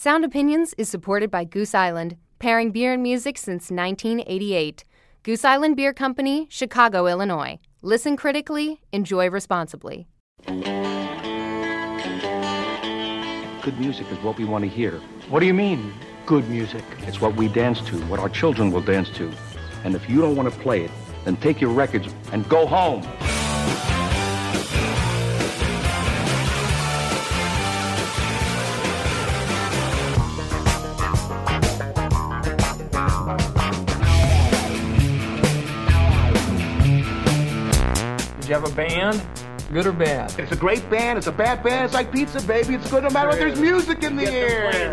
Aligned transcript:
Sound 0.00 0.24
Opinions 0.24 0.76
is 0.78 0.88
supported 0.88 1.28
by 1.28 1.42
Goose 1.42 1.74
Island, 1.74 2.16
pairing 2.38 2.70
beer 2.70 2.92
and 2.92 3.02
music 3.02 3.36
since 3.36 3.68
1988. 3.68 4.84
Goose 5.24 5.44
Island 5.44 5.74
Beer 5.74 5.92
Company, 5.92 6.46
Chicago, 6.48 7.08
Illinois. 7.08 7.58
Listen 7.82 8.16
critically, 8.16 8.80
enjoy 8.92 9.28
responsibly. 9.28 10.06
Good 10.46 10.60
music 13.80 14.08
is 14.12 14.18
what 14.18 14.38
we 14.38 14.44
want 14.44 14.62
to 14.62 14.70
hear. 14.70 15.00
What 15.30 15.40
do 15.40 15.46
you 15.46 15.54
mean, 15.54 15.92
good 16.26 16.48
music? 16.48 16.84
It's 17.00 17.20
what 17.20 17.34
we 17.34 17.48
dance 17.48 17.80
to, 17.80 17.96
what 18.02 18.20
our 18.20 18.28
children 18.28 18.70
will 18.70 18.82
dance 18.82 19.10
to. 19.16 19.32
And 19.82 19.96
if 19.96 20.08
you 20.08 20.20
don't 20.20 20.36
want 20.36 20.48
to 20.48 20.56
play 20.60 20.84
it, 20.84 20.92
then 21.24 21.36
take 21.38 21.60
your 21.60 21.72
records 21.72 22.14
and 22.30 22.48
go 22.48 22.68
home. 22.68 23.02
Band? 39.12 39.22
Good 39.72 39.86
or 39.86 39.92
bad? 39.92 40.38
It's 40.38 40.52
a 40.52 40.56
great 40.56 40.88
band. 40.90 41.16
It's 41.16 41.28
a 41.28 41.32
bad 41.32 41.62
band. 41.62 41.86
It's 41.86 41.94
like 41.94 42.12
pizza, 42.12 42.42
baby. 42.46 42.74
It's 42.74 42.90
good 42.90 43.04
no 43.04 43.10
matter 43.10 43.28
what. 43.28 43.38
There's 43.38 43.58
music 43.58 44.02
in 44.02 44.16
the 44.16 44.24
Get 44.24 44.34
air. 44.34 44.92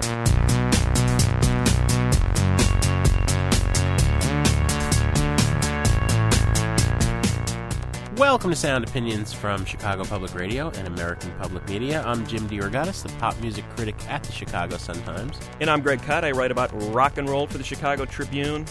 Welcome 8.16 8.52
to 8.52 8.56
Sound 8.56 8.86
Opinions 8.86 9.34
from 9.34 9.66
Chicago 9.66 10.06
Public 10.06 10.34
Radio 10.34 10.70
and 10.70 10.88
American 10.88 11.32
Public 11.34 11.68
Media. 11.68 12.02
I'm 12.06 12.26
Jim 12.26 12.48
DeRogatis, 12.48 13.04
the 13.04 13.10
pop 13.20 13.38
music 13.42 13.66
critic 13.76 13.96
at 14.08 14.24
the 14.24 14.32
Chicago 14.32 14.78
Sun-Times. 14.78 15.38
And 15.60 15.70
I'm 15.70 15.82
Greg 15.82 16.02
Kot. 16.02 16.24
I 16.24 16.32
write 16.32 16.52
about 16.52 16.70
rock 16.94 17.18
and 17.18 17.28
roll 17.28 17.48
for 17.48 17.58
the 17.58 17.66
Chicago 17.66 18.06
Tribune. 18.06 18.66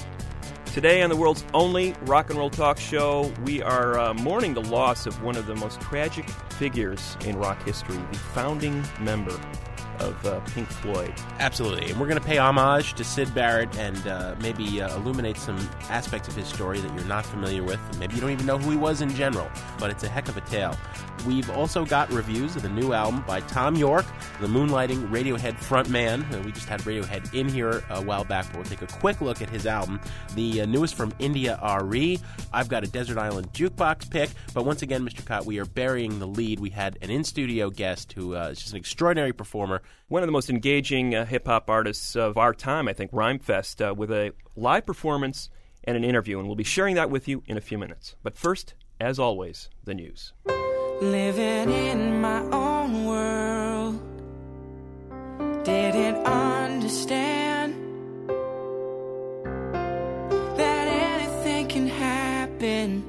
Today, 0.75 1.03
on 1.03 1.09
the 1.09 1.15
world's 1.15 1.45
only 1.55 1.95
rock 2.03 2.31
and 2.31 2.39
roll 2.41 2.51
talk 2.51 2.81
show, 2.81 3.33
we 3.45 3.63
are 3.63 3.97
uh, 3.97 4.13
mourning 4.13 4.55
the 4.55 4.63
loss 4.63 5.07
of 5.07 5.23
one 5.23 5.37
of 5.37 5.47
the 5.47 5.55
most 5.55 5.81
tragic 5.81 6.29
figures 6.55 7.17
in 7.25 7.37
rock 7.37 7.63
history, 7.63 7.97
the 8.11 8.19
founding 8.19 8.85
member 8.99 9.41
of 10.01 10.27
uh, 10.27 10.41
Pink 10.41 10.69
Floyd. 10.69 11.13
Absolutely. 11.39 11.91
And 11.91 12.01
we're 12.01 12.09
going 12.09 12.21
to 12.21 12.27
pay 12.27 12.39
homage 12.39 12.95
to 12.95 13.05
Syd 13.05 13.35
Barrett 13.35 13.77
and 13.79 14.07
uh, 14.07 14.35
maybe 14.41 14.81
uh, 14.81 14.95
illuminate 14.97 15.37
some 15.37 15.57
aspects 15.89 16.29
of 16.29 16.37
his 16.37 16.47
story 16.49 16.81
that 16.81 16.95
you're 16.95 17.05
not 17.05 17.25
familiar 17.27 17.63
with. 17.63 17.81
Maybe 17.99 18.15
you 18.15 18.21
don't 18.21 18.31
even 18.31 18.47
know 18.47 18.59
who 18.59 18.71
he 18.71 18.77
was 18.77 19.01
in 19.01 19.11
general, 19.15 19.49
but 19.79 19.91
it's 19.91 20.05
a 20.05 20.09
heck 20.09 20.29
of 20.29 20.37
a 20.37 20.41
tale. 20.43 20.77
We've 21.27 21.49
also 21.51 21.87
got 21.87 22.13
reviews 22.13 22.55
of 22.57 22.63
the 22.63 22.69
new 22.69 22.93
album 22.93 23.25
by 23.27 23.41
Thom 23.41 23.77
Yorke, 23.77 24.07
the 24.41 24.47
moonlighting 24.47 25.09
Radiohead 25.11 25.55
frontman. 25.55 26.31
Uh, 26.33 26.43
we 26.43 26.53
just 26.53 26.69
had 26.69 26.81
Radiohead 26.83 27.33
in 27.33 27.49
here 27.49 27.83
a 27.89 28.03
while 28.03 28.25
back, 28.25 28.47
but 28.49 28.57
we'll 28.57 28.65
take 28.65 28.83
a 28.83 28.87
quick 28.87 29.21
look 29.21 29.41
at 29.41 29.49
his 29.49 29.67
album. 29.67 30.01
The 30.35 30.63
uh, 30.63 30.67
newest 30.67 30.95
from 30.95 31.15
India 31.19 31.59
RE. 31.83 32.21
I've 32.53 32.69
got 32.69 32.85
a 32.85 32.87
Desert 32.87 33.17
Island 33.17 33.53
jukebox 33.53 34.11
pick, 34.11 34.31
but 34.53 34.65
once 34.67 34.83
again, 34.83 35.09
Mr. 35.09 35.25
Kot, 35.25 35.47
we 35.47 35.59
are 35.59 35.65
burying 35.65 36.19
the 36.19 36.27
lead. 36.27 36.61
We 36.61 36.71
had 36.71 36.99
an 37.01 37.11
in 37.11 37.25
studio 37.25 37.71
guest 37.71 38.13
who 38.13 38.37
uh, 38.37 38.49
is 38.49 38.59
just 38.59 38.73
an 38.73 38.79
extraordinary 38.79 39.33
performer. 39.33 39.81
One 40.09 40.23
of 40.23 40.27
the 40.27 40.33
most 40.33 40.51
engaging 40.51 41.15
uh, 41.15 41.25
hip 41.25 41.47
hop 41.47 41.71
artists 41.71 42.17
of 42.17 42.37
our 42.37 42.53
time, 42.55 42.89
I 42.89 42.93
think, 42.93 43.11
Rhymefest, 43.13 43.91
uh, 43.91 43.95
with 43.95 44.11
a 44.11 44.33
live 44.57 44.87
performance 44.87 45.51
and 45.85 45.97
an 45.97 46.05
interview. 46.05 46.39
And 46.39 46.47
we'll 46.47 46.57
be 46.57 46.65
sharing 46.65 46.95
that 46.97 47.11
with 47.11 47.29
you 47.29 47.43
in 47.47 47.57
a 47.57 47.61
few 47.61 47.79
minutes. 47.79 48.17
But 48.23 48.37
first, 48.37 48.75
as 49.01 49.19
always, 49.19 49.71
the 49.85 49.95
news. 49.95 50.33
Living 51.01 51.71
in 51.71 52.21
my 52.21 52.41
own 52.51 53.07
world. 53.07 54.01
Didn't 55.65 56.27
understand 56.27 57.75
that 60.57 60.89
anything 60.89 61.69
can 61.69 61.87
happen 61.89 63.03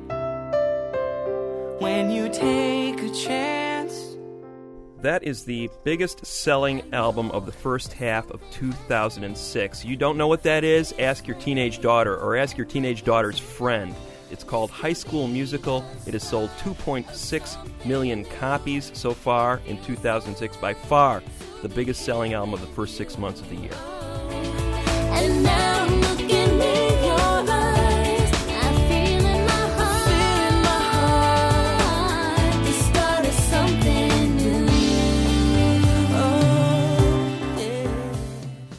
when 1.79 2.09
you 2.09 2.29
take 2.29 3.01
a 3.01 3.09
chance. 3.09 3.54
That 5.05 5.21
is 5.21 5.45
the 5.45 5.69
biggest 5.83 6.25
selling 6.25 6.91
album 6.91 7.29
of 7.29 7.45
the 7.45 7.51
first 7.51 7.93
half 7.93 8.27
of 8.31 8.41
2006. 8.49 9.85
You 9.85 9.95
don't 9.95 10.17
know 10.17 10.27
what 10.27 10.41
that 10.41 10.63
is? 10.63 10.95
Ask 10.97 11.27
your 11.27 11.37
teenage 11.37 11.79
daughter 11.79 12.17
or 12.17 12.35
ask 12.35 12.57
your 12.57 12.65
teenage 12.65 13.03
daughter's 13.03 13.37
friend. 13.37 13.93
It's 14.31 14.43
called 14.43 14.71
High 14.71 14.93
School 14.93 15.27
Musical. 15.27 15.85
It 16.07 16.13
has 16.15 16.27
sold 16.27 16.49
2.6 16.63 17.85
million 17.85 18.25
copies 18.25 18.89
so 18.95 19.13
far 19.13 19.61
in 19.67 19.79
2006, 19.83 20.57
by 20.57 20.73
far 20.73 21.21
the 21.61 21.69
biggest 21.69 22.01
selling 22.01 22.33
album 22.33 22.55
of 22.55 22.61
the 22.61 22.67
first 22.73 22.97
six 22.97 23.19
months 23.19 23.41
of 23.41 23.49
the 23.49 23.57
year. 23.57 23.77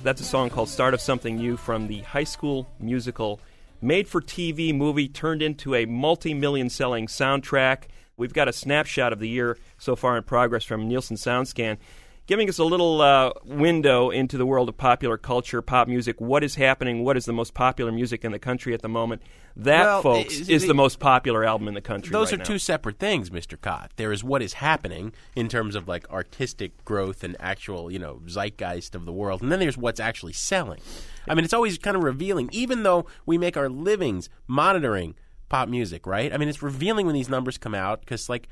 That's 0.06 0.20
a 0.20 0.24
song 0.24 0.50
called 0.50 0.68
Start 0.68 0.94
of 0.94 1.00
Something 1.00 1.34
New 1.34 1.56
from 1.56 1.88
the 1.88 1.98
High 2.02 2.22
School 2.22 2.68
Musical, 2.78 3.40
made 3.82 4.06
for 4.06 4.20
TV 4.20 4.72
movie 4.72 5.08
turned 5.08 5.42
into 5.42 5.74
a 5.74 5.84
multi 5.84 6.32
million 6.32 6.70
selling 6.70 7.08
soundtrack. 7.08 7.88
We've 8.16 8.32
got 8.32 8.46
a 8.46 8.52
snapshot 8.52 9.12
of 9.12 9.18
the 9.18 9.28
year 9.28 9.58
so 9.78 9.96
far 9.96 10.16
in 10.16 10.22
progress 10.22 10.62
from 10.62 10.86
Nielsen 10.86 11.16
SoundScan, 11.16 11.78
giving 12.28 12.48
us 12.48 12.58
a 12.58 12.64
little 12.64 13.00
uh, 13.00 13.32
window 13.44 14.10
into 14.10 14.38
the 14.38 14.46
world 14.46 14.68
of 14.68 14.76
popular 14.76 15.18
culture, 15.18 15.60
pop 15.60 15.88
music. 15.88 16.20
What 16.20 16.44
is 16.44 16.54
happening? 16.54 17.02
What 17.02 17.16
is 17.16 17.24
the 17.24 17.32
most 17.32 17.52
popular 17.52 17.90
music 17.90 18.24
in 18.24 18.30
the 18.30 18.38
country 18.38 18.74
at 18.74 18.82
the 18.82 18.88
moment? 18.88 19.22
That, 19.58 19.84
Well, 19.84 20.02
folks, 20.02 20.34
is 20.34 20.48
is 20.50 20.62
the- 20.62 20.68
the 20.68 20.74
most 20.74 20.98
popular 20.98 21.42
album 21.44 21.66
in 21.66 21.72
the 21.74 21.80
country. 21.80 22.12
Those 22.12 22.28
right 22.30 22.34
are 22.34 22.38
now. 22.38 22.44
two 22.44 22.58
separate 22.58 22.98
things, 22.98 23.30
Mr. 23.30 23.58
Kot. 23.60 23.90
There 23.96 24.12
is 24.12 24.22
what 24.22 24.42
is 24.42 24.54
happening 24.54 25.12
in 25.34 25.48
terms 25.48 25.74
of 25.74 25.88
like 25.88 26.08
artistic 26.10 26.84
growth 26.84 27.24
and 27.24 27.36
actual, 27.40 27.90
you 27.90 27.98
know, 27.98 28.20
zeitgeist 28.26 28.94
of 28.94 29.06
the 29.06 29.12
world, 29.12 29.40
and 29.42 29.50
then 29.50 29.58
there's 29.58 29.78
what's 29.78 29.98
actually 30.00 30.34
selling. 30.34 30.80
I 31.26 31.34
mean, 31.34 31.44
it's 31.44 31.54
always 31.54 31.78
kind 31.78 31.96
of 31.96 32.02
revealing, 32.04 32.50
even 32.52 32.82
though 32.82 33.06
we 33.24 33.38
make 33.38 33.56
our 33.56 33.68
livings 33.70 34.28
monitoring 34.46 35.14
pop 35.48 35.68
music, 35.68 36.06
right? 36.06 36.32
I 36.34 36.36
mean, 36.38 36.48
it's 36.48 36.62
revealing 36.62 37.06
when 37.06 37.14
these 37.14 37.28
numbers 37.28 37.56
come 37.56 37.74
out 37.74 38.00
because, 38.00 38.28
like, 38.28 38.48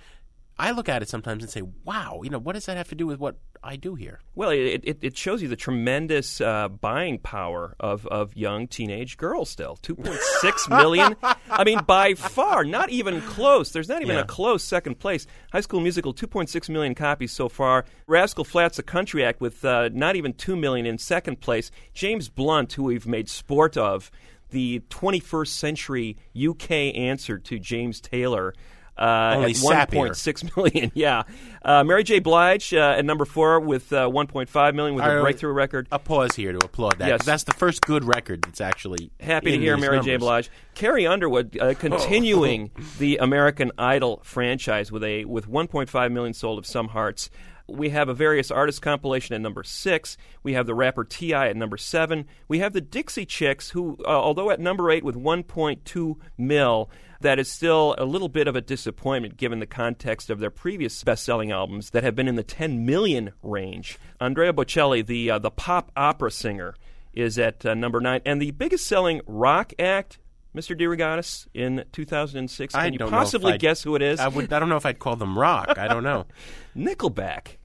I 0.59 0.71
look 0.71 0.89
at 0.89 1.03
it 1.03 1.09
sometimes 1.09 1.43
and 1.43 1.51
say, 1.51 1.63
"Wow, 1.85 2.21
you 2.23 2.31
know, 2.31 2.39
what 2.39 2.53
does 2.55 2.67
that 2.67 2.77
have 2.77 2.89
to 2.91 2.95
do 2.95 3.07
with 3.07 3.19
what 3.19 3.37
I 3.63 3.75
do 3.77 3.97
here?" 3.97 4.21
Well, 4.37 4.51
it, 4.51 4.83
it, 4.85 4.99
it 5.03 5.17
shows 5.17 5.43
you 5.43 5.49
the 5.49 5.57
tremendous 5.57 6.41
uh, 6.41 6.69
buying 6.69 7.19
power 7.19 7.75
of, 7.81 8.07
of 8.07 8.37
young 8.37 8.69
teenage 8.69 9.17
girls 9.17 9.51
still. 9.51 9.79
2.6 9.83 10.69
million. 10.83 11.17
I 11.51 11.65
mean, 11.65 11.81
by 11.87 12.15
far, 12.15 12.65
not 12.65 12.91
even 12.91 13.21
close. 13.23 13.73
There's 13.73 13.89
not 13.89 14.03
even 14.03 14.15
Yeah. 14.15 14.23
a 14.23 14.27
close 14.27 14.63
second 14.63 15.01
place. 15.01 15.27
High 15.53 15.61
School 15.61 15.81
Musical, 15.81 16.15
2.6 16.15 16.69
million 16.69 16.95
copies 16.95 17.33
so 17.33 17.49
far. 17.49 17.85
Rascal 18.07 18.45
Flatts, 18.45 18.79
a 18.79 18.83
country 18.85 19.25
act, 19.25 19.41
with 19.41 19.65
uh, 19.65 19.89
not 19.93 20.15
even 20.15 20.35
2 20.35 20.55
million 20.57 20.87
in 20.87 20.99
second 20.99 21.41
place. 21.41 21.71
James 21.95 22.29
Blunt, 22.29 22.73
who 22.75 22.85
we've 22.85 23.07
made 23.09 23.29
sport 23.29 23.77
of, 23.77 24.11
the 24.51 24.81
21st 24.91 25.49
century 25.49 26.17
UK 26.41 26.71
answer 26.95 27.39
to 27.39 27.59
James 27.59 28.01
Taylor. 28.01 28.55
Uh, 28.97 29.35
Only 29.37 29.51
at 29.51 29.57
sappier. 29.57 30.11
1.6 30.11 30.57
million, 30.57 30.93
yeah. 30.95 31.25
Uh, 31.65 31.83
Mary 31.83 32.05
J. 32.05 32.21
Blige 32.21 32.73
uh, 32.73 32.95
at 32.97 33.05
number 33.05 33.25
four 33.25 33.59
with 33.59 33.93
uh, 33.93 34.09
1.5 34.09 34.75
million 34.75 34.95
with 34.95 35.05
I- 35.05 35.15
a 35.15 35.21
breakthrough 35.21 35.53
record. 35.53 35.89
A 35.91 35.99
pause 35.99 36.37
here 36.37 36.53
to 36.53 36.59
applaud 36.65 36.99
that. 36.99 37.09
Yes. 37.09 37.25
That's 37.25 37.45
the 37.45 37.55
first 37.55 37.81
good 37.81 38.05
record 38.05 38.43
that's 38.43 38.61
actually 38.61 39.11
Happy 39.19 39.53
to 39.53 39.59
hear 39.59 39.77
Mary 39.77 40.01
J. 40.01 40.17
Blige. 40.17 40.51
Carrie 40.75 41.07
Underwood 41.07 41.59
uh, 41.59 41.75
continuing 41.75 42.71
the 42.99 43.17
American 43.17 43.73
Idol 43.79 44.21
franchise 44.23 44.93
with 44.93 45.03
a 45.03 45.25
with 45.25 45.49
1.5 45.49 46.13
million 46.13 46.35
sold 46.35 46.59
of 46.59 46.67
Some 46.67 46.89
Hearts. 46.89 47.31
We 47.67 47.91
have 47.91 48.09
a 48.09 48.15
various 48.15 48.51
artist 48.51 48.83
compilation 48.83 49.35
at 49.35 49.41
number 49.41 49.65
six. 49.65 50.19
We 50.43 50.53
have 50.53 50.67
the 50.67 50.75
rapper 50.75 51.05
T.I. 51.05 51.49
at 51.49 51.57
number 51.57 51.79
seven. 51.79 52.27
We 52.47 52.59
have 52.59 52.75
the 52.75 52.81
Dixie 52.83 53.25
Chicks, 53.25 53.71
who, 53.71 53.97
uh, 54.05 54.09
although 54.09 54.51
at 54.51 54.61
number 54.61 54.91
eight 54.91 55.03
with 55.03 55.15
1.2 55.15 56.17
mil, 56.37 56.91
that 57.21 57.39
is 57.39 57.51
still 57.51 57.95
a 57.97 58.05
little 58.05 58.29
bit 58.29 58.47
of 58.47 58.55
a 58.55 58.61
disappointment 58.61 59.39
given 59.39 59.61
the 59.61 59.67
context 59.67 60.29
of 60.29 60.41
their 60.41 60.51
previous 60.51 61.03
best-selling 61.03 61.53
albums 61.53 61.91
that 61.91 62.05
have 62.05 62.15
been 62.15 62.29
in 62.29 62.37
the 62.37 62.43
10 62.43 62.85
million 62.85 63.33
range. 63.43 63.99
Andrea 64.21 64.53
Bocelli, 64.53 65.05
the 65.05 65.31
uh, 65.31 65.39
the 65.39 65.51
pop 65.51 65.91
opera 65.97 66.31
singer, 66.31 66.75
is 67.15 67.39
at 67.39 67.65
uh, 67.65 67.73
number 67.73 68.01
nine, 68.01 68.21
and 68.27 68.43
the 68.43 68.51
biggest-selling 68.51 69.23
rock 69.27 69.73
act. 69.79 70.19
Mr. 70.55 70.79
DeRogatis 70.79 71.47
in 71.53 71.85
2006. 71.93 72.75
I 72.75 72.85
Can 72.85 72.93
you 72.93 72.99
don't 72.99 73.11
know 73.11 73.17
if 73.17 73.21
possibly 73.25 73.53
I'd- 73.55 73.59
guess 73.61 73.83
who 73.83 73.95
it 73.97 74.03
is? 74.03 74.21
I 74.21 74.29
would. 74.29 74.53
I 74.53 74.59
don't 74.59 74.69
know 74.69 74.77
if 74.77 74.87
I'd 74.87 74.99
call 74.99 75.17
them 75.17 75.39
rock. 75.39 75.79
I 75.79 75.89
don't 75.89 76.05
know. 76.05 76.27
Nickelback. 76.77 77.57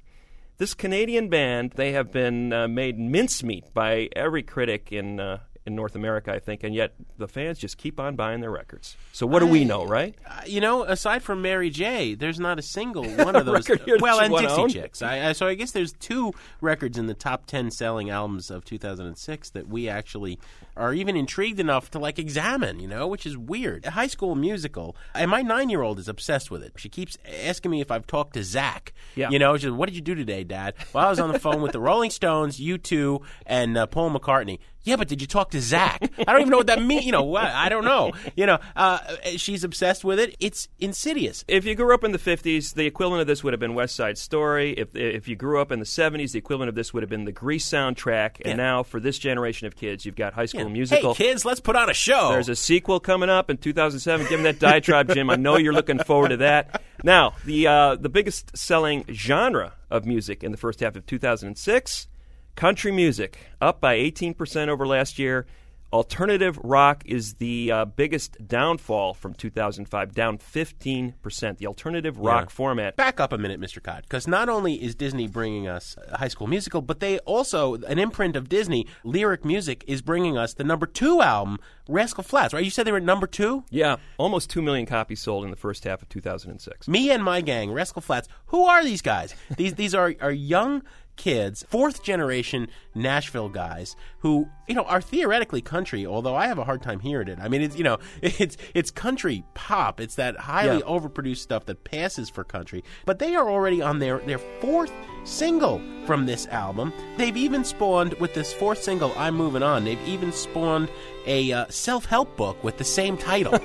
This 0.57 0.73
Canadian 0.73 1.29
band, 1.29 1.71
they 1.77 1.93
have 1.93 2.11
been 2.11 2.51
uh, 2.51 2.67
made 2.67 2.99
mincemeat 2.99 3.73
by 3.73 4.09
every 4.13 4.43
critic 4.43 4.91
in 4.91 5.19
uh, 5.19 5.39
in 5.65 5.75
North 5.75 5.95
America, 5.95 6.33
I 6.33 6.39
think, 6.39 6.63
and 6.63 6.73
yet 6.73 6.93
the 7.17 7.27
fans 7.27 7.59
just 7.59 7.77
keep 7.77 7.99
on 7.99 8.15
buying 8.15 8.41
their 8.41 8.49
records. 8.51 8.97
So 9.13 9.25
what 9.27 9.39
do 9.39 9.45
we 9.47 9.63
know, 9.65 9.85
right? 9.85 10.15
Uh, 10.27 10.41
you 10.45 10.59
know, 10.59 10.83
aside 10.83 11.21
from 11.23 11.41
Mary 11.41 11.69
J, 11.69 12.15
there's 12.15 12.39
not 12.39 12.59
a 12.59 12.61
single 12.61 13.05
one 13.23 13.35
of 13.35 13.45
those. 13.45 13.69
Record 13.69 13.81
here 13.85 13.95
that 13.97 14.01
well, 14.01 14.17
you 14.17 14.23
and 14.23 14.33
wanna 14.33 14.47
Dixie 14.47 14.61
own? 14.61 14.69
Chicks. 14.69 15.01
I, 15.01 15.29
I, 15.29 15.31
so 15.33 15.47
I 15.47 15.53
guess 15.53 15.71
there's 15.71 15.93
two 15.93 16.33
records 16.59 16.97
in 16.97 17.07
the 17.07 17.13
top 17.13 17.45
ten 17.45 17.71
selling 17.71 18.09
albums 18.09 18.49
of 18.51 18.65
2006 18.65 19.51
that 19.51 19.67
we 19.69 19.87
actually 19.87 20.39
are 20.79 20.93
even 20.93 21.15
intrigued 21.15 21.59
enough 21.59 21.91
to 21.91 21.99
like 21.99 22.17
examine. 22.17 22.79
You 22.79 22.87
know, 22.87 23.07
which 23.07 23.25
is 23.25 23.37
weird. 23.37 23.85
A 23.85 23.91
high 23.91 24.07
School 24.07 24.35
Musical, 24.35 24.95
and 25.13 25.29
my 25.29 25.41
nine 25.41 25.69
year 25.69 25.81
old 25.81 25.99
is 25.99 26.07
obsessed 26.07 26.49
with 26.49 26.63
it. 26.63 26.73
She 26.77 26.89
keeps 26.89 27.17
asking 27.45 27.71
me 27.71 27.81
if 27.81 27.91
I've 27.91 28.07
talked 28.07 28.33
to 28.33 28.43
Zach. 28.43 28.93
Yeah. 29.15 29.29
You 29.29 29.39
know, 29.39 29.57
she's, 29.57 29.69
what 29.71 29.87
did 29.87 29.95
you 29.95 30.01
do 30.01 30.15
today, 30.15 30.43
Dad? 30.43 30.73
Well, 30.93 31.05
I 31.05 31.09
was 31.09 31.19
on 31.19 31.31
the 31.31 31.39
phone 31.39 31.61
with 31.61 31.71
the 31.73 31.79
Rolling 31.79 32.11
Stones, 32.11 32.59
U2, 32.59 33.21
and 33.45 33.77
uh, 33.77 33.85
Paul 33.87 34.11
McCartney. 34.11 34.59
Yeah, 34.83 34.95
but 34.95 35.09
did 35.09 35.19
you 35.19 35.27
talk 35.27 35.51
to 35.51 35.59
Zach? 35.61 36.09
I 36.19 36.23
don't 36.31 36.39
even 36.39 36.51
know 36.51 36.57
what 36.57 36.67
that 36.67 36.81
means. 36.81 37.05
You 37.05 37.11
know, 37.11 37.23
what? 37.23 37.43
I 37.43 37.67
don't 37.67 37.83
know. 37.83 38.13
You 38.37 38.45
know, 38.45 38.59
uh, 38.77 38.99
she's 39.35 39.65
obsessed 39.65 40.05
with 40.05 40.19
it. 40.21 40.37
It's 40.39 40.69
insidious. 40.79 41.43
If 41.49 41.65
you 41.65 41.75
grew 41.75 41.93
up 41.93 42.05
in 42.05 42.13
the 42.13 42.17
50s, 42.17 42.73
the 42.75 42.85
equivalent 42.85 43.19
of 43.21 43.27
this 43.27 43.43
would 43.43 43.51
have 43.51 43.59
been 43.59 43.73
West 43.75 43.93
Side 43.95 44.17
Story. 44.17 44.71
If 44.71 44.95
if 44.95 45.27
you 45.27 45.35
grew 45.35 45.59
up 45.59 45.71
in 45.73 45.79
the 45.79 45.85
70s, 45.85 46.31
the 46.31 46.39
equivalent 46.39 46.69
of 46.69 46.75
this 46.75 46.93
would 46.93 47.03
have 47.03 47.09
been 47.09 47.25
the 47.25 47.33
Grease 47.33 47.67
soundtrack. 47.67 48.37
And 48.45 48.47
Yeah. 48.47 48.55
now, 48.55 48.83
for 48.83 49.01
this 49.01 49.19
generation 49.19 49.67
of 49.67 49.75
kids, 49.75 50.05
you've 50.05 50.15
got 50.15 50.33
High 50.33 50.45
School 50.45 50.68
Musical. 50.73 51.13
Hey, 51.13 51.25
kids, 51.25 51.45
let's 51.45 51.59
put 51.59 51.75
on 51.75 51.89
a 51.89 51.93
show. 51.93 52.29
There's 52.31 52.49
a 52.49 52.55
sequel 52.55 52.99
coming 52.99 53.29
up 53.29 53.49
in 53.49 53.57
2007. 53.57 54.27
Give 54.27 54.39
him 54.39 54.43
that 54.43 54.59
diatribe, 54.59 55.13
Jim. 55.13 55.29
I 55.29 55.35
know 55.35 55.57
you're 55.57 55.73
looking 55.73 55.99
forward 55.99 56.29
to 56.29 56.37
that. 56.37 56.81
Now, 57.03 57.33
the 57.45 57.67
uh, 57.67 57.95
the 57.95 58.09
biggest 58.09 58.57
selling 58.57 59.05
genre 59.11 59.73
of 59.89 60.05
music 60.05 60.43
in 60.43 60.51
the 60.51 60.57
first 60.57 60.79
half 60.79 60.95
of 60.95 61.05
2006, 61.05 62.07
country 62.55 62.91
music, 62.91 63.37
up 63.61 63.79
by 63.81 63.97
18% 63.97 64.67
over 64.67 64.85
last 64.85 65.19
year. 65.19 65.45
Alternative 65.91 66.55
rock 66.63 67.01
is 67.07 67.35
the 67.35 67.71
uh, 67.71 67.85
biggest 67.85 68.37
downfall 68.47 69.15
from 69.15 69.33
2005, 69.33 70.13
down 70.13 70.37
15%. 70.37 71.57
The 71.57 71.65
alternative 71.65 72.19
rock 72.19 72.45
Yeah. 72.45 72.49
format. 72.49 72.95
Back 72.95 73.19
up 73.19 73.33
a 73.33 73.39
minute, 73.39 73.59
Mr. 73.59 73.81
Kot, 73.81 74.03
because 74.03 74.27
not 74.27 74.49
only 74.49 74.75
is 74.75 74.93
Disney 74.93 75.27
bringing 75.27 75.67
us 75.67 75.95
a 76.07 76.17
High 76.17 76.27
School 76.27 76.45
Musical, 76.45 76.81
but 76.83 76.99
they 76.99 77.17
also, 77.19 77.73
an 77.75 77.97
imprint 77.97 78.35
of 78.35 78.49
Disney, 78.49 78.85
Lyric 79.03 79.43
Music, 79.43 79.83
is 79.87 80.03
bringing 80.03 80.37
us 80.37 80.53
the 80.53 80.63
number 80.63 80.85
two 80.85 81.23
album, 81.23 81.57
Rascal 81.87 82.23
Flatts, 82.23 82.53
right? 82.53 82.63
You 82.63 82.69
said 82.69 82.85
they 82.85 82.91
were 82.91 82.97
at 82.99 83.03
number 83.03 83.25
two? 83.25 83.63
Yeah, 83.71 83.95
almost 84.19 84.51
2 84.51 84.61
million 84.61 84.85
copies 84.85 85.21
sold 85.21 85.43
in 85.43 85.49
the 85.49 85.57
first 85.57 85.83
half 85.85 86.03
of 86.03 86.09
2006. 86.09 86.87
Me 86.87 87.09
and 87.09 87.23
my 87.23 87.41
gang, 87.41 87.71
Rascal 87.71 88.03
Flatts. 88.03 88.27
Who 88.47 88.65
are 88.65 88.83
these 88.83 89.01
guys? 89.01 89.33
these 89.57 89.73
these 89.73 89.95
are, 89.95 90.13
are 90.21 90.31
young 90.31 90.83
kids, 91.19 91.63
fourth 91.69 92.01
generation 92.01 92.67
Nashville 92.95 93.49
guys 93.49 93.95
who, 94.19 94.47
you 94.67 94.73
know, 94.73 94.83
are 94.83 95.01
theoretically 95.01 95.61
country, 95.61 96.05
although 96.07 96.35
I 96.35 96.47
have 96.47 96.57
a 96.57 96.63
hard 96.63 96.81
time 96.81 96.99
hearing 97.01 97.27
it. 97.27 97.37
I 97.39 97.47
mean, 97.49 97.61
it's, 97.61 97.77
you 97.77 97.83
know, 97.83 97.97
it's 98.23 98.57
it's 98.73 98.89
country 98.89 99.43
pop. 99.53 99.99
It's 99.99 100.15
that 100.15 100.37
highly 100.37 100.77
Yeah. 100.79 100.85
overproduced 100.85 101.37
stuff 101.37 101.65
that 101.65 101.83
passes 101.83 102.29
for 102.29 102.43
country. 102.43 102.83
But 103.05 103.19
they 103.19 103.35
are 103.35 103.47
already 103.49 103.81
on 103.81 103.99
their 103.99 104.17
their 104.19 104.39
fourth 104.39 104.91
single 105.25 105.81
from 106.07 106.25
this 106.25 106.47
album. 106.47 106.91
They've 107.17 107.37
even 107.37 107.63
spawned 107.63 108.13
with 108.15 108.33
this 108.33 108.51
fourth 108.53 108.81
single, 108.81 109.13
I'm 109.17 109.35
Moving 109.35 109.61
On. 109.61 109.83
They've 109.83 110.07
even 110.07 110.31
spawned 110.31 110.89
a 111.27 111.51
uh, 111.51 111.65
self-help 111.69 112.35
book 112.37 112.63
with 112.63 112.77
the 112.77 112.83
same 112.85 113.17
title. 113.17 113.53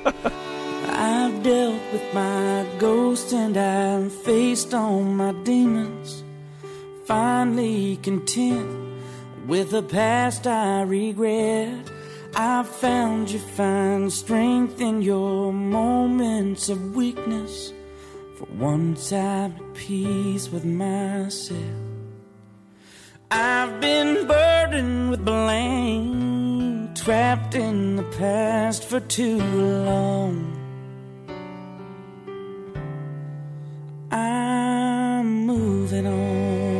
I've 0.86 1.42
dealt 1.42 1.80
with 1.92 2.14
my 2.14 2.66
ghost 2.78 3.32
and 3.32 3.56
I've 3.56 4.12
faced 4.12 4.74
all 4.74 5.02
my 5.02 5.32
demons. 5.44 6.22
Finally 7.04 7.98
content 7.98 8.66
with 9.46 9.70
the 9.70 9.82
past 9.82 10.46
I 10.46 10.82
regret. 10.82 11.90
I 12.34 12.62
found 12.62 13.30
you 13.30 13.38
find 13.38 14.10
strength 14.10 14.80
in 14.80 15.02
your 15.02 15.52
moments 15.52 16.70
of 16.70 16.96
weakness. 16.96 17.74
For 18.38 18.46
once 18.56 19.12
I'm 19.12 19.52
at 19.52 19.74
peace 19.74 20.48
with 20.48 20.64
myself. 20.64 21.60
I've 23.30 23.80
been 23.82 24.26
burdened 24.26 25.10
with 25.10 25.24
blame, 25.24 26.94
trapped 26.94 27.54
in 27.54 27.96
the 27.96 28.04
past 28.18 28.82
for 28.82 29.00
too 29.00 29.38
long. 29.38 30.56
I'm 34.10 35.46
moving 35.46 36.06
on. 36.06 36.73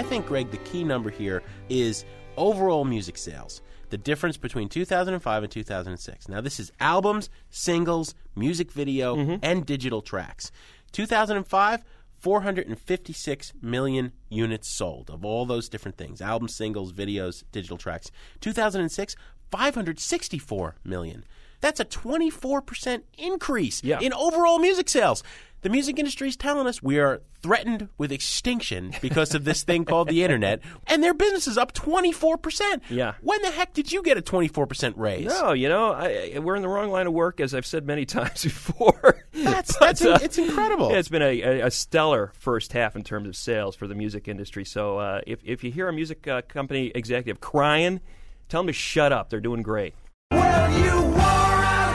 I 0.00 0.02
think, 0.02 0.26
Greg, 0.26 0.50
the 0.50 0.56
key 0.56 0.82
number 0.82 1.10
here 1.10 1.42
is 1.68 2.06
overall 2.38 2.86
music 2.86 3.18
sales. 3.18 3.60
The 3.90 3.98
difference 3.98 4.38
between 4.38 4.70
2005 4.70 5.42
and 5.42 5.52
2006. 5.52 6.26
Now, 6.26 6.40
this 6.40 6.58
is 6.58 6.72
albums, 6.80 7.28
singles, 7.50 8.14
music 8.34 8.72
video, 8.72 9.14
mm-hmm. 9.14 9.34
and 9.42 9.66
digital 9.66 10.00
tracks. 10.00 10.52
2005, 10.92 11.84
456 12.18 13.52
million 13.60 14.12
units 14.30 14.68
sold 14.68 15.10
of 15.10 15.22
all 15.22 15.44
those 15.44 15.68
different 15.68 15.98
things 15.98 16.22
albums, 16.22 16.54
singles, 16.54 16.94
videos, 16.94 17.44
digital 17.52 17.76
tracks. 17.76 18.10
2006, 18.40 19.16
564 19.50 20.76
million. 20.82 21.26
That's 21.60 21.80
a 21.80 21.84
24% 21.84 23.02
increase 23.18 23.82
Yeah. 23.84 24.00
in 24.00 24.12
overall 24.12 24.58
music 24.58 24.88
sales. 24.88 25.22
The 25.62 25.68
music 25.68 25.98
industry 25.98 26.26
is 26.28 26.38
telling 26.38 26.66
us 26.66 26.82
we 26.82 26.98
are 26.98 27.20
threatened 27.42 27.88
with 27.98 28.10
extinction 28.12 28.94
because 29.02 29.34
of 29.34 29.44
this 29.44 29.62
thing 29.62 29.84
called 29.84 30.08
the 30.08 30.24
internet, 30.24 30.60
and 30.86 31.02
their 31.04 31.12
business 31.12 31.46
is 31.46 31.58
up 31.58 31.74
24%. 31.74 32.80
Yeah. 32.88 33.12
When 33.20 33.42
the 33.42 33.50
heck 33.50 33.74
did 33.74 33.92
you 33.92 34.02
get 34.02 34.16
a 34.16 34.22
24% 34.22 34.94
raise? 34.96 35.26
No, 35.26 35.52
you 35.52 35.68
know, 35.68 35.92
I, 35.92 36.32
I- 36.34 36.38
we're 36.38 36.56
in 36.56 36.62
the 36.62 36.68
wrong 36.68 36.90
line 36.90 37.06
of 37.06 37.12
work, 37.12 37.40
as 37.40 37.54
I've 37.54 37.66
said 37.66 37.86
many 37.86 38.06
times 38.06 38.42
before. 38.44 39.22
That's, 39.34 39.76
But, 39.76 39.98
that's 39.98 40.02
uh, 40.04 40.18
it's 40.22 40.38
incredible. 40.38 40.94
It's 40.94 41.10
been 41.10 41.20
a, 41.22 41.42
a, 41.42 41.66
a 41.66 41.70
stellar 41.70 42.32
first 42.38 42.72
half 42.72 42.96
in 42.96 43.02
terms 43.04 43.28
of 43.28 43.36
sales 43.36 43.76
for 43.76 43.86
the 43.86 43.94
music 43.94 44.28
industry. 44.28 44.64
So 44.64 44.96
uh, 44.98 45.20
if, 45.26 45.40
if 45.44 45.62
you 45.62 45.70
hear 45.70 45.88
a 45.88 45.92
music 45.92 46.26
uh, 46.26 46.40
company 46.48 46.90
executive 46.94 47.40
crying, 47.42 48.00
tell 48.48 48.60
them 48.62 48.68
to 48.68 48.72
shut 48.72 49.12
up. 49.12 49.28
They're 49.28 49.40
doing 49.40 49.60
great. 49.60 49.92
Well, 50.30 50.72
you 50.72 50.92
wore 51.02 51.04
out 51.08 51.09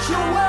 your 0.09 0.19
welcome 0.19 0.44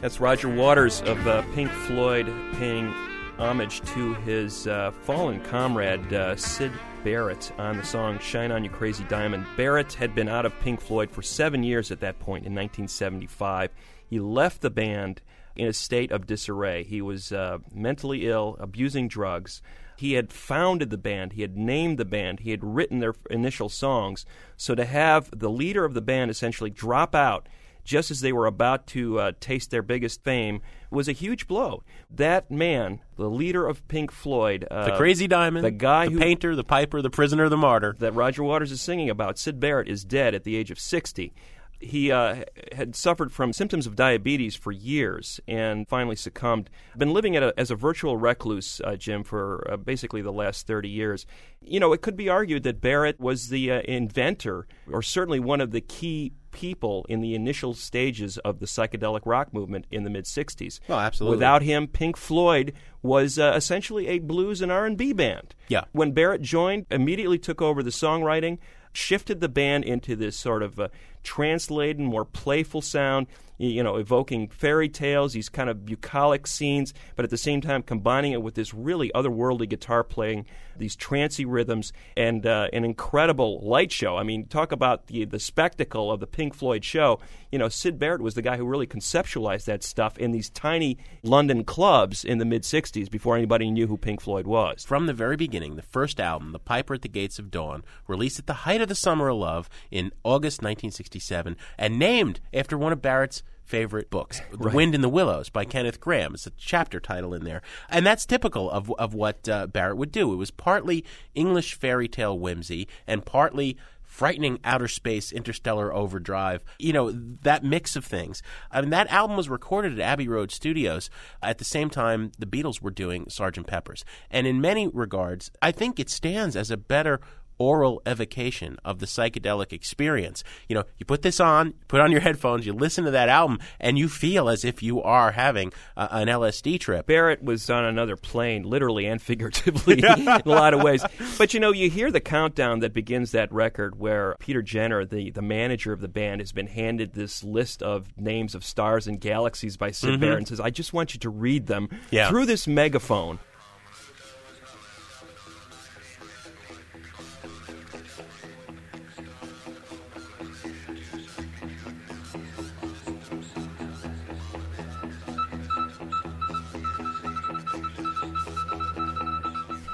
That's 0.00 0.20
Roger 0.20 0.48
Waters 0.48 1.00
of 1.02 1.26
uh, 1.26 1.42
Pink 1.56 1.72
Floyd 1.72 2.32
paying 2.54 2.94
homage 3.36 3.80
to 3.94 4.14
his 4.14 4.68
uh, 4.68 4.92
fallen 5.02 5.40
comrade 5.42 6.12
uh, 6.12 6.36
Syd 6.36 6.70
Barrett 7.02 7.50
on 7.58 7.78
the 7.78 7.84
song 7.84 8.20
Shine 8.20 8.52
On 8.52 8.62
You 8.62 8.70
Crazy 8.70 9.02
Diamond. 9.08 9.44
Barrett 9.56 9.94
had 9.94 10.14
been 10.14 10.28
out 10.28 10.46
of 10.46 10.58
Pink 10.60 10.80
Floyd 10.80 11.10
for 11.10 11.20
seven 11.20 11.64
years 11.64 11.90
at 11.90 11.98
that 11.98 12.20
point 12.20 12.46
in 12.46 12.54
1975. 12.54 13.72
He 14.06 14.20
left 14.20 14.60
the 14.60 14.70
band 14.70 15.20
in 15.56 15.66
a 15.66 15.72
state 15.72 16.12
of 16.12 16.28
disarray. 16.28 16.84
He 16.84 17.02
was 17.02 17.32
uh, 17.32 17.58
mentally 17.74 18.28
ill, 18.28 18.56
abusing 18.60 19.08
drugs. 19.08 19.62
He 19.96 20.12
had 20.12 20.32
founded 20.32 20.90
the 20.90 20.96
band, 20.96 21.32
he 21.32 21.42
had 21.42 21.56
named 21.56 21.98
the 21.98 22.04
band, 22.04 22.40
he 22.40 22.52
had 22.52 22.62
written 22.62 23.00
their 23.00 23.14
initial 23.30 23.68
songs. 23.68 24.24
So 24.56 24.76
to 24.76 24.84
have 24.84 25.36
the 25.36 25.50
leader 25.50 25.84
of 25.84 25.94
the 25.94 26.00
band 26.00 26.30
essentially 26.30 26.70
drop 26.70 27.16
out 27.16 27.48
just 27.88 28.10
as 28.10 28.20
they 28.20 28.34
were 28.34 28.44
about 28.44 28.86
to 28.86 29.18
uh, 29.18 29.32
taste 29.40 29.70
their 29.70 29.80
biggest 29.80 30.22
fame 30.22 30.60
was 30.90 31.08
a 31.08 31.12
huge 31.12 31.46
blow. 31.46 31.82
That 32.10 32.50
man, 32.50 33.00
the 33.16 33.30
leader 33.30 33.66
of 33.66 33.88
Pink 33.88 34.12
Floyd, 34.12 34.66
uh, 34.70 34.90
the 34.90 34.96
Crazy 34.98 35.26
Diamond, 35.26 35.64
the 35.64 35.70
guy 35.70 36.04
the 36.04 36.12
who 36.12 36.18
painter, 36.18 36.54
the 36.54 36.64
piper, 36.64 37.00
the 37.00 37.08
prisoner, 37.08 37.48
the 37.48 37.56
martyr. 37.56 37.96
that 37.98 38.12
Roger 38.12 38.42
Waters 38.42 38.72
is 38.72 38.82
singing 38.82 39.08
about, 39.08 39.38
Syd 39.38 39.58
Barrett, 39.58 39.88
is 39.88 40.04
dead 40.04 40.34
at 40.34 40.44
the 40.44 40.54
age 40.54 40.70
of 40.70 40.78
60. 40.78 41.32
He 41.80 42.10
uh, 42.10 42.44
had 42.72 42.96
suffered 42.96 43.32
from 43.32 43.52
symptoms 43.52 43.86
of 43.86 43.94
diabetes 43.94 44.56
for 44.56 44.72
years 44.72 45.40
and 45.46 45.86
finally 45.86 46.16
succumbed. 46.16 46.70
Been 46.96 47.12
living 47.12 47.36
at 47.36 47.42
a, 47.42 47.54
as 47.56 47.70
a 47.70 47.76
virtual 47.76 48.16
recluse, 48.16 48.80
uh, 48.84 48.96
Jim, 48.96 49.22
for 49.22 49.64
uh, 49.70 49.76
basically 49.76 50.20
the 50.20 50.32
last 50.32 50.66
30 50.66 50.88
years. 50.88 51.24
You 51.60 51.78
know, 51.78 51.92
it 51.92 52.02
could 52.02 52.16
be 52.16 52.28
argued 52.28 52.64
that 52.64 52.80
Barrett 52.80 53.20
was 53.20 53.48
the 53.48 53.70
uh, 53.70 53.82
inventor, 53.82 54.66
or 54.90 55.02
certainly 55.02 55.38
one 55.38 55.60
of 55.60 55.70
the 55.70 55.80
key 55.80 56.32
people 56.50 57.06
in 57.08 57.20
the 57.20 57.34
initial 57.34 57.74
stages 57.74 58.38
of 58.38 58.58
the 58.58 58.66
psychedelic 58.66 59.20
rock 59.24 59.52
movement 59.52 59.86
in 59.90 60.02
the 60.04 60.10
mid 60.10 60.24
60s. 60.24 60.80
Oh, 60.88 60.94
absolutely. 60.94 61.36
Without 61.36 61.62
him, 61.62 61.86
Pink 61.86 62.16
Floyd 62.16 62.72
was 63.02 63.38
uh, 63.38 63.52
essentially 63.54 64.08
a 64.08 64.18
blues 64.18 64.60
and 64.60 64.72
R&B 64.72 65.12
band. 65.12 65.54
Yeah. 65.68 65.84
When 65.92 66.12
Barrett 66.12 66.42
joined, 66.42 66.86
immediately 66.90 67.38
took 67.38 67.62
over 67.62 67.82
the 67.82 67.90
songwriting. 67.90 68.58
shifted 68.92 69.40
the 69.40 69.48
band 69.48 69.84
into 69.84 70.16
this 70.16 70.36
sort 70.36 70.62
of 70.62 70.80
uh, 70.80 70.88
translated, 71.22 72.00
more 72.00 72.24
playful 72.24 72.82
sound. 72.82 73.26
You 73.60 73.82
know, 73.82 73.96
evoking 73.96 74.46
fairy 74.50 74.88
tales, 74.88 75.32
these 75.32 75.48
kind 75.48 75.68
of 75.68 75.84
bucolic 75.84 76.46
scenes, 76.46 76.94
but 77.16 77.24
at 77.24 77.30
the 77.30 77.36
same 77.36 77.60
time 77.60 77.82
combining 77.82 78.30
it 78.30 78.40
with 78.40 78.54
this 78.54 78.72
really 78.72 79.10
otherworldly 79.16 79.68
guitar 79.68 80.04
playing, 80.04 80.46
these 80.76 80.94
trancy 80.94 81.44
rhythms, 81.44 81.92
and 82.16 82.46
uh, 82.46 82.68
an 82.72 82.84
incredible 82.84 83.58
light 83.60 83.90
show. 83.90 84.16
I 84.16 84.22
mean, 84.22 84.46
talk 84.46 84.70
about 84.70 85.08
the 85.08 85.24
the 85.24 85.40
spectacle 85.40 86.12
of 86.12 86.20
the 86.20 86.26
Pink 86.28 86.54
Floyd 86.54 86.84
show. 86.84 87.18
You 87.50 87.58
know, 87.58 87.68
Syd 87.68 87.98
Barrett 87.98 88.22
was 88.22 88.34
the 88.34 88.42
guy 88.42 88.56
who 88.58 88.64
really 88.64 88.86
conceptualized 88.86 89.64
that 89.64 89.82
stuff 89.82 90.16
in 90.18 90.30
these 90.30 90.50
tiny 90.50 90.98
London 91.24 91.64
clubs 91.64 92.24
in 92.24 92.38
the 92.38 92.44
mid 92.44 92.62
'60s 92.62 93.10
before 93.10 93.36
anybody 93.36 93.72
knew 93.72 93.88
who 93.88 93.96
Pink 93.96 94.20
Floyd 94.20 94.46
was. 94.46 94.84
From 94.84 95.06
the 95.06 95.12
very 95.12 95.36
beginning, 95.36 95.74
the 95.74 95.82
first 95.82 96.20
album, 96.20 96.52
The 96.52 96.60
Piper 96.60 96.94
at 96.94 97.02
the 97.02 97.08
Gates 97.08 97.40
of 97.40 97.50
Dawn, 97.50 97.82
released 98.06 98.38
at 98.38 98.46
the 98.46 98.52
height 98.52 98.80
of 98.80 98.88
the 98.88 98.94
Summer 98.94 99.28
of 99.28 99.38
Love 99.38 99.68
in 99.90 100.12
August 100.22 100.62
1967 101.08 101.56
and 101.76 101.98
named 101.98 102.40
after 102.52 102.76
one 102.76 102.92
of 102.92 103.02
Barrett's 103.02 103.42
favorite 103.64 104.08
books, 104.08 104.40
The 104.50 104.70
Wind 104.70 104.94
in 104.94 105.02
the 105.02 105.10
Willows 105.10 105.50
by 105.50 105.66
Kenneth 105.66 106.00
Grahame. 106.00 106.34
It's 106.34 106.46
a 106.46 106.52
chapter 106.56 107.00
title 107.00 107.34
in 107.34 107.44
there. 107.44 107.60
And 107.90 108.06
that's 108.06 108.24
typical 108.24 108.70
of, 108.70 108.90
of 108.98 109.12
what 109.12 109.46
uh, 109.46 109.66
Barrett 109.66 109.98
would 109.98 110.10
do. 110.10 110.32
It 110.32 110.36
was 110.36 110.50
partly 110.50 111.04
English 111.34 111.74
fairy 111.74 112.08
tale 112.08 112.38
whimsy 112.38 112.88
and 113.06 113.26
partly 113.26 113.76
frightening 114.02 114.58
outer 114.64 114.88
space 114.88 115.30
interstellar 115.30 115.92
overdrive 115.92 116.64
you 116.78 116.94
know 116.94 117.12
that 117.12 117.62
mix 117.62 117.94
of 117.94 118.06
things 118.06 118.42
i 118.72 118.80
mean 118.80 118.88
that 118.88 119.06
album 119.12 119.36
was 119.36 119.50
recorded 119.50 119.92
at 119.92 120.00
abbey 120.00 120.26
road 120.26 120.50
studios 120.50 121.10
at 121.42 121.58
the 121.58 121.64
same 121.64 121.90
time 121.90 122.32
the 122.38 122.46
beatles 122.46 122.80
were 122.80 122.90
doing 122.90 123.28
sergeant 123.28 123.66
peppers 123.66 124.06
and 124.30 124.46
in 124.46 124.62
many 124.62 124.88
regards 124.88 125.50
i 125.60 125.70
think 125.70 126.00
it 126.00 126.08
stands 126.08 126.56
as 126.56 126.70
a 126.70 126.76
better 126.76 127.20
oral 127.58 128.00
evocation 128.06 128.76
of 128.84 128.98
the 128.98 129.06
psychedelic 129.06 129.72
experience. 129.72 130.44
You 130.68 130.74
know, 130.76 130.84
you 130.98 131.06
put 131.06 131.22
this 131.22 131.40
on, 131.40 131.74
put 131.88 132.00
on 132.00 132.10
your 132.12 132.20
headphones, 132.20 132.66
you 132.66 132.72
listen 132.72 133.04
to 133.04 133.10
that 133.10 133.28
album, 133.28 133.58
and 133.80 133.98
you 133.98 134.08
feel 134.08 134.48
as 134.48 134.64
if 134.64 134.82
you 134.82 135.02
are 135.02 135.32
having 135.32 135.72
uh, 135.96 136.08
an 136.10 136.28
LSD 136.28 136.80
trip. 136.80 137.06
Barrett 137.06 137.42
was 137.42 137.68
on 137.70 137.84
another 137.84 138.16
plane, 138.16 138.62
literally 138.62 139.06
and 139.06 139.20
figuratively, 139.20 139.98
in 139.98 140.04
a 140.28 140.42
lot 140.44 140.74
of 140.74 140.82
ways. 140.82 141.04
But 141.36 141.54
you 141.54 141.60
know, 141.60 141.72
you 141.72 141.90
hear 141.90 142.10
the 142.10 142.20
countdown 142.20 142.80
that 142.80 142.92
begins 142.92 143.32
that 143.32 143.52
record, 143.52 143.98
where 143.98 144.36
Peter 144.38 144.62
Jenner, 144.62 145.04
the 145.04 145.30
the 145.30 145.42
manager 145.42 145.92
of 145.92 146.00
the 146.00 146.08
band, 146.08 146.40
has 146.40 146.52
been 146.52 146.66
handed 146.68 147.12
this 147.12 147.42
list 147.44 147.82
of 147.82 148.08
names 148.16 148.54
of 148.54 148.64
stars 148.64 149.06
and 149.06 149.20
galaxies 149.20 149.76
by 149.76 149.90
Syd 149.90 150.20
Barrett, 150.20 150.38
and 150.38 150.48
says, 150.48 150.60
"I 150.60 150.70
just 150.70 150.92
want 150.92 151.14
you 151.14 151.20
to 151.20 151.30
read 151.30 151.66
them 151.66 151.88
Yeah. 152.10 152.28
through 152.28 152.46
this 152.46 152.66
megaphone." 152.66 153.38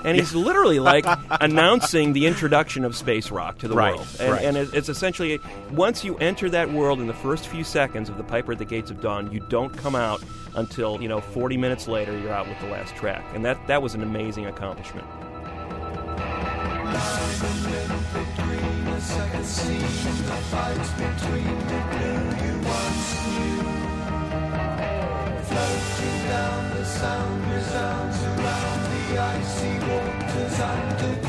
And 0.04 0.16
he's 0.16 0.34
literally 0.34 0.78
like 0.80 1.04
announcing 1.40 2.12
the 2.12 2.26
introduction 2.26 2.84
of 2.84 2.94
space 2.96 3.30
rock 3.30 3.58
to 3.58 3.68
the 3.68 3.75
Right, 3.75 3.94
world. 3.94 4.06
And, 4.20 4.32
right. 4.32 4.44
and 4.44 4.56
it's 4.56 4.88
essentially 4.88 5.40
once 5.73 6.04
you 6.04 6.16
enter 6.18 6.50
that 6.50 6.70
world 6.70 7.00
in 7.00 7.06
the 7.06 7.14
first 7.14 7.49
few 7.49 7.64
seconds 7.64 8.08
of 8.08 8.16
the 8.18 8.25
Piper 8.25 8.52
at 8.52 8.58
the 8.58 8.64
Gates 8.64 8.90
of 8.90 9.00
Dawn, 9.00 9.32
you 9.32 9.40
don't 9.49 9.75
come 9.76 9.94
out 9.94 10.23
until 10.54 11.00
you 11.02 11.08
know 11.08 11.20
40 11.20 11.56
minutes 11.56 11.88
later. 11.88 12.16
You're 12.18 12.32
out 12.32 12.46
with 12.49 12.58
the 12.61 12.66
last 12.68 12.94
track, 12.96 13.25
and 13.34 13.44
that 13.44 13.58
that 13.66 13.82
was 13.82 13.94
an 13.94 14.02
amazing 14.02 14.46
accomplishment 14.46 15.06
the 29.14 29.21
icy 29.21 29.78
waters 29.87 30.59
and 30.59 30.99
the 30.99 31.24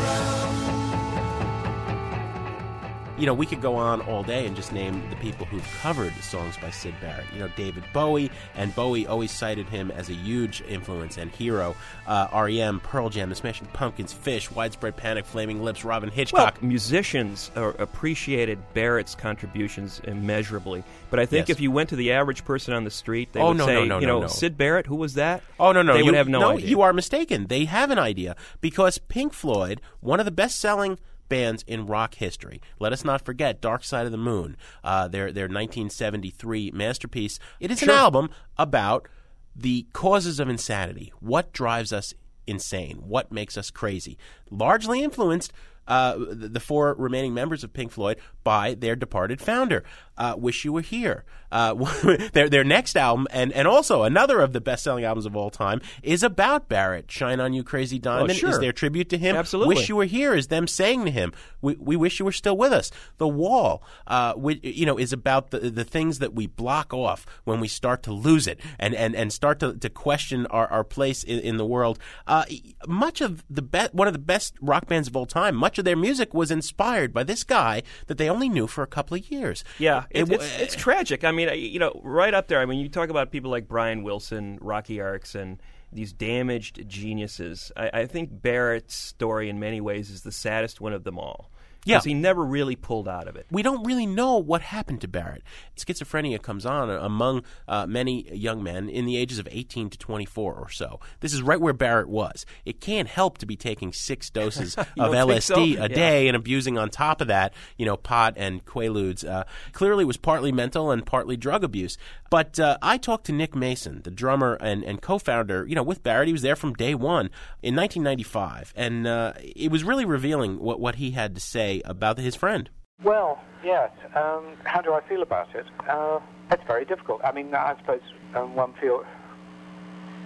you 3.17 3.25
know, 3.25 3.33
we 3.33 3.45
could 3.45 3.61
go 3.61 3.75
on 3.75 4.01
all 4.01 4.23
day 4.23 4.45
and 4.45 4.55
just 4.55 4.71
name 4.73 5.01
the 5.09 5.15
people 5.17 5.45
who've 5.45 5.65
covered 5.81 6.13
songs 6.15 6.57
by 6.57 6.69
Syd 6.69 6.93
Barrett. 7.01 7.25
You 7.33 7.39
know, 7.39 7.49
David 7.55 7.83
Bowie, 7.93 8.29
and 8.55 8.73
Bowie 8.75 9.07
always 9.07 9.31
cited 9.31 9.67
him 9.69 9.89
as 9.91 10.09
a 10.09 10.13
huge 10.13 10.61
influence 10.67 11.17
and 11.17 11.31
hero. 11.31 11.75
Uh, 12.07 12.27
REM, 12.33 12.79
Pearl 12.81 13.09
Jam, 13.09 13.29
The 13.29 13.35
Smashing 13.35 13.67
Pumpkins, 13.73 14.13
Phish, 14.13 14.51
Widespread 14.51 14.95
Panic, 14.97 15.25
Flaming 15.25 15.63
Lips, 15.63 15.83
Robyn 15.85 16.09
Hitchcock. 16.11 16.57
Well, 16.61 16.67
musicians 16.69 17.51
appreciated 17.55 18.59
Barrett's 18.73 19.15
contributions 19.15 20.01
immeasurably, 20.03 20.83
but 21.09 21.19
I 21.19 21.25
think 21.25 21.47
Yes. 21.47 21.57
if 21.57 21.61
you 21.61 21.71
went 21.71 21.89
to 21.89 21.95
the 21.95 22.11
average 22.11 22.43
person 22.45 22.73
on 22.73 22.83
the 22.83 22.91
street, 22.91 23.31
they 23.33 23.39
Oh, 23.39 23.49
would 23.49 23.57
no, 23.57 23.65
say, 23.65 23.73
no, 23.75 23.85
no, 23.85 23.99
you 23.99 24.07
know, 24.07 24.21
no. 24.21 24.27
Syd 24.27 24.57
Barrett, 24.57 24.87
who 24.87 24.95
was 24.95 25.13
that? 25.13 25.41
Oh 25.59 25.71
no 25.71 25.81
no! 25.81 25.93
they 25.93 25.99
you, 25.99 26.05
would 26.05 26.15
have 26.15 26.27
no, 26.27 26.51
idea. 26.57 26.67
you 26.67 26.81
are 26.81 26.93
mistaken. 26.93 27.47
They 27.47 27.65
have 27.65 27.91
an 27.91 27.99
idea 27.99 28.35
because 28.61 28.97
Pink 28.97 29.33
Floyd, 29.33 29.81
one 30.01 30.19
of 30.19 30.25
the 30.25 30.31
best-selling 30.31 30.99
bands 31.29 31.63
in 31.67 31.85
rock 31.85 32.15
history. 32.15 32.61
Let 32.79 32.93
us 32.93 33.03
not 33.03 33.25
forget 33.25 33.61
Dark 33.61 33.83
Side 33.83 34.05
of 34.05 34.11
the 34.11 34.17
Moon, 34.17 34.57
uh, 34.83 35.07
their 35.07 35.31
their 35.31 35.45
1973 35.45 36.71
masterpiece. 36.71 37.39
It 37.59 37.71
is 37.71 37.81
an 37.83 37.89
album 37.89 38.29
about 38.57 39.07
the 39.55 39.87
causes 39.93 40.39
of 40.39 40.49
insanity. 40.49 41.13
What 41.19 41.53
drives 41.53 41.93
us 41.93 42.13
insane? 42.45 42.97
What 43.05 43.31
makes 43.31 43.57
us 43.57 43.71
crazy? 43.71 44.17
Largely 44.49 45.03
influenced. 45.03 45.53
Uh, 45.87 46.17
the 46.17 46.49
the 46.49 46.59
four 46.59 46.95
remaining 46.95 47.31
members 47.31 47.63
of 47.63 47.71
Pink 47.71 47.91
Floyd 47.91 48.17
by 48.43 48.73
their 48.73 48.95
departed 48.95 49.39
founder. 49.39 49.83
Uh, 50.17 50.35
Wish 50.37 50.65
You 50.65 50.73
Were 50.73 50.81
Here. 50.81 51.25
Uh, 51.51 51.73
their 52.33 52.49
their 52.49 52.63
next 52.63 52.97
album, 52.97 53.27
and, 53.31 53.53
and 53.53 53.67
also 53.67 54.03
another 54.03 54.41
of 54.41 54.51
the 54.51 54.59
best 54.59 54.83
selling 54.83 55.05
albums 55.05 55.25
of 55.25 55.35
all 55.35 55.49
time, 55.49 55.79
is 56.03 56.21
about 56.23 56.67
Barrett. 56.67 57.09
Shine 57.09 57.39
on 57.39 57.53
You, 57.53 57.63
Crazy 57.63 57.99
Diamond 57.99 58.35
sure. 58.35 58.49
is 58.49 58.59
their 58.59 58.73
tribute 58.73 59.09
to 59.09 59.17
him. 59.17 59.35
Absolutely. 59.35 59.75
Wish 59.75 59.87
You 59.87 59.95
Were 59.95 60.05
Here 60.05 60.33
is 60.33 60.47
them 60.47 60.67
saying 60.67 61.05
to 61.05 61.11
him, 61.11 61.31
"We, 61.61 61.75
we 61.75 61.95
wish 61.95 62.19
you 62.19 62.25
were 62.25 62.31
still 62.31 62.57
with 62.57 62.73
us." 62.73 62.91
The 63.19 63.27
Wall, 63.27 63.83
uh, 64.07 64.33
we, 64.35 64.59
you 64.63 64.85
know, 64.85 64.97
is 64.97 65.13
about 65.13 65.51
the 65.51 65.59
the 65.59 65.83
things 65.83 66.19
that 66.19 66.33
we 66.33 66.47
block 66.47 66.93
off 66.93 67.25
when 67.45 67.59
we 67.59 67.67
start 67.67 68.03
to 68.03 68.11
lose 68.11 68.47
it 68.47 68.59
and 68.79 68.93
and, 68.93 69.15
and 69.15 69.31
start 69.31 69.59
to, 69.59 69.75
to 69.75 69.89
question 69.89 70.47
our, 70.47 70.67
our 70.67 70.83
place 70.83 71.23
in, 71.23 71.39
in 71.39 71.57
the 71.57 71.65
world. 71.65 71.99
Uh, 72.27 72.43
much 72.87 73.21
of 73.21 73.45
the 73.49 73.61
be- 73.61 73.87
one 73.91 74.07
of 74.07 74.13
the 74.13 74.19
best 74.19 74.55
rock 74.61 74.87
bands 74.87 75.07
of 75.07 75.15
all 75.15 75.25
time, 75.25 75.55
much 75.55 75.77
of 75.77 75.85
their 75.85 75.95
music 75.95 76.33
was 76.33 76.51
inspired 76.51 77.13
by 77.13 77.23
this 77.23 77.43
guy 77.43 77.83
that 78.07 78.17
they 78.17 78.29
only 78.29 78.49
knew 78.49 78.67
for 78.67 78.83
a 78.83 78.87
couple 78.87 79.15
of 79.15 79.31
years. 79.31 79.63
Yeah, 79.79 80.04
it, 80.09 80.23
It- 80.29 80.33
it's, 80.33 80.59
it's 80.59 80.75
tragic. 80.75 81.23
I 81.23 81.31
mean, 81.31 81.49
you 81.55 81.79
know, 81.79 81.99
right 82.03 82.33
up 82.33 82.47
there. 82.47 82.59
I 82.59 82.65
mean, 82.65 82.79
you 82.79 82.89
talk 82.89 83.09
about 83.09 83.31
people 83.31 83.51
like 83.51 83.67
Brian 83.67 84.03
Wilson, 84.03 84.57
Rocky 84.61 84.99
Arks, 85.01 85.35
and 85.35 85.61
these 85.91 86.11
damaged 86.13 86.87
geniuses. 86.87 87.71
I, 87.77 87.89
I 88.01 88.05
think 88.05 88.41
Barrett's 88.41 88.95
story, 88.95 89.49
in 89.49 89.59
many 89.59 89.79
ways, 89.81 90.09
is 90.09 90.23
the 90.23 90.31
saddest 90.31 90.81
one 90.81 90.93
of 90.93 91.03
them 91.03 91.17
all. 91.17 91.49
Yeah. 91.85 91.95
because 91.95 92.05
he 92.05 92.13
never 92.13 92.43
really 92.43 92.75
pulled 92.75 93.07
out 93.07 93.27
of 93.27 93.35
it. 93.35 93.45
we 93.51 93.61
don't 93.61 93.83
really 93.85 94.05
know 94.05 94.37
what 94.37 94.61
happened 94.61 95.01
to 95.01 95.07
Barrett. 95.07 95.43
Schizophrenia 95.77 96.41
comes 96.41 96.65
on 96.65 96.89
among 96.89 97.43
uh, 97.67 97.85
many 97.85 98.33
young 98.35 98.63
men 98.63 98.89
in 98.89 99.05
the 99.05 99.17
ages 99.17 99.39
of 99.39 99.47
18 99.51 99.89
to 99.91 99.97
24 99.97 100.53
or 100.55 100.69
so. 100.69 100.99
This 101.19 101.33
is 101.33 101.41
right 101.41 101.59
where 101.61 101.73
Barrett 101.73 102.09
was. 102.09 102.45
It 102.65 102.81
can't 102.81 103.07
help 103.07 103.37
to 103.39 103.45
be 103.45 103.55
taking 103.55 103.93
six 103.93 104.29
doses 104.31 104.75
of 104.77 104.87
don't 104.97 105.41
so? 105.41 105.55
LSD 105.55 105.73
a 105.77 105.81
Yeah. 105.81 105.87
day 105.87 106.27
and 106.27 106.35
abusing 106.35 106.77
on 106.77 106.89
top 106.89 107.21
of 107.21 107.27
that, 107.27 107.53
you 107.77 107.85
know, 107.85 107.97
pot 107.97 108.33
and 108.37 108.65
quaaludes. 108.65 109.27
Uh, 109.27 109.43
clearly, 109.71 110.03
it 110.03 110.07
was 110.07 110.17
partly 110.17 110.51
mental 110.51 110.91
and 110.91 111.05
partly 111.05 111.37
drug 111.37 111.63
abuse. 111.63 111.97
But 112.29 112.59
uh, 112.59 112.77
I 112.81 112.97
talked 112.97 113.25
to 113.27 113.31
Nick 113.31 113.55
Mason, 113.55 114.01
the 114.03 114.11
drummer 114.11 114.55
and, 114.59 114.83
and 114.83 115.01
co-founder, 115.01 115.65
you 115.67 115.75
know, 115.75 115.83
with 115.83 116.03
Barrett. 116.03 116.27
He 116.27 116.33
was 116.33 116.41
there 116.41 116.55
from 116.55 116.73
day 116.73 116.95
one 116.95 117.29
in 117.61 117.75
1995, 117.75 118.73
and 118.75 119.07
uh, 119.07 119.33
it 119.37 119.71
was 119.71 119.83
really 119.83 120.05
revealing 120.05 120.59
what 120.59 120.79
what 120.79 120.95
he 120.95 121.11
had 121.11 121.35
to 121.35 121.41
say 121.41 121.81
about 121.85 122.17
his 122.17 122.35
friend. 122.35 122.69
Well, 123.03 123.41
yes. 123.63 123.91
Um, 124.15 124.45
how 124.63 124.81
do 124.81 124.93
I 124.93 125.01
feel 125.01 125.21
about 125.21 125.53
it? 125.53 125.65
Uh, 125.87 126.19
it's 126.51 126.63
very 126.65 126.85
difficult. 126.85 127.21
I 127.23 127.31
mean, 127.31 127.53
I 127.53 127.75
suppose 127.77 128.01
um, 128.35 128.55
one 128.55 128.73
feels 128.79 129.05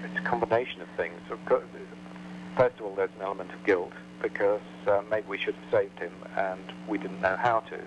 it's 0.04 0.20
a 0.20 0.22
combination 0.22 0.82
of 0.82 0.88
things. 0.96 1.20
First 1.28 2.80
of 2.80 2.86
all, 2.86 2.96
there's 2.96 3.10
an 3.18 3.22
element 3.22 3.52
of 3.52 3.64
guilt 3.66 3.94
because 4.22 4.62
uh, 4.88 5.02
maybe 5.10 5.28
we 5.28 5.38
should 5.38 5.56
have 5.56 5.72
saved 5.72 6.00
him 6.00 6.14
and 6.36 6.62
we 6.88 6.98
didn't 6.98 7.22
know 7.22 7.38
how 7.38 7.62
to. 7.62 7.80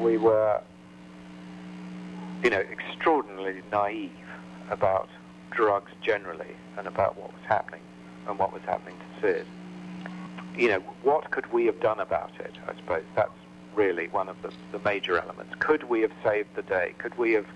We 0.00 0.18
were, 0.18 0.60
you 2.42 2.50
know, 2.50 2.60
extraordinarily 2.60 3.62
naive 3.72 4.10
about 4.70 5.08
drugs 5.50 5.92
generally 6.02 6.54
and 6.76 6.86
about 6.86 7.16
what 7.16 7.32
was 7.32 7.42
happening 7.46 7.80
and 8.28 8.38
what 8.38 8.52
was 8.52 8.62
happening 8.62 8.96
to 8.98 9.20
Syd 9.20 9.46
you 10.56 10.68
know, 10.68 10.80
what 11.02 11.30
could 11.30 11.52
we 11.52 11.66
have 11.66 11.80
done 11.80 12.00
about 12.00 12.32
it? 12.40 12.54
I 12.66 12.74
suppose 12.76 13.04
that's 13.14 13.30
really 13.74 14.08
one 14.08 14.28
of 14.28 14.40
the, 14.42 14.50
the 14.72 14.78
major 14.84 15.18
elements. 15.18 15.54
Could 15.58 15.84
we 15.84 16.00
have 16.00 16.12
saved 16.24 16.48
the 16.54 16.62
day? 16.62 16.94
Could 16.98 17.16
we 17.18 17.32
have 17.32 17.46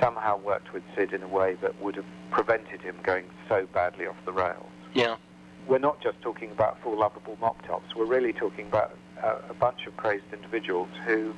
somehow 0.00 0.38
worked 0.38 0.72
with 0.72 0.82
Syd 0.96 1.12
in 1.12 1.22
a 1.22 1.28
way 1.28 1.54
that 1.62 1.80
would 1.80 1.94
have 1.94 2.06
prevented 2.30 2.82
him 2.82 2.96
going 3.02 3.26
so 3.48 3.66
badly 3.72 4.06
off 4.06 4.16
the 4.24 4.32
rails? 4.32 4.66
Yeah. 4.94 5.16
We're 5.68 5.78
not 5.78 6.00
just 6.00 6.20
talking 6.20 6.50
about 6.50 6.80
four 6.82 6.96
lovable 6.96 7.38
mop 7.40 7.64
tops. 7.66 7.94
We're 7.94 8.04
really 8.04 8.32
talking 8.32 8.66
about 8.66 8.96
a, 9.22 9.36
a 9.50 9.54
bunch 9.54 9.86
of 9.86 9.96
crazed 9.96 10.24
individuals 10.32 10.88
who 11.06 11.32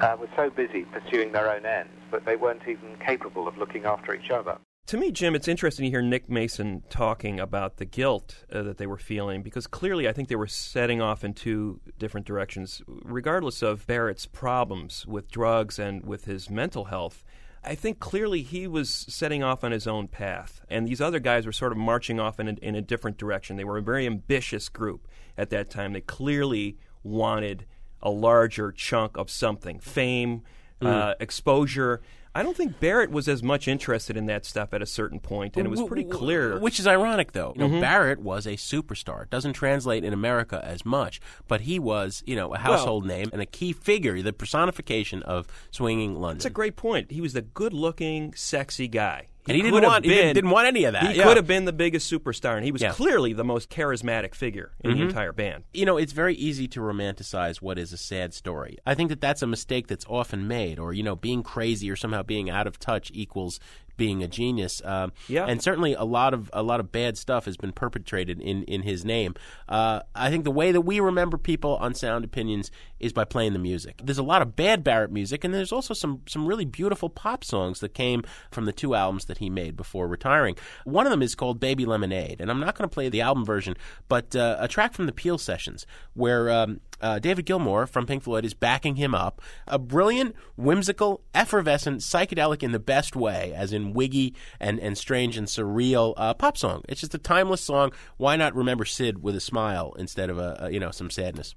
uh, 0.00 0.16
were 0.18 0.28
so 0.36 0.50
busy 0.50 0.84
pursuing 0.84 1.32
their 1.32 1.52
own 1.52 1.66
ends 1.66 1.90
that 2.10 2.24
they 2.24 2.36
weren't 2.36 2.62
even 2.68 2.96
capable 3.04 3.48
of 3.48 3.56
looking 3.58 3.84
after 3.84 4.14
each 4.14 4.30
other. 4.30 4.58
To 4.88 4.98
me, 4.98 5.12
Jim, 5.12 5.34
it's 5.34 5.48
interesting 5.48 5.84
to 5.84 5.90
hear 5.90 6.02
Nick 6.02 6.28
Mason 6.28 6.82
talking 6.90 7.40
about 7.40 7.78
the 7.78 7.86
guilt 7.86 8.44
uh, 8.52 8.62
that 8.62 8.76
they 8.76 8.86
were 8.86 8.98
feeling 8.98 9.42
because 9.42 9.66
clearly 9.66 10.06
I 10.06 10.12
think 10.12 10.28
they 10.28 10.36
were 10.36 10.46
setting 10.46 11.00
off 11.00 11.24
in 11.24 11.32
two 11.32 11.80
different 11.98 12.26
directions. 12.26 12.82
Regardless 12.86 13.62
of 13.62 13.86
Barrett's 13.86 14.26
problems 14.26 15.06
with 15.06 15.30
drugs 15.30 15.78
and 15.78 16.04
with 16.04 16.26
his 16.26 16.50
mental 16.50 16.84
health, 16.84 17.24
I 17.64 17.74
think 17.74 17.98
clearly 17.98 18.42
he 18.42 18.66
was 18.66 18.90
setting 18.90 19.42
off 19.42 19.64
on 19.64 19.72
his 19.72 19.86
own 19.86 20.06
path, 20.06 20.60
and 20.68 20.86
these 20.86 21.00
other 21.00 21.18
guys 21.18 21.46
were 21.46 21.52
sort 21.52 21.72
of 21.72 21.78
marching 21.78 22.20
off 22.20 22.38
in 22.38 22.48
a, 22.48 22.52
in 22.60 22.74
a 22.74 22.82
different 22.82 23.16
direction. 23.16 23.56
They 23.56 23.64
were 23.64 23.78
a 23.78 23.82
very 23.82 24.04
ambitious 24.04 24.68
group 24.68 25.08
at 25.38 25.48
that 25.48 25.70
time. 25.70 25.94
They 25.94 26.02
clearly 26.02 26.76
wanted 27.02 27.64
a 28.04 28.10
larger 28.10 28.70
chunk 28.70 29.16
of 29.16 29.30
something 29.30 29.78
fame, 29.80 30.42
uh, 30.82 31.14
exposure. 31.20 32.00
I 32.36 32.42
don't 32.42 32.56
think 32.56 32.80
Barrett 32.80 33.12
was 33.12 33.28
as 33.28 33.44
much 33.44 33.68
interested 33.68 34.16
in 34.16 34.26
that 34.26 34.44
stuff 34.44 34.74
at 34.74 34.82
a 34.82 34.86
certain 34.86 35.20
point, 35.20 35.56
and 35.56 35.64
it 35.66 35.70
was 35.70 35.80
pretty 35.82 36.02
clear. 36.02 36.58
Which 36.58 36.80
is 36.80 36.86
ironic, 36.86 37.30
though. 37.30 37.52
You 37.54 37.60
know, 37.62 37.68
Mhm. 37.76 37.80
Barrett 37.80 38.18
was 38.18 38.44
a 38.44 38.56
superstar. 38.56 39.22
It 39.22 39.30
doesn't 39.30 39.52
translate 39.52 40.02
in 40.02 40.12
America 40.12 40.60
as 40.64 40.84
much, 40.84 41.20
but 41.46 41.60
he 41.62 41.78
was, 41.78 42.24
you 42.26 42.34
know, 42.34 42.52
a 42.52 42.58
household 42.58 43.06
name 43.06 43.30
and 43.32 43.40
a 43.40 43.46
key 43.46 43.72
figure, 43.72 44.20
the 44.20 44.32
personification 44.32 45.22
of 45.22 45.46
swinging 45.70 46.16
London. 46.16 46.38
That's 46.38 46.46
a 46.46 46.50
great 46.50 46.74
point. 46.74 47.12
He 47.12 47.20
was 47.20 47.34
the 47.34 47.42
good-looking, 47.42 48.34
sexy 48.34 48.88
guy. 48.88 49.28
And 49.46 49.56
he 49.56 49.62
didn't 49.62 49.74
could 49.74 49.82
have 49.82 49.92
want- 49.92 50.04
he 50.06 50.10
didn't- 50.10 50.34
didn't 50.34 50.50
want 50.50 50.66
any 50.66 50.84
of 50.84 50.94
that, 50.94 51.10
He 51.12 51.18
yeah. 51.18 51.24
could 51.24 51.36
have 51.36 51.46
been 51.46 51.66
the 51.66 51.72
biggest 51.72 52.10
superstar, 52.10 52.56
and 52.56 52.64
he 52.64 52.72
was 52.72 52.80
Yeah. 52.80 52.92
clearly 52.92 53.32
the 53.34 53.44
most 53.44 53.68
charismatic 53.68 54.34
figure 54.34 54.72
in 54.82 54.92
Mhm. 54.92 54.96
the 54.96 55.02
entire 55.02 55.32
band. 55.32 55.64
You 55.74 55.84
know, 55.84 55.96
it's 55.98 56.12
very 56.12 56.34
easy 56.34 56.66
to 56.68 56.80
romanticize 56.80 57.58
what 57.58 57.78
is 57.78 57.92
a 57.92 57.98
sad 57.98 58.32
story. 58.32 58.78
I 58.86 58.94
think 58.94 59.10
that 59.10 59.20
that's 59.20 59.42
a 59.42 59.46
mistake 59.46 59.86
that's 59.86 60.06
often 60.08 60.48
made, 60.48 60.78
or, 60.78 60.94
you 60.94 61.02
know, 61.02 61.14
being 61.14 61.42
crazy 61.42 61.90
or 61.90 61.96
somehow 61.96 62.22
being 62.22 62.48
out 62.48 62.66
of 62.66 62.78
touch 62.78 63.10
equals 63.12 63.60
being 63.96 64.22
a 64.22 64.28
genius. 64.28 64.82
Um, 64.84 65.12
Yeah. 65.28 65.46
And 65.46 65.62
certainly 65.62 65.94
a 65.94 66.04
lot 66.04 66.34
of 66.34 66.50
a 66.52 66.62
lot 66.62 66.80
of 66.80 66.92
bad 66.92 67.16
stuff 67.18 67.44
has 67.44 67.56
been 67.56 67.72
perpetrated 67.72 68.40
in, 68.40 68.64
in 68.64 68.82
his 68.82 69.04
name. 69.04 69.34
Uh, 69.68 70.00
I 70.14 70.30
think 70.30 70.44
the 70.44 70.50
way 70.50 70.72
that 70.72 70.82
we 70.82 71.00
remember 71.00 71.38
people 71.38 71.76
on 71.76 71.94
Sound 71.94 72.24
Opinions 72.24 72.70
is 73.00 73.12
by 73.12 73.24
playing 73.24 73.52
the 73.52 73.58
music. 73.58 74.00
There's 74.02 74.18
a 74.18 74.22
lot 74.22 74.42
of 74.42 74.56
bad 74.56 74.82
Barrett 74.82 75.12
music, 75.12 75.44
and 75.44 75.52
there's 75.54 75.72
also 75.72 75.94
some 75.94 76.22
some 76.26 76.46
really 76.46 76.64
beautiful 76.64 77.08
pop 77.08 77.44
songs 77.44 77.80
that 77.80 77.94
came 77.94 78.22
from 78.50 78.64
the 78.64 78.72
two 78.72 78.94
albums 78.94 79.26
that 79.26 79.38
he 79.38 79.50
made 79.50 79.76
before 79.76 80.08
retiring. 80.08 80.56
One 80.84 81.06
of 81.06 81.10
them 81.10 81.22
is 81.22 81.34
called 81.34 81.60
Baby 81.60 81.86
Lemonade, 81.86 82.40
and 82.40 82.50
I'm 82.50 82.60
not 82.60 82.76
going 82.76 82.88
to 82.88 82.94
play 82.94 83.08
the 83.08 83.20
album 83.20 83.44
version, 83.44 83.76
but 84.08 84.34
uh, 84.34 84.56
a 84.58 84.68
track 84.68 84.94
from 84.94 85.06
the 85.06 85.12
Peel 85.12 85.38
sessions 85.38 85.86
where 86.14 86.50
um, 86.50 86.80
uh, 87.00 87.18
David 87.18 87.46
Gilmour 87.46 87.86
from 87.86 88.06
Pink 88.06 88.22
Floyd 88.22 88.44
is 88.44 88.54
backing 88.54 88.96
him 88.96 89.14
up. 89.14 89.40
A 89.66 89.78
brilliant, 89.78 90.34
whimsical, 90.56 91.22
effervescent, 91.34 92.00
psychedelic 92.00 92.62
in 92.62 92.72
the 92.72 92.78
best 92.78 93.16
way, 93.16 93.52
as 93.54 93.72
in 93.72 93.92
wiggy 93.92 94.34
and, 94.60 94.78
and 94.80 94.96
strange 94.96 95.36
and 95.36 95.46
surreal 95.46 96.14
uh, 96.16 96.34
pop 96.34 96.56
song. 96.56 96.82
It's 96.88 97.00
just 97.00 97.14
a 97.14 97.18
timeless 97.18 97.60
song. 97.60 97.92
Why 98.16 98.36
not 98.36 98.54
remember 98.54 98.84
Syd 98.84 99.22
with 99.22 99.36
a 99.36 99.40
smile 99.40 99.94
instead 99.98 100.30
of 100.30 100.38
a, 100.38 100.56
a 100.60 100.70
you 100.70 100.80
know 100.80 100.90
some 100.90 101.10
sadness? 101.10 101.54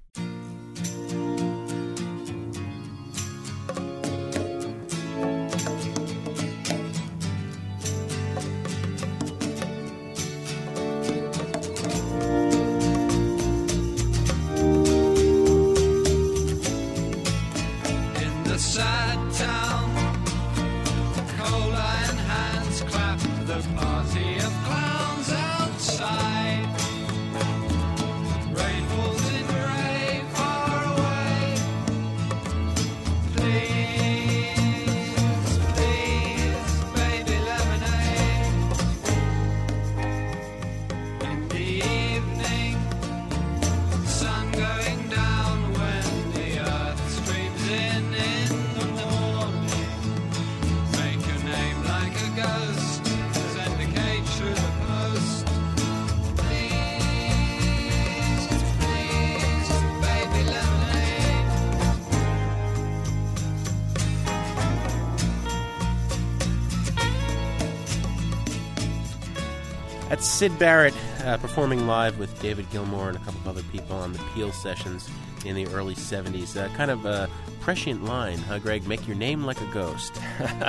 Syd 70.38 70.56
Barrett 70.56 70.94
uh, 71.24 71.36
performing 71.38 71.88
live 71.88 72.16
with 72.20 72.40
David 72.40 72.70
Gilmour 72.70 73.08
and 73.08 73.16
a 73.16 73.20
couple 73.24 73.40
of 73.40 73.48
other 73.48 73.64
people 73.72 73.96
on 73.96 74.12
the 74.12 74.20
Peel 74.32 74.52
sessions 74.52 75.10
in 75.44 75.56
the 75.56 75.66
early 75.74 75.96
70s. 75.96 76.56
Uh, 76.56 76.72
kind 76.76 76.92
of 76.92 77.04
a 77.06 77.28
prescient 77.58 78.04
line, 78.04 78.38
huh, 78.38 78.60
Greg? 78.60 78.86
Make 78.86 79.04
your 79.08 79.16
name 79.16 79.42
like 79.42 79.60
a 79.60 79.66
ghost. 79.72 80.16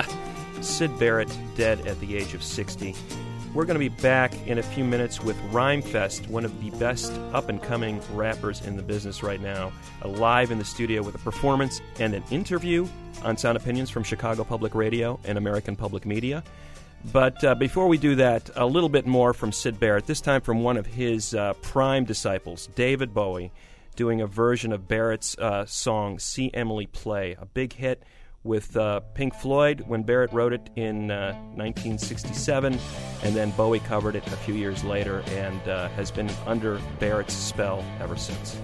Syd 0.60 0.98
Barrett 0.98 1.32
dead 1.54 1.86
at 1.86 2.00
the 2.00 2.16
age 2.16 2.34
of 2.34 2.42
60. 2.42 2.96
We're 3.54 3.64
going 3.64 3.76
to 3.76 3.78
be 3.78 3.88
back 4.02 4.34
in 4.48 4.58
a 4.58 4.62
few 4.64 4.82
minutes 4.82 5.20
with 5.20 5.36
Rhymefest, 5.52 6.26
one 6.26 6.44
of 6.44 6.60
the 6.60 6.76
best 6.76 7.12
up 7.32 7.48
and 7.48 7.62
coming 7.62 8.00
rappers 8.12 8.66
in 8.66 8.76
the 8.76 8.82
business 8.82 9.22
right 9.22 9.40
now, 9.40 9.70
live 10.04 10.50
in 10.50 10.58
the 10.58 10.64
studio 10.64 11.00
with 11.00 11.14
a 11.14 11.18
performance 11.18 11.80
and 12.00 12.12
an 12.12 12.24
interview 12.32 12.88
on 13.22 13.36
Sound 13.36 13.56
Opinions 13.56 13.88
from 13.88 14.02
Chicago 14.02 14.42
Public 14.42 14.74
Radio 14.74 15.20
and 15.22 15.38
American 15.38 15.76
Public 15.76 16.06
Media. 16.06 16.42
But 17.12 17.42
uh, 17.42 17.54
before 17.54 17.88
we 17.88 17.98
do 17.98 18.14
that, 18.16 18.50
a 18.56 18.66
little 18.66 18.88
bit 18.88 19.06
more 19.06 19.32
from 19.32 19.52
Syd 19.52 19.80
Barrett, 19.80 20.06
this 20.06 20.20
time 20.20 20.40
from 20.40 20.62
one 20.62 20.76
of 20.76 20.86
his 20.86 21.34
uh, 21.34 21.54
prime 21.54 22.04
disciples, 22.04 22.68
David 22.74 23.14
Bowie, 23.14 23.52
doing 23.96 24.20
a 24.20 24.26
version 24.26 24.72
of 24.72 24.86
Barrett's 24.86 25.36
uh, 25.38 25.64
song 25.66 26.18
See 26.18 26.50
Emily 26.52 26.86
Play, 26.86 27.36
a 27.40 27.46
big 27.46 27.72
hit 27.72 28.02
with 28.42 28.76
uh, 28.76 29.00
Pink 29.14 29.34
Floyd 29.34 29.84
when 29.86 30.02
Barrett 30.02 30.32
wrote 30.32 30.52
it 30.52 30.70
in 30.76 31.10
uh, 31.10 31.32
1967, 31.54 32.78
and 33.22 33.36
then 33.36 33.50
Bowie 33.50 33.80
covered 33.80 34.16
it 34.16 34.26
a 34.26 34.36
few 34.36 34.54
years 34.54 34.82
later 34.84 35.22
and 35.28 35.68
uh, 35.68 35.88
has 35.90 36.10
been 36.10 36.30
under 36.46 36.80
Barrett's 36.98 37.34
spell 37.34 37.84
ever 38.00 38.16
since. 38.16 38.58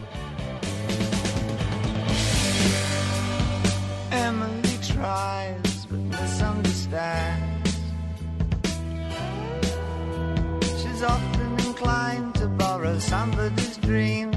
Somebody's 13.07 13.77
dreams 13.77 14.36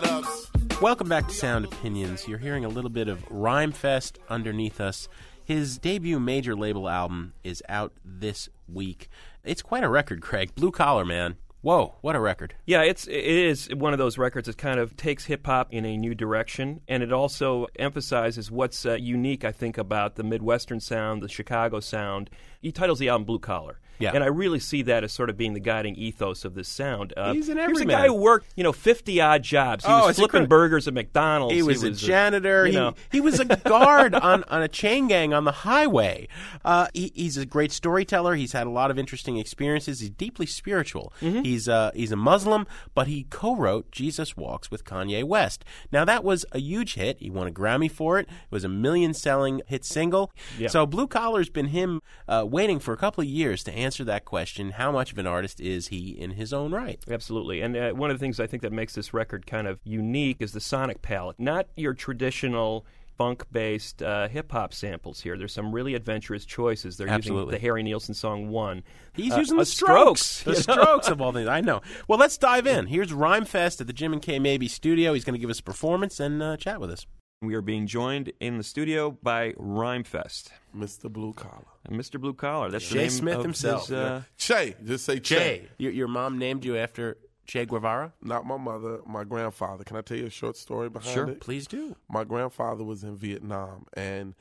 got 0.00 0.08
ups. 0.08 0.50
Welcome 0.80 1.06
back 1.06 1.28
to 1.28 1.34
Sound 1.34 1.66
Opinions. 1.66 2.26
You're 2.26 2.38
hearing 2.38 2.64
a 2.64 2.68
little 2.70 2.88
bit 2.88 3.08
of 3.08 3.28
Rhymefest 3.28 4.16
underneath 4.30 4.80
us. 4.80 5.06
His 5.44 5.76
debut 5.76 6.18
major 6.18 6.56
label 6.56 6.88
album 6.88 7.34
is 7.44 7.62
out 7.68 7.92
this 8.02 8.48
week. 8.66 9.10
It's 9.44 9.60
quite 9.60 9.84
a 9.84 9.90
record, 9.90 10.22
Craig. 10.22 10.54
Blue 10.54 10.70
Collar 10.70 11.04
Man. 11.04 11.36
Whoa, 11.60 11.96
what 12.00 12.16
a 12.16 12.20
record. 12.20 12.54
Yeah, 12.64 12.82
it's 12.82 13.06
it 13.06 13.22
is 13.22 13.68
one 13.74 13.92
of 13.92 13.98
those 13.98 14.16
records 14.16 14.46
that 14.46 14.56
kind 14.56 14.80
of 14.80 14.96
takes 14.96 15.26
hip 15.26 15.44
hop 15.46 15.68
in 15.70 15.84
a 15.84 15.98
new 15.98 16.14
direction, 16.14 16.80
and 16.88 17.02
it 17.02 17.12
also 17.12 17.66
emphasizes 17.78 18.50
what's 18.50 18.86
uh, 18.86 18.94
unique, 18.94 19.44
I 19.44 19.52
think, 19.52 19.76
about 19.76 20.16
the 20.16 20.24
Midwestern 20.24 20.80
sound, 20.80 21.22
the 21.22 21.28
Chicago 21.28 21.80
sound. 21.80 22.30
He 22.62 22.72
titles 22.72 22.98
the 22.98 23.10
album 23.10 23.26
"Blue 23.26 23.38
Collar," 23.38 23.78
Yeah. 24.02 24.12
and 24.14 24.22
I 24.24 24.28
really 24.28 24.58
see 24.58 24.82
that 24.82 25.04
as 25.04 25.12
sort 25.12 25.30
of 25.30 25.36
being 25.36 25.54
the 25.54 25.60
guiding 25.60 25.94
ethos 25.96 26.44
of 26.44 26.54
this 26.54 26.68
sound. 26.68 27.12
Uh, 27.16 27.32
He's 27.32 27.48
an 27.48 27.58
everyman. 27.58 27.88
Here's 27.88 27.98
a 27.98 28.02
guy 28.02 28.06
who 28.08 28.14
worked, 28.14 28.46
you 28.56 28.62
know, 28.64 28.72
fifty 28.72 29.20
odd 29.20 29.42
jobs. 29.42 29.84
He 29.84 29.92
Oh, 29.92 30.06
was 30.06 30.16
flipping 30.18 30.46
burgers 30.46 30.88
at 30.88 30.94
McDonald's. 30.94 31.54
He 31.54 31.62
was, 31.62 31.82
a 31.82 31.90
janitor. 31.92 32.66
you 32.66 32.72
he, 32.72 32.78
know. 32.78 32.94
he 33.10 33.20
was 33.20 33.40
a 33.40 33.44
guard 33.64 34.14
on, 34.14 34.44
on 34.44 34.62
a 34.62 34.68
chain 34.68 35.08
gang 35.08 35.32
on 35.34 35.44
the 35.44 35.52
highway. 35.52 36.28
Uh, 36.64 36.88
he, 36.94 37.12
he's 37.14 37.36
a 37.36 37.46
great 37.46 37.72
storyteller. 37.72 38.34
He's 38.34 38.52
had 38.52 38.66
a 38.66 38.70
lot 38.70 38.90
of 38.90 38.98
interesting 38.98 39.36
experiences. 39.38 40.00
He's 40.00 40.10
deeply 40.10 40.46
spiritual. 40.46 41.12
Mm-hmm. 41.20 41.42
He's 41.42 41.68
uh, 41.68 41.90
he's 41.94 42.12
a 42.12 42.16
Muslim, 42.16 42.66
but 42.94 43.06
he 43.06 43.24
co-wrote 43.30 43.90
"Jesus 43.92 44.36
Walks" 44.36 44.70
with 44.70 44.84
Kanye 44.84 45.24
West. 45.24 45.64
Now 45.92 46.04
that 46.04 46.24
was 46.24 46.44
a 46.52 46.58
huge 46.58 46.94
hit. 46.94 47.18
He 47.20 47.30
won 47.30 47.46
a 47.46 47.50
Grammy 47.52 47.90
for 47.90 48.18
it. 48.18 48.28
It 48.28 48.50
was 48.50 48.64
a 48.64 48.68
million-selling 48.68 49.62
hit 49.66 49.84
single. 49.84 50.32
Yeah. 50.58 50.68
So 50.68 50.86
Blue 50.86 51.06
Collar's 51.06 51.48
been 51.50 51.66
him 51.68 52.00
uh, 52.28 52.44
waiting 52.48 52.78
for 52.78 52.92
a 52.92 52.96
couple 52.96 53.22
of 53.22 53.28
years 53.28 53.62
to 53.64 53.72
answer 53.72 53.91
that 54.04 54.24
question: 54.24 54.72
How 54.72 54.90
much 54.92 55.12
of 55.12 55.18
an 55.18 55.26
artist 55.26 55.60
is 55.60 55.88
he 55.88 56.10
in 56.10 56.32
his 56.32 56.52
own 56.52 56.72
right? 56.72 57.02
Absolutely. 57.10 57.60
And 57.60 57.76
uh, 57.76 57.90
one 57.92 58.10
of 58.10 58.18
the 58.18 58.24
things 58.24 58.40
I 58.40 58.46
think 58.46 58.62
that 58.62 58.72
makes 58.72 58.94
this 58.94 59.12
record 59.14 59.46
kind 59.46 59.66
of 59.66 59.78
unique 59.84 60.38
is 60.40 60.52
the 60.52 60.60
sonic 60.60 61.02
palette. 61.02 61.38
Not 61.38 61.66
your 61.76 61.94
traditional 61.94 62.84
funk 63.18 63.44
based 63.52 64.02
uh, 64.02 64.26
hip 64.28 64.50
hop 64.52 64.72
samples 64.72 65.20
here. 65.20 65.36
There's 65.36 65.52
some 65.52 65.70
really 65.72 65.94
adventurous 65.94 66.46
choices. 66.46 66.96
They're 66.96 67.08
Absolutely. 67.08 67.44
using 67.52 67.60
the 67.60 67.66
Harry 67.66 67.82
Nilsson 67.82 68.14
song 68.14 68.48
One. 68.48 68.82
He's 69.12 69.34
Uh, 69.34 69.38
using 69.40 69.58
the 69.58 69.66
strokes. 69.66 70.44
you 70.46 70.54
The 70.54 70.58
know? 70.74 70.82
strokes 70.82 71.08
of 71.08 71.20
all 71.20 71.30
things. 71.32 71.46
I 71.46 71.60
know. 71.60 71.82
Well, 72.08 72.18
let's 72.18 72.38
dive 72.38 72.66
in. 72.66 72.86
Here's 72.86 73.12
Rhymefest 73.12 73.82
at 73.82 73.86
the 73.86 73.92
Jim 73.92 74.14
and 74.14 74.22
Kay 74.22 74.38
Mabie 74.38 74.70
studio. 74.70 75.12
He's 75.12 75.24
going 75.24 75.34
to 75.34 75.38
give 75.38 75.50
us 75.50 75.60
a 75.60 75.62
performance 75.62 76.18
and 76.20 76.42
uh, 76.42 76.56
chat 76.56 76.80
with 76.80 76.90
us. 76.90 77.06
We 77.42 77.54
are 77.56 77.60
being 77.60 77.88
joined 77.88 78.32
in 78.38 78.56
the 78.56 78.62
studio 78.62 79.10
by 79.10 79.52
Rhymefest. 79.54 80.50
Mr. 80.76 81.12
Blue 81.12 81.32
Collar. 81.32 81.66
And 81.84 81.98
Mr. 82.00 82.20
Blue 82.20 82.34
Collar. 82.34 82.70
That's 82.70 82.88
the 82.88 82.94
Jay 82.94 83.00
name 83.02 83.10
Smith 83.10 83.36
of 83.38 83.42
himself. 83.42 83.82
his, 83.88 83.90
uh, 83.96 84.22
Che, 84.38 84.76
just 84.84 85.04
say 85.04 85.18
Che. 85.18 85.34
Che, 85.36 85.68
your, 85.76 85.90
your 85.92 86.06
mom 86.08 86.38
named 86.38 86.64
you 86.64 86.76
after 86.76 87.16
Che 87.46 87.66
Guevara? 87.66 88.12
Not 88.22 88.46
my 88.46 88.56
mother, 88.56 89.00
my 89.06 89.24
grandfather. 89.24 89.82
Can 89.82 89.96
I 89.96 90.02
tell 90.02 90.16
you 90.16 90.26
a 90.26 90.30
short 90.30 90.56
story 90.56 90.88
behind 90.88 91.12
Sure. 91.12 91.28
it? 91.30 91.40
Please 91.40 91.66
do. 91.66 91.96
My 92.08 92.22
grandfather 92.22 92.84
was 92.84 93.02
in 93.02 93.16
Vietnam, 93.16 93.86
and 93.94 94.34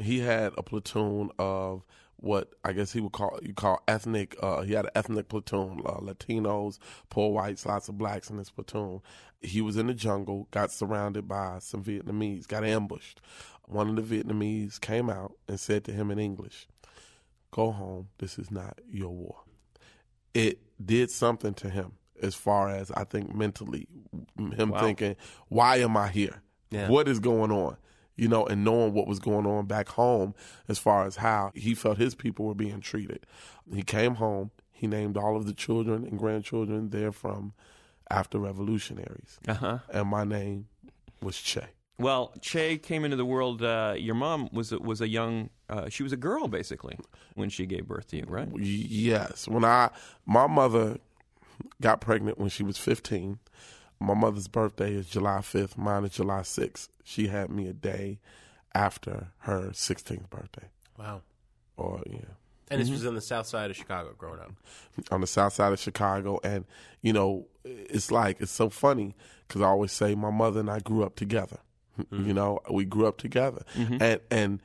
he 0.00 0.18
had 0.18 0.52
a 0.58 0.62
platoon 0.64 1.30
of 1.38 1.84
what 2.22 2.52
I 2.64 2.72
guess 2.72 2.92
he 2.92 3.00
would 3.00 3.12
call 3.12 3.38
you 3.42 3.54
call 3.54 3.82
ethnic. 3.88 4.36
Uh, 4.42 4.60
he 4.62 4.74
had 4.74 4.84
an 4.86 4.90
ethnic 4.94 5.28
platoon: 5.28 5.80
uh, 5.86 5.98
Latinos, 6.00 6.78
poor 7.08 7.32
whites, 7.32 7.64
lots 7.66 7.88
of 7.88 7.96
blacks 7.98 8.30
in 8.30 8.38
his 8.38 8.50
platoon. 8.50 9.00
He 9.40 9.60
was 9.62 9.76
in 9.76 9.86
the 9.86 9.94
jungle, 9.94 10.46
got 10.50 10.70
surrounded 10.70 11.26
by 11.26 11.58
some 11.60 11.82
Vietnamese, 11.82 12.46
got 12.46 12.62
ambushed. 12.64 13.20
One 13.66 13.88
of 13.88 13.96
the 14.08 14.22
Vietnamese 14.22 14.80
came 14.80 15.08
out 15.08 15.32
and 15.48 15.58
said 15.58 15.84
to 15.84 15.92
him 15.92 16.10
in 16.10 16.18
English, 16.18 16.68
"Go 17.50 17.70
home. 17.72 18.08
This 18.18 18.38
is 18.38 18.50
not 18.50 18.78
your 18.90 19.10
war." 19.14 19.36
It 20.34 20.60
did 20.84 21.10
something 21.10 21.54
to 21.54 21.70
him 21.70 21.92
as 22.22 22.34
far 22.34 22.68
as 22.68 22.90
I 22.92 23.04
think 23.04 23.34
mentally, 23.34 23.86
him 24.36 24.70
Wow. 24.70 24.80
thinking, 24.80 25.16
"Why 25.48 25.76
am 25.78 25.96
I 25.96 26.08
here? 26.08 26.42
Yeah. 26.70 26.88
What 26.88 27.08
is 27.08 27.18
going 27.18 27.50
on?" 27.50 27.76
You 28.20 28.28
know, 28.28 28.46
and 28.46 28.64
knowing 28.64 28.92
what 28.92 29.06
was 29.06 29.18
going 29.18 29.46
on 29.46 29.66
back 29.66 29.88
home 29.88 30.34
as 30.68 30.78
far 30.78 31.06
as 31.06 31.16
how 31.16 31.52
he 31.54 31.74
felt 31.74 31.98
his 31.98 32.14
people 32.14 32.44
were 32.44 32.54
being 32.54 32.80
treated. 32.80 33.24
He 33.72 33.82
came 33.82 34.16
home. 34.16 34.50
He 34.72 34.86
named 34.86 35.16
all 35.16 35.36
of 35.36 35.46
the 35.46 35.54
children 35.54 36.04
and 36.04 36.18
grandchildren 36.18 36.90
there 36.90 37.12
from 37.12 37.54
after 38.10 38.38
revolutionaries, 38.38 39.38
uh-huh. 39.46 39.78
and 39.92 40.08
my 40.08 40.24
name 40.24 40.66
was 41.22 41.36
Che. 41.38 41.66
Well, 41.98 42.32
Che 42.40 42.78
came 42.78 43.04
into 43.04 43.16
the 43.16 43.26
world. 43.26 43.62
Uh, 43.62 43.94
your 43.96 44.14
mom 44.14 44.48
was 44.52 44.72
a, 44.72 44.78
was 44.78 45.00
a 45.00 45.08
young. 45.08 45.50
Uh, 45.68 45.88
she 45.88 46.02
was 46.02 46.12
a 46.12 46.16
girl 46.16 46.48
basically 46.48 46.98
when 47.34 47.50
she 47.50 47.66
gave 47.66 47.86
birth 47.86 48.08
to 48.08 48.16
you, 48.16 48.24
right? 48.26 48.48
Yes. 48.58 49.46
When 49.46 49.64
I 49.64 49.90
my 50.26 50.46
mother 50.46 50.98
got 51.80 52.00
pregnant 52.00 52.38
when 52.38 52.48
she 52.48 52.62
was 52.62 52.78
15. 52.78 53.38
My 54.00 54.14
mother's 54.14 54.48
birthday 54.48 54.94
is 54.94 55.06
July 55.06 55.38
5th. 55.38 55.76
Mine 55.76 56.04
is 56.04 56.12
July 56.12 56.40
6th. 56.40 56.88
She 57.04 57.28
had 57.28 57.50
me 57.50 57.68
a 57.68 57.74
day 57.74 58.18
after 58.74 59.28
her 59.40 59.70
16th 59.72 60.30
birthday. 60.30 60.68
Wow. 60.98 61.20
Or 61.76 62.00
yeah, 62.06 62.20
And 62.70 62.80
this 62.80 62.88
mm-hmm. 62.88 62.94
was 62.94 63.06
on 63.06 63.14
the 63.14 63.20
south 63.20 63.46
side 63.46 63.70
of 63.70 63.76
Chicago 63.76 64.14
growing 64.16 64.40
up. 64.40 64.52
on 65.10 65.20
the 65.20 65.26
south 65.26 65.52
side 65.52 65.72
of 65.72 65.78
Chicago 65.78 66.40
and 66.42 66.64
you 67.02 67.12
know, 67.12 67.46
it's 67.64 68.10
like 68.10 68.40
it's 68.40 68.52
so 68.52 68.70
funny 68.70 69.14
cuz 69.48 69.60
I 69.60 69.66
always 69.66 69.92
say 69.92 70.14
my 70.14 70.30
mother 70.30 70.60
and 70.60 70.70
I 70.70 70.80
grew 70.80 71.04
up 71.04 71.16
together. 71.16 71.58
Mm-hmm. 71.98 72.26
You 72.26 72.34
know, 72.34 72.60
we 72.70 72.84
grew 72.84 73.06
up 73.06 73.18
together. 73.18 73.64
Mm-hmm. 73.74 74.02
And 74.02 74.20
and 74.30 74.62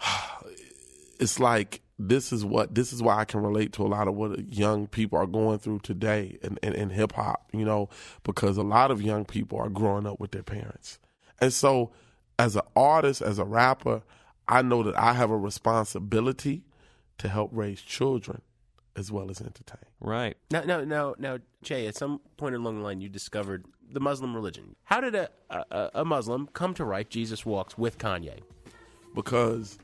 it's 1.18 1.40
like 1.40 1.82
this 2.08 2.32
is 2.32 2.44
what 2.44 2.74
this 2.74 2.92
is 2.92 3.02
why 3.02 3.18
I 3.18 3.24
can 3.24 3.42
relate 3.42 3.72
to 3.74 3.82
a 3.82 3.88
lot 3.88 4.08
of 4.08 4.14
what 4.14 4.52
young 4.52 4.86
people 4.86 5.18
are 5.18 5.26
going 5.26 5.58
through 5.58 5.80
today 5.80 6.38
in, 6.42 6.58
in, 6.62 6.72
in 6.72 6.90
hip 6.90 7.12
hop, 7.12 7.48
you 7.52 7.64
know, 7.64 7.88
because 8.22 8.56
a 8.56 8.62
lot 8.62 8.90
of 8.90 9.02
young 9.02 9.24
people 9.24 9.58
are 9.58 9.68
growing 9.68 10.06
up 10.06 10.18
with 10.20 10.30
their 10.32 10.42
parents. 10.42 10.98
And 11.40 11.52
so 11.52 11.92
as 12.38 12.56
an 12.56 12.62
artist, 12.74 13.22
as 13.22 13.38
a 13.38 13.44
rapper, 13.44 14.02
I 14.48 14.62
know 14.62 14.82
that 14.82 14.98
I 14.98 15.12
have 15.12 15.30
a 15.30 15.36
responsibility 15.36 16.64
to 17.18 17.28
help 17.28 17.50
raise 17.52 17.82
children 17.82 18.42
as 18.96 19.12
well 19.12 19.30
as 19.30 19.40
entertain. 19.40 19.88
Right. 20.00 20.36
Now, 20.50 20.62
now, 20.62 20.84
now, 20.84 21.14
now, 21.18 21.38
Che, 21.62 21.86
at 21.86 21.96
some 21.96 22.20
point 22.36 22.54
along 22.54 22.78
the 22.78 22.82
line, 22.82 23.00
you 23.00 23.08
discovered 23.08 23.66
the 23.92 24.00
Muslim 24.00 24.34
religion. 24.34 24.74
How 24.84 25.00
did 25.00 25.14
a, 25.14 25.28
a, 25.50 25.90
a 25.94 26.04
Muslim 26.04 26.48
come 26.52 26.74
to 26.74 26.84
write 26.84 27.10
Jesus 27.10 27.46
Walks 27.46 27.78
with 27.78 27.98
Kanye? 27.98 28.40
because 29.14 29.78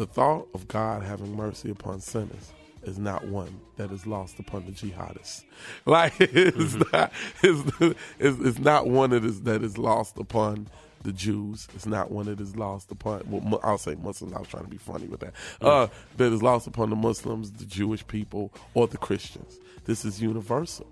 the 0.00 0.06
thought 0.06 0.48
of 0.54 0.66
God 0.66 1.02
having 1.02 1.36
mercy 1.36 1.70
upon 1.70 2.00
sinners 2.00 2.54
is 2.84 2.98
not 2.98 3.26
one 3.26 3.60
that 3.76 3.92
is 3.92 4.06
lost 4.06 4.38
upon 4.38 4.64
the 4.64 4.72
jihadists. 4.72 5.44
Like 5.84 6.14
it's 6.18 6.74
not, 6.90 7.12
it's, 7.42 7.94
it's, 8.18 8.40
it's 8.40 8.58
not 8.58 8.86
one 8.86 9.10
that 9.10 9.26
is 9.26 9.42
that 9.42 9.62
is 9.62 9.76
lost 9.76 10.16
upon 10.16 10.68
the 11.02 11.12
Jews. 11.12 11.68
It's 11.74 11.84
not 11.84 12.10
one 12.10 12.26
that 12.26 12.40
is 12.40 12.56
lost 12.56 12.90
upon. 12.90 13.24
Well, 13.26 13.60
I'll 13.62 13.76
say 13.76 13.94
Muslims. 13.94 14.32
I 14.32 14.38
was 14.38 14.48
trying 14.48 14.64
to 14.64 14.70
be 14.70 14.78
funny 14.78 15.06
with 15.06 15.20
that. 15.20 15.34
Uh, 15.60 15.88
that 16.16 16.32
is 16.32 16.42
lost 16.42 16.66
upon 16.66 16.88
the 16.88 16.96
Muslims, 16.96 17.52
the 17.52 17.66
Jewish 17.66 18.06
people, 18.06 18.54
or 18.72 18.86
the 18.86 18.96
Christians. 18.96 19.60
This 19.84 20.06
is 20.06 20.22
universal. 20.22 20.86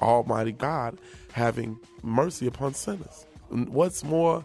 Almighty 0.00 0.52
God 0.52 0.98
having 1.32 1.80
mercy 2.04 2.46
upon 2.46 2.74
sinners. 2.74 3.26
What's 3.48 4.04
more 4.04 4.44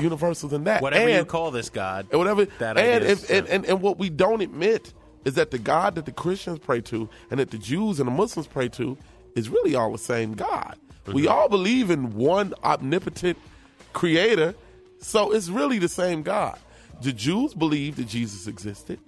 universal 0.00 0.48
than 0.48 0.64
that? 0.64 0.82
Whatever 0.82 1.08
you 1.10 1.24
call 1.24 1.50
this 1.50 1.70
God, 1.70 2.06
and 2.10 2.18
whatever. 2.18 2.44
that 2.58 2.76
and, 2.78 3.04
is- 3.04 3.24
if, 3.24 3.30
and, 3.30 3.48
and 3.48 3.64
and 3.66 3.80
what 3.80 3.98
we 3.98 4.10
don't 4.10 4.40
admit 4.40 4.92
is 5.24 5.34
that 5.34 5.50
the 5.50 5.58
God 5.58 5.94
that 5.96 6.06
the 6.06 6.12
Christians 6.12 6.58
pray 6.60 6.80
to 6.82 7.08
and 7.30 7.40
that 7.40 7.50
the 7.50 7.58
Jews 7.58 7.98
and 8.00 8.06
the 8.06 8.12
Muslims 8.12 8.46
pray 8.46 8.68
to 8.70 8.96
is 9.34 9.48
really 9.48 9.74
all 9.74 9.92
the 9.92 9.98
same 9.98 10.34
God. 10.34 10.76
We 11.06 11.22
Mm-hmm. 11.22 11.32
all 11.32 11.48
believe 11.48 11.90
in 11.90 12.14
one 12.16 12.52
omnipotent 12.62 13.38
creator, 13.92 14.54
so 15.00 15.32
it's 15.32 15.48
really 15.48 15.78
the 15.78 15.88
same 15.88 16.22
God. 16.22 16.58
The 17.02 17.12
Jews 17.12 17.54
believe 17.54 17.96
that 17.96 18.08
Jesus 18.08 18.46
existed. 18.46 18.98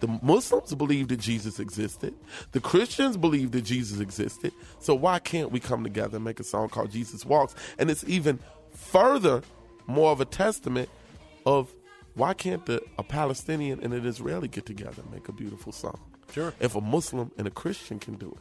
The 0.00 0.08
Muslims 0.22 0.74
believe 0.74 1.08
that 1.08 1.20
Jesus 1.20 1.58
existed. 1.58 2.14
The 2.52 2.60
Christians 2.60 3.16
believe 3.16 3.52
that 3.52 3.62
Jesus 3.62 3.98
existed. 4.00 4.52
So 4.78 4.94
why 4.94 5.18
can't 5.18 5.50
we 5.50 5.58
come 5.60 5.82
together 5.84 6.16
and 6.16 6.24
make 6.24 6.38
a 6.40 6.44
song 6.44 6.68
called 6.68 6.90
Jesus 6.92 7.24
Walks? 7.24 7.54
And 7.78 7.90
it's 7.90 8.04
even 8.06 8.38
further 8.74 9.42
more 9.90 10.12
of 10.12 10.20
a 10.20 10.24
testament 10.24 10.88
of 11.44 11.72
why 12.14 12.34
can't 12.34 12.64
the, 12.66 12.82
a 12.98 13.02
Palestinian 13.02 13.80
and 13.80 13.92
an 13.92 14.06
Israeli 14.06 14.48
get 14.48 14.66
together 14.66 15.02
and 15.02 15.10
make 15.12 15.28
a 15.28 15.32
beautiful 15.32 15.72
song? 15.72 15.98
Sure. 16.32 16.54
If 16.60 16.74
a 16.74 16.80
Muslim 16.80 17.30
and 17.38 17.46
a 17.46 17.50
Christian 17.50 17.98
can 17.98 18.14
do 18.14 18.30
it. 18.30 18.38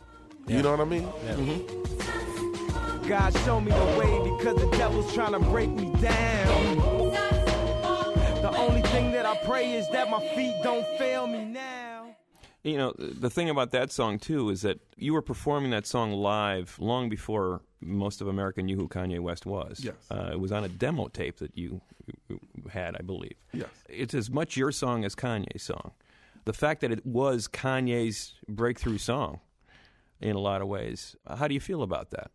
Yeah. 0.48 0.58
You 0.58 0.64
know 0.64 0.72
what 0.72 0.82
I 0.82 0.86
mean? 0.86 1.08
Yeah. 1.26 1.36
Mm-hmm. 1.36 3.08
God 3.08 3.36
show 3.40 3.60
me 3.60 3.72
the 3.72 3.86
way 3.98 4.38
because 4.38 4.56
the 4.58 4.70
devil's 4.78 5.14
trying 5.14 5.32
to 5.32 5.40
break 5.40 5.70
me 5.70 5.92
down. 6.02 6.78
The 8.42 8.56
only 8.56 8.82
thing 8.84 9.12
that 9.12 9.26
I 9.26 9.36
pray 9.46 9.74
is 9.74 9.90
that 9.90 10.10
my 10.10 10.20
feet 10.36 10.56
don't 10.64 10.86
fail 10.98 11.28
me 11.28 11.46
now. 11.46 11.79
You 12.70 12.78
know, 12.78 12.94
the 12.98 13.30
thing 13.30 13.50
about 13.50 13.72
that 13.72 13.92
song 13.92 14.20
too 14.20 14.50
is 14.50 14.62
that 14.62 14.80
you 14.96 15.14
were 15.14 15.22
performing 15.22 15.72
that 15.72 15.88
song 15.88 16.12
live 16.14 16.78
long 16.80 17.10
before 17.10 17.62
most 17.82 18.22
of 18.22 18.28
America 18.28 18.62
knew 18.62 18.76
who 18.76 18.88
Kanye 18.88 19.20
West 19.20 19.46
was. 19.46 19.82
Yes. 19.84 19.96
uh, 20.12 20.30
it 20.34 20.40
was 20.40 20.52
on 20.52 20.64
a 20.64 20.70
demo 20.70 21.08
tape 21.08 21.38
that 21.38 21.58
you 21.58 21.82
you 22.28 22.40
had, 22.72 22.96
I 22.96 23.02
believe. 23.02 23.36
Yes. 23.54 23.70
it's 23.88 24.14
as 24.14 24.30
much 24.30 24.58
your 24.58 24.72
song 24.72 25.06
as 25.06 25.16
Kanye's 25.16 25.64
song. 25.64 25.92
the 26.46 26.54
fact 26.54 26.82
that 26.82 26.92
it 26.92 27.06
was 27.06 27.48
Kanye's 27.48 28.34
breakthrough 28.48 28.98
song 28.98 29.40
in 30.20 30.36
a 30.36 30.40
lot 30.40 30.62
of 30.62 30.68
ways. 30.68 31.16
How 31.28 31.48
do 31.48 31.54
you 31.54 31.60
feel 31.60 31.84
about 31.84 32.12
that? 32.12 32.32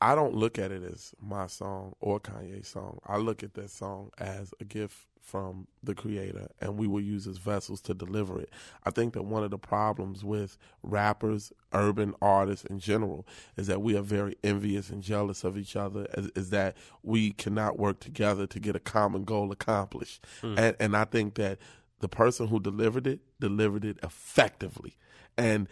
I 0.00 0.14
don't 0.14 0.34
look 0.34 0.58
at 0.58 0.70
it 0.70 0.82
as 0.84 1.12
my 1.20 1.46
song 1.48 1.94
or 2.00 2.20
Kanye's 2.20 2.68
song. 2.68 2.98
I 3.06 3.16
look 3.16 3.42
at 3.42 3.54
that 3.54 3.70
song 3.70 4.10
as 4.18 4.52
a 4.60 4.64
gift 4.64 5.06
from 5.28 5.66
the 5.82 5.94
creator 5.94 6.48
and 6.58 6.78
we 6.78 6.86
will 6.86 7.02
use 7.02 7.26
as 7.26 7.36
vessels 7.36 7.82
to 7.82 7.92
deliver 7.92 8.40
it. 8.40 8.50
I 8.84 8.90
think 8.90 9.12
that 9.12 9.24
one 9.24 9.44
of 9.44 9.50
the 9.50 9.58
problems 9.58 10.24
with 10.24 10.56
rappers, 10.82 11.52
urban 11.74 12.14
artists 12.22 12.64
in 12.64 12.78
general, 12.78 13.26
is 13.56 13.66
that 13.66 13.82
we 13.82 13.94
are 13.94 14.02
very 14.02 14.36
envious 14.42 14.88
and 14.88 15.02
jealous 15.02 15.44
of 15.44 15.58
each 15.58 15.76
other, 15.76 16.06
is, 16.16 16.30
is 16.34 16.50
that 16.50 16.78
we 17.02 17.32
cannot 17.32 17.78
work 17.78 18.00
together 18.00 18.46
to 18.46 18.58
get 18.58 18.74
a 18.74 18.80
common 18.80 19.24
goal 19.24 19.52
accomplished. 19.52 20.24
Mm. 20.40 20.58
And, 20.58 20.76
and 20.80 20.96
I 20.96 21.04
think 21.04 21.34
that 21.34 21.58
the 22.00 22.08
person 22.08 22.46
who 22.46 22.58
delivered 22.58 23.06
it 23.06 23.20
delivered 23.38 23.84
it 23.84 23.98
effectively 24.02 24.96
and 25.36 25.68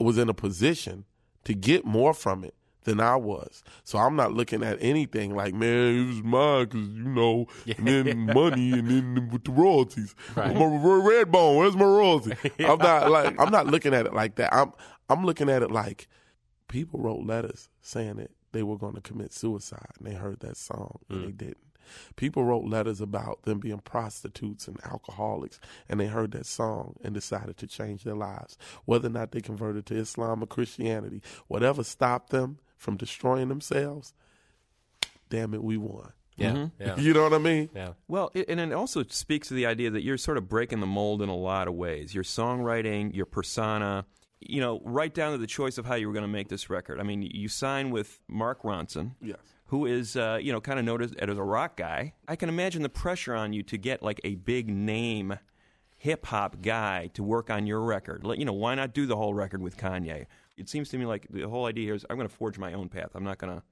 was 0.00 0.16
in 0.16 0.28
a 0.28 0.34
position 0.34 1.04
to 1.44 1.52
get 1.52 1.84
more 1.84 2.14
from 2.14 2.42
it 2.42 2.54
than 2.88 3.00
I 3.00 3.16
was. 3.16 3.62
So 3.84 3.98
I'm 3.98 4.16
not 4.16 4.32
looking 4.32 4.62
at 4.62 4.78
anything 4.80 5.36
like, 5.36 5.52
man, 5.52 5.98
it 5.98 6.06
was 6.06 6.22
mine 6.22 6.64
because, 6.64 6.88
you 6.88 7.04
know, 7.04 7.46
and 7.66 7.86
then 7.86 8.26
money 8.34 8.72
and 8.72 8.88
then 8.88 9.28
with 9.30 9.44
the 9.44 9.52
royalties. 9.52 10.14
Right. 10.34 10.56
My 10.56 10.64
red 10.66 11.30
bone, 11.30 11.58
where's 11.58 11.76
my 11.76 11.84
royalty? 11.84 12.32
I'm 12.64 12.78
not 12.78 13.10
like, 13.10 13.38
I'm 13.38 13.50
not 13.50 13.66
looking 13.66 13.92
at 13.92 14.06
it 14.06 14.14
like 14.14 14.36
that. 14.36 14.54
I'm, 14.54 14.72
I'm 15.10 15.24
looking 15.26 15.50
at 15.50 15.62
it 15.62 15.70
like 15.70 16.08
people 16.68 17.00
wrote 17.00 17.26
letters 17.26 17.68
saying 17.82 18.16
that 18.16 18.30
they 18.52 18.62
were 18.62 18.78
going 18.78 18.94
to 18.94 19.02
commit 19.02 19.34
suicide 19.34 19.92
and 19.98 20.06
they 20.06 20.14
heard 20.14 20.40
that 20.40 20.56
song 20.56 20.98
and 21.10 21.24
they 21.24 21.32
mm. 21.32 21.36
didn't. 21.36 21.58
People 22.16 22.44
wrote 22.44 22.64
letters 22.64 23.00
about 23.00 23.42
them 23.42 23.60
being 23.60 23.78
prostitutes 23.78 24.68
and 24.68 24.78
alcoholics, 24.84 25.58
and 25.88 25.98
they 25.98 26.06
heard 26.06 26.32
that 26.32 26.44
song 26.44 26.96
and 27.02 27.14
decided 27.14 27.56
to 27.58 27.66
change 27.66 28.04
their 28.04 28.14
lives. 28.14 28.58
Whether 28.84 29.08
or 29.08 29.12
not 29.12 29.32
they 29.32 29.40
converted 29.40 29.86
to 29.86 29.96
Islam 29.96 30.42
or 30.42 30.46
Christianity, 30.46 31.22
whatever 31.46 31.82
stopped 31.82 32.28
them 32.28 32.58
from 32.78 32.96
destroying 32.96 33.48
themselves, 33.48 34.14
damn 35.28 35.54
it, 35.54 35.62
we 35.62 35.76
won. 35.76 36.12
Yeah, 36.36 36.52
Mhm. 36.52 36.72
yeah. 36.78 36.96
You 36.96 37.12
know 37.12 37.24
what 37.24 37.34
I 37.34 37.38
mean? 37.38 37.68
Yeah. 37.74 37.94
Well, 38.06 38.30
it, 38.32 38.48
and 38.48 38.60
it 38.60 38.72
also 38.72 39.02
speaks 39.08 39.48
to 39.48 39.54
the 39.54 39.66
idea 39.66 39.90
that 39.90 40.02
you're 40.04 40.16
sort 40.16 40.38
of 40.38 40.48
breaking 40.48 40.78
the 40.80 40.86
mold 40.86 41.20
in 41.20 41.28
a 41.28 41.36
lot 41.36 41.66
of 41.66 41.74
ways. 41.74 42.14
Your 42.14 42.22
songwriting, 42.22 43.12
your 43.14 43.26
persona, 43.26 44.06
you 44.40 44.60
know, 44.60 44.80
right 44.84 45.12
down 45.12 45.32
to 45.32 45.38
the 45.38 45.48
choice 45.48 45.78
of 45.78 45.86
how 45.86 45.96
you 45.96 46.06
were 46.06 46.12
going 46.12 46.22
to 46.22 46.28
make 46.28 46.48
this 46.48 46.70
record. 46.70 47.00
I 47.00 47.02
mean, 47.02 47.22
you 47.22 47.48
sign 47.48 47.90
with 47.90 48.20
Mark 48.28 48.62
Ronson. 48.62 49.16
Yes. 49.20 49.38
Who 49.66 49.84
is, 49.84 50.16
uh, 50.16 50.38
you 50.40 50.52
know, 50.52 50.60
kind 50.60 50.78
of 50.78 50.84
noticed 50.84 51.14
as 51.16 51.36
a 51.36 51.42
rock 51.42 51.76
guy. 51.76 52.14
I 52.28 52.36
can 52.36 52.48
imagine 52.48 52.82
the 52.82 52.88
pressure 52.88 53.34
on 53.34 53.52
you 53.52 53.62
to 53.64 53.76
get 53.76 54.00
like 54.02 54.20
a 54.22 54.36
big 54.36 54.70
name 54.70 55.38
hip 55.96 56.26
hop 56.26 56.62
guy 56.62 57.08
to 57.14 57.22
work 57.24 57.50
on 57.50 57.66
your 57.66 57.80
record. 57.82 58.22
Let- 58.24 58.38
You 58.38 58.44
know, 58.44 58.52
why 58.52 58.76
not 58.76 58.94
do 58.94 59.04
the 59.06 59.16
whole 59.16 59.34
record 59.34 59.60
with 59.60 59.76
Kanye? 59.76 60.26
It 60.58 60.68
seems 60.68 60.88
to 60.90 60.98
me 60.98 61.06
like 61.06 61.26
the 61.30 61.48
whole 61.48 61.66
idea 61.66 61.84
here 61.86 61.94
is 61.94 62.04
I'm 62.10 62.16
going 62.16 62.28
to 62.28 62.34
forge 62.34 62.58
my 62.58 62.72
own 62.72 62.88
path. 62.88 63.10
I'm 63.14 63.24
not 63.24 63.38
going 63.38 63.56
to 63.56 63.62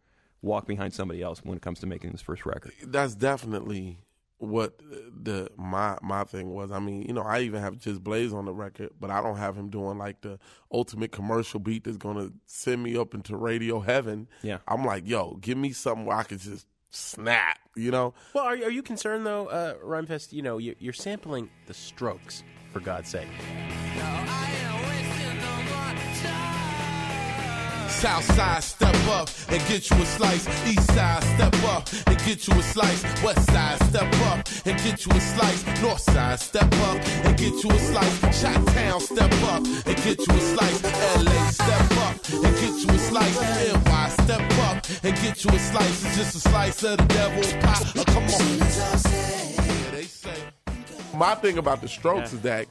walk 0.42 0.66
behind 0.66 0.94
somebody 0.94 1.22
else 1.22 1.40
when 1.42 1.56
it 1.56 1.62
comes 1.62 1.80
to 1.80 1.86
making 1.86 2.12
this 2.12 2.22
first 2.22 2.46
record. 2.46 2.72
that's 2.86 3.14
definitely 3.14 3.98
what 4.38 4.78
the 5.22 5.50
my 5.56 5.96
my 6.02 6.24
thing 6.24 6.52
was. 6.52 6.70
I 6.70 6.78
mean, 6.78 7.02
you 7.02 7.14
know, 7.14 7.22
I 7.22 7.40
even 7.40 7.62
have 7.62 7.78
Just 7.78 8.04
Blaze 8.04 8.32
on 8.32 8.44
the 8.44 8.52
record, 8.52 8.90
but 9.00 9.10
I 9.10 9.22
don't 9.22 9.38
have 9.38 9.56
him 9.56 9.70
doing 9.70 9.98
like 9.98 10.20
the 10.20 10.38
ultimate 10.70 11.10
commercial 11.10 11.58
beat 11.58 11.84
that's 11.84 11.96
gonna 11.96 12.30
send 12.46 12.82
me 12.82 12.96
up 12.96 13.14
into 13.14 13.36
radio 13.36 13.80
heaven. 13.80 14.28
Yeah. 14.42 14.58
I'm 14.68 14.84
like, 14.84 15.06
yo, 15.06 15.36
give 15.40 15.56
me 15.56 15.72
something 15.72 16.04
where 16.04 16.18
I 16.18 16.22
can 16.22 16.38
just 16.38 16.66
snap, 16.90 17.58
you 17.74 17.90
know? 17.90 18.14
Well, 18.34 18.44
are, 18.44 18.52
are 18.52 18.70
you 18.70 18.82
concerned 18.82 19.26
though, 19.26 19.46
uh, 19.46 19.74
Rhymefest? 19.84 20.32
You 20.32 20.42
know, 20.42 20.58
you're, 20.58 20.76
you're 20.78 20.92
sampling 20.92 21.48
the 21.66 21.74
Strokes 21.74 22.42
for 22.72 22.80
God's 22.80 23.08
sake. 23.08 23.28
South 27.96 28.24
side, 28.36 28.62
step 28.62 28.94
up 29.08 29.30
and 29.48 29.58
get 29.68 29.88
you 29.88 29.96
a 29.96 30.04
slice. 30.04 30.46
East 30.68 30.86
side, 30.94 31.24
step 31.24 31.54
up 31.64 31.88
and 32.06 32.18
get 32.26 32.46
you 32.46 32.52
a 32.52 32.62
slice. 32.62 33.02
West 33.22 33.50
side, 33.50 33.82
step 33.84 34.12
up 34.28 34.46
and 34.66 34.76
get 34.84 35.06
you 35.06 35.12
a 35.12 35.20
slice. 35.20 35.80
North 35.80 36.00
side, 36.00 36.38
step 36.38 36.70
up 36.88 36.96
and 37.24 37.38
get 37.38 37.54
you 37.64 37.70
a 37.70 37.78
slice. 37.78 38.38
Shot 38.38 38.66
town, 38.66 39.00
step 39.00 39.32
up 39.44 39.64
and 39.64 39.96
get 40.04 40.18
you 40.18 40.34
a 40.34 40.40
slice. 40.40 40.82
LA, 41.24 41.48
step 41.48 41.90
up 42.04 42.16
and 42.44 42.54
get 42.60 42.74
you 42.84 42.90
a 42.90 42.98
slice. 42.98 43.40
NY, 43.40 44.08
step 44.10 44.58
up 44.58 44.86
and 45.02 45.16
get 45.22 45.42
you 45.42 45.50
a 45.50 45.58
slice. 45.58 46.04
It's 46.04 46.16
just 46.16 46.36
a 46.36 46.40
slice 46.40 46.82
of 46.82 46.98
the 46.98 47.04
devil's 47.04 47.52
pie. 47.54 47.92
Oh, 47.96 48.00
uh, 48.00 48.04
come 48.04 48.24
on. 48.24 48.58
Yeah, 48.58 49.90
they 49.92 50.02
say. 50.02 50.36
My 51.14 51.34
thing 51.34 51.56
about 51.56 51.80
the 51.80 51.88
Strokes 51.88 52.34
is 52.34 52.42
that 52.42 52.66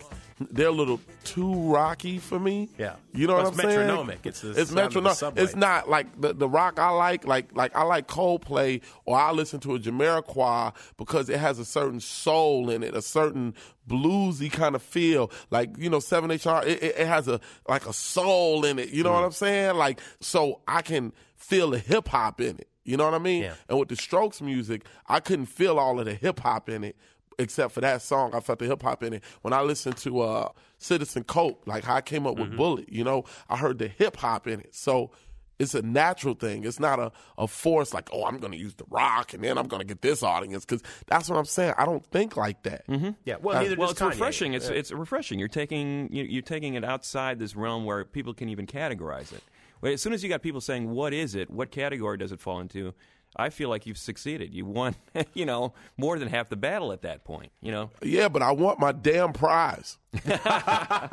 they're 0.51 0.67
a 0.67 0.71
little 0.71 0.99
too 1.23 1.53
rocky 1.53 2.17
for 2.17 2.37
me. 2.39 2.67
Yeah. 2.77 2.95
You 3.13 3.25
know 3.27 3.35
Well, 3.35 3.43
what 3.45 3.53
I'm 3.53 3.59
saying? 3.59 3.69
metronomic. 3.79 4.19
It's 4.25 4.41
the 4.41 4.49
it's 4.51 4.69
sound 4.69 4.79
of 4.79 4.93
the 4.93 5.01
metronomic. 5.01 5.43
It's 5.43 5.55
not 5.55 5.89
like 5.89 6.19
the, 6.19 6.33
the 6.33 6.49
rock 6.49 6.77
I 6.77 6.89
like. 6.89 7.25
Like 7.25 7.55
like 7.55 7.73
I 7.75 7.83
like 7.83 8.07
Coldplay 8.07 8.81
or 9.05 9.17
I 9.17 9.31
listen 9.31 9.59
to 9.61 9.75
a 9.75 9.79
Jamiroquai 9.79 10.73
because 10.97 11.29
it 11.29 11.39
has 11.39 11.57
a 11.59 11.65
certain 11.65 11.99
soul 12.01 12.69
in 12.69 12.83
it, 12.83 12.95
a 12.95 13.01
certain 13.01 13.53
bluesy 13.87 14.51
kind 14.51 14.75
of 14.75 14.81
feel. 14.81 15.31
Like 15.51 15.77
you 15.77 15.89
know, 15.89 15.99
Seven 15.99 16.29
HR, 16.29 16.65
it, 16.65 16.83
it, 16.83 16.95
it 16.99 17.07
has 17.07 17.27
a 17.27 17.39
like 17.69 17.85
a 17.85 17.93
soul 17.93 18.65
in 18.65 18.77
it. 18.79 18.89
You 18.89 19.03
know 19.03 19.11
Mm. 19.11 19.15
what 19.21 19.23
I'm 19.23 19.31
saying? 19.31 19.75
Like 19.77 19.99
so 20.19 20.61
I 20.67 20.81
can 20.81 21.13
feel 21.37 21.69
the 21.69 21.79
hip 21.79 22.07
hop 22.09 22.41
in 22.41 22.57
it. 22.57 22.67
You 22.83 22.97
know 22.97 23.05
what 23.05 23.13
I 23.15 23.19
mean? 23.19 23.43
Yeah. 23.43 23.53
And 23.69 23.79
with 23.79 23.89
the 23.89 23.95
Strokes 23.95 24.41
music, 24.41 24.83
I 25.07 25.19
couldn't 25.19 25.47
feel 25.47 25.79
all 25.79 25.99
of 25.99 26.05
the 26.05 26.13
hip 26.13 26.39
hop 26.41 26.69
in 26.69 26.83
it 26.83 26.95
except 27.39 27.73
for 27.73 27.81
that 27.81 28.01
song. 28.01 28.33
I 28.33 28.39
felt 28.39 28.59
the 28.59 28.65
hip 28.65 28.81
hop 28.81 29.03
in 29.03 29.13
it. 29.13 29.23
When 29.41 29.53
I 29.53 29.61
listened 29.61 29.97
to 29.97 30.21
uh, 30.21 30.49
Citizen 30.77 31.23
Cope, 31.23 31.67
like 31.67 31.83
how 31.83 31.95
I 31.95 32.01
came 32.01 32.25
up 32.27 32.35
Mm-hmm. 32.35 32.41
with 32.49 32.57
Bullet, 32.57 32.89
you 32.91 33.03
know, 33.03 33.25
I 33.49 33.57
heard 33.57 33.79
the 33.79 33.87
hip 33.87 34.17
hop 34.17 34.47
in 34.47 34.59
it. 34.59 34.73
So 34.75 35.11
it's 35.57 35.73
a 35.73 35.81
natural 35.81 36.33
thing. 36.33 36.65
It's 36.65 36.81
not 36.81 36.99
a, 36.99 37.11
a 37.37 37.47
force 37.47 37.93
like, 37.93 38.09
oh, 38.11 38.25
I'm 38.25 38.39
going 38.39 38.51
to 38.51 38.57
use 38.59 38.73
the 38.75 38.83
rock 38.89 39.33
and 39.33 39.41
then 39.41 39.57
I'm 39.57 39.67
going 39.67 39.79
to 39.79 39.87
get 39.87 40.01
this 40.01 40.21
audience. 40.21 40.65
Because 40.65 40.83
that's 41.07 41.29
what 41.29 41.37
I'm 41.37 41.45
saying. 41.45 41.75
I 41.77 41.85
don't 41.85 42.05
think 42.07 42.35
like 42.35 42.63
that. 42.63 42.85
Mm-hmm. 42.87 43.11
Yeah, 43.23 43.35
well, 43.41 43.61
neither 43.61 43.77
well, 43.77 43.89
it's 43.91 44.01
Kanye. 44.01 44.09
refreshing. 44.09 44.53
It's 44.53 44.69
Yeah. 44.69 44.75
it's 44.75 44.91
refreshing. 44.91 45.39
You're 45.39 45.47
taking 45.47 46.09
you- 46.11 46.25
you're 46.25 46.41
taking 46.41 46.73
it 46.73 46.83
outside 46.83 47.39
this 47.39 47.55
realm 47.55 47.85
where 47.85 48.03
people 48.03 48.33
can 48.33 48.49
even 48.49 48.67
categorize 48.67 49.31
it. 49.31 49.43
As 49.83 50.01
soon 50.01 50.13
as 50.13 50.23
you 50.23 50.29
got 50.29 50.41
people 50.41 50.61
saying, 50.61 50.89
"What 50.89 51.13
is 51.13 51.35
it? 51.35 51.51
What 51.51 51.69
category 51.71 52.17
does 52.17 52.31
it 52.31 52.39
fall 52.39 52.59
into?" 52.59 52.93
I 53.35 53.49
feel 53.49 53.69
like 53.69 53.85
you've 53.85 53.97
succeeded. 53.97 54.53
You 54.53 54.65
won, 54.65 54.95
you 55.33 55.45
know, 55.45 55.73
more 55.97 56.17
than 56.19 56.27
half 56.29 56.49
the 56.49 56.55
battle 56.55 56.91
at 56.91 57.01
that 57.01 57.23
point. 57.23 57.51
You 57.61 57.71
know, 57.71 57.91
Yeah, 58.01 58.29
but 58.29 58.41
I 58.41 58.51
want 58.51 58.79
my 58.79 58.91
damn 58.91 59.33
prize. 59.33 59.97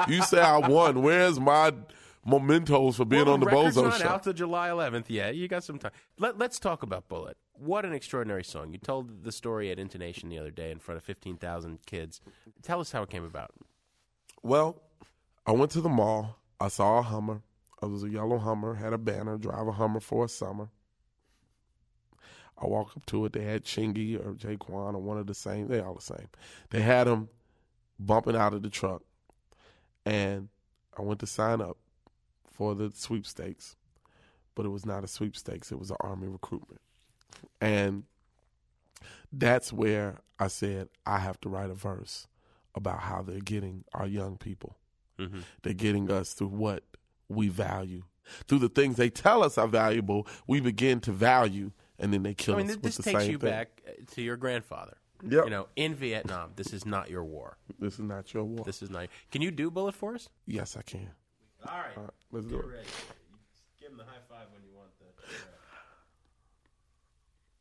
you 0.08 0.22
say 0.22 0.40
I 0.40 0.58
won. 0.66 1.02
Where's 1.02 1.40
my 1.40 1.72
mementos 2.24 2.96
for 2.96 3.04
being 3.04 3.24
Well, 3.24 3.34
on 3.34 3.40
the 3.40 3.46
record's 3.46 3.76
Bozo 3.76 3.84
not 3.84 4.00
show? 4.00 4.08
out 4.08 4.22
to 4.24 4.32
July 4.32 4.68
11th 4.68 5.06
Yeah, 5.08 5.30
You 5.30 5.48
got 5.48 5.64
some 5.64 5.78
time. 5.78 5.90
Let, 6.18 6.38
let's 6.38 6.58
talk 6.58 6.82
about 6.82 7.08
Bullet. 7.08 7.36
What 7.54 7.84
an 7.84 7.92
extraordinary 7.92 8.44
song. 8.44 8.72
You 8.72 8.78
told 8.78 9.24
the 9.24 9.32
story 9.32 9.70
at 9.70 9.78
Intonation 9.78 10.28
the 10.28 10.38
other 10.38 10.50
day 10.50 10.70
in 10.70 10.78
front 10.78 10.98
of 10.98 11.04
15,000 11.04 11.78
kids. 11.86 12.20
Tell 12.62 12.80
us 12.80 12.92
how 12.92 13.02
it 13.02 13.10
came 13.10 13.24
about. 13.24 13.50
Well, 14.42 14.80
I 15.46 15.52
went 15.52 15.70
to 15.72 15.80
the 15.80 15.88
mall. 15.88 16.38
I 16.60 16.68
saw 16.68 16.98
a 16.98 17.02
Hummer. 17.02 17.42
It 17.82 17.86
was 17.86 18.04
a 18.04 18.08
yellow 18.08 18.38
Hummer. 18.38 18.74
Had 18.74 18.92
a 18.92 18.98
banner. 18.98 19.36
Drive 19.38 19.66
a 19.66 19.72
Hummer 19.72 20.00
for 20.00 20.24
a 20.24 20.28
summer. 20.28 20.68
I 22.58 22.66
walk 22.66 22.92
up 22.96 23.06
to 23.06 23.24
it. 23.24 23.32
They 23.32 23.44
had 23.44 23.64
Chingy 23.64 24.14
or 24.24 24.34
Jaquan 24.34 24.94
or 24.94 24.98
one 24.98 25.18
of 25.18 25.26
the 25.26 25.34
same. 25.34 25.68
They 25.68 25.80
all 25.80 25.94
the 25.94 26.02
same. 26.02 26.28
They 26.70 26.80
had 26.80 27.06
him 27.06 27.28
bumping 27.98 28.36
out 28.36 28.54
of 28.54 28.62
the 28.62 28.70
truck, 28.70 29.02
and 30.04 30.48
I 30.96 31.02
went 31.02 31.20
to 31.20 31.26
sign 31.26 31.60
up 31.60 31.76
for 32.52 32.74
the 32.74 32.92
sweepstakes, 32.94 33.76
but 34.54 34.66
it 34.66 34.70
was 34.70 34.86
not 34.86 35.04
a 35.04 35.08
sweepstakes. 35.08 35.72
It 35.72 35.78
was 35.78 35.90
an 35.90 35.96
army 36.00 36.28
recruitment, 36.28 36.80
and 37.60 38.04
that's 39.32 39.72
where 39.72 40.20
I 40.38 40.48
said 40.48 40.88
I 41.06 41.18
have 41.18 41.40
to 41.40 41.48
write 41.48 41.70
a 41.70 41.74
verse 41.74 42.26
about 42.74 43.00
how 43.00 43.22
they're 43.22 43.40
getting 43.40 43.84
our 43.94 44.06
young 44.06 44.36
people. 44.36 44.76
Mm-hmm. 45.18 45.40
They're 45.62 45.74
getting 45.74 46.10
us 46.10 46.32
through 46.32 46.48
what 46.48 46.84
we 47.28 47.48
value. 47.48 48.04
Through 48.46 48.60
the 48.60 48.68
things 48.68 48.96
they 48.96 49.10
tell 49.10 49.42
us 49.42 49.58
are 49.58 49.68
valuable, 49.68 50.26
we 50.46 50.60
begin 50.60 51.00
to 51.00 51.12
value, 51.12 51.72
and 52.02 52.12
then 52.12 52.22
they 52.22 52.34
kill 52.34 52.54
I 52.54 52.58
mean, 52.58 52.66
us 52.70 52.76
this 52.76 52.98
with 52.98 53.06
the 53.06 53.10
takes 53.12 53.22
same 53.22 53.30
you 53.30 53.38
thing. 53.38 53.50
back 53.50 53.82
uh, 53.88 53.92
to 54.14 54.22
your 54.22 54.36
grandfather. 54.36 54.98
Yep. 55.26 55.44
You 55.44 55.50
know, 55.50 55.68
in 55.76 55.94
Vietnam, 55.94 56.50
this 56.56 56.72
is 56.72 56.84
not 56.84 57.08
your 57.08 57.24
war. 57.24 57.56
This 57.78 57.94
is 57.94 58.00
not 58.00 58.34
your 58.34 58.42
war. 58.44 58.64
This 58.64 58.82
is 58.82 58.90
not. 58.90 59.06
Can 59.30 59.40
you 59.40 59.52
do 59.52 59.70
Bullet 59.70 59.94
for 59.94 60.14
us? 60.16 60.28
Yes, 60.46 60.76
I 60.76 60.82
can. 60.82 61.10
All 61.66 61.78
right. 61.78 61.96
All 61.96 62.02
right, 62.02 62.12
let's 62.32 62.46
do 62.46 62.58
it. 62.58 62.86
Give 63.80 63.92
him 63.92 63.96
the 63.96 64.04
high 64.04 64.18
five 64.28 64.48
when 64.52 64.62
you 64.64 64.74
want 64.74 64.90
the. 64.98 65.04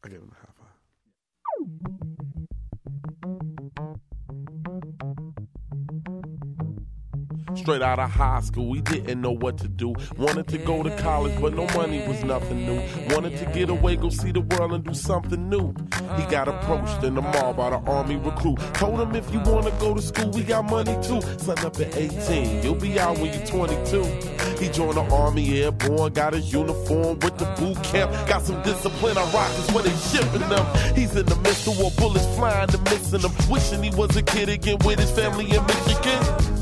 I 0.04 0.10
give 0.10 0.22
him 0.22 0.32
a 0.32 0.36
high 0.36 0.51
Straight 7.62 7.84
out 7.84 8.00
of 8.00 8.10
high 8.10 8.42
school, 8.42 8.68
we 8.70 8.82
didn't 8.82 9.22
know 9.22 9.34
what 9.34 9.60
to 9.60 9.68
do. 9.68 9.94
Wanted 10.18 10.48
to 10.48 10.58
go 10.58 10.82
to 10.82 10.90
college, 10.98 11.40
but 11.40 11.54
no 11.54 11.68
money 11.78 12.04
was 12.08 12.24
nothing 12.24 12.66
new. 12.66 12.82
Wanted 13.14 13.38
to 13.38 13.46
get 13.54 13.70
away, 13.70 13.96
go 13.98 14.10
see 14.10 14.32
the 14.32 14.42
world 14.42 14.74
and 14.74 14.84
do 14.84 14.96
something 14.96 15.48
new. 15.48 15.72
He 16.18 16.24
got 16.26 16.48
approached 16.48 17.04
in 17.04 17.14
the 17.14 17.22
mall 17.22 17.54
by 17.54 17.70
the 17.70 17.78
army 17.78 18.16
recruit. 18.16 18.58
Told 18.74 19.00
him 19.00 19.16
if 19.16 19.32
you 19.32 19.40
wanna 19.42 19.70
go 19.80 19.94
to 19.94 20.02
school, 20.02 20.32
we 20.32 20.42
got 20.42 20.72
money 20.72 20.96
too. 21.04 21.22
Son 21.38 21.60
up 21.60 21.80
at 21.80 21.96
18, 21.96 22.64
you'll 22.64 22.74
be 22.74 23.00
out 23.00 23.20
when 23.20 23.32
you're 23.32 23.46
22. 23.46 24.06
He 24.60 24.68
joined 24.70 24.98
the 24.98 25.04
army 25.14 25.62
airborne, 25.62 26.14
got 26.14 26.34
his 26.34 26.52
uniform 26.52 27.20
with 27.20 27.38
the 27.38 27.46
boot 27.60 27.82
camp. 27.84 28.12
Got 28.28 28.42
some 28.42 28.60
discipline, 28.64 29.20
I 29.20 29.24
rock 29.32 29.52
where 29.72 29.84
they 29.84 29.96
shipping 30.10 30.50
them. 30.50 30.96
He's 30.96 31.16
in 31.16 31.28
the 31.28 31.36
midst 31.36 31.68
of 31.68 31.80
war, 31.80 31.92
bullets 31.96 32.26
flying 32.36 32.74
and 32.74 32.84
missing 32.86 33.20
him. 33.20 33.32
Wishing 33.52 33.84
he 33.84 33.92
was 33.92 34.16
a 34.16 34.24
kid 34.24 34.50
again 34.50 34.80
with 34.84 34.98
his 34.98 35.12
family 35.12 35.46
in 35.46 35.64
Michigan. 35.68 36.61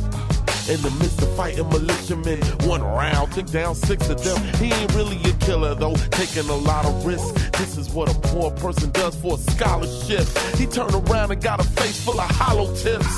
In 0.69 0.79
the 0.83 0.91
midst 0.99 1.19
of 1.23 1.35
fighting 1.35 1.67
militiamen, 1.69 2.39
one 2.69 2.83
round 2.83 3.31
took 3.31 3.47
down 3.47 3.73
six 3.73 4.07
of 4.07 4.23
them. 4.23 4.37
He 4.61 4.71
ain't 4.71 4.93
really 4.93 5.17
a 5.27 5.33
killer 5.43 5.73
though, 5.73 5.95
taking 6.11 6.47
a 6.47 6.55
lot 6.55 6.85
of 6.85 7.05
risks. 7.05 7.31
This 7.57 7.75
is 7.75 7.89
what 7.89 8.07
a 8.07 8.19
poor 8.19 8.51
person 8.51 8.91
does 8.91 9.15
for 9.15 9.33
a 9.33 9.37
scholarship. 9.37 10.27
He 10.57 10.67
turned 10.67 10.93
around 10.93 11.31
and 11.31 11.41
got 11.41 11.59
a 11.59 11.63
face 11.63 12.05
full 12.05 12.21
of 12.21 12.29
hollow 12.29 12.71
tips. 12.75 13.15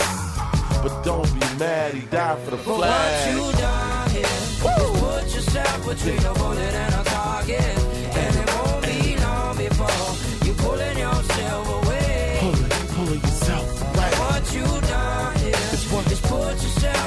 But 0.81 1.03
don't 1.03 1.31
be 1.33 1.39
mad, 1.59 1.93
he 1.93 2.01
died 2.07 2.39
for 2.45 2.51
the 2.51 2.57
But 2.57 2.75
flag. 2.77 3.37
what 3.37 3.53
you 3.53 3.59
done 3.59 4.09
here 4.11 4.41
put 4.61 5.35
yourself 5.35 5.87
between 5.87 6.25
a 6.25 6.33
bullet 6.35 6.73
and 6.73 6.90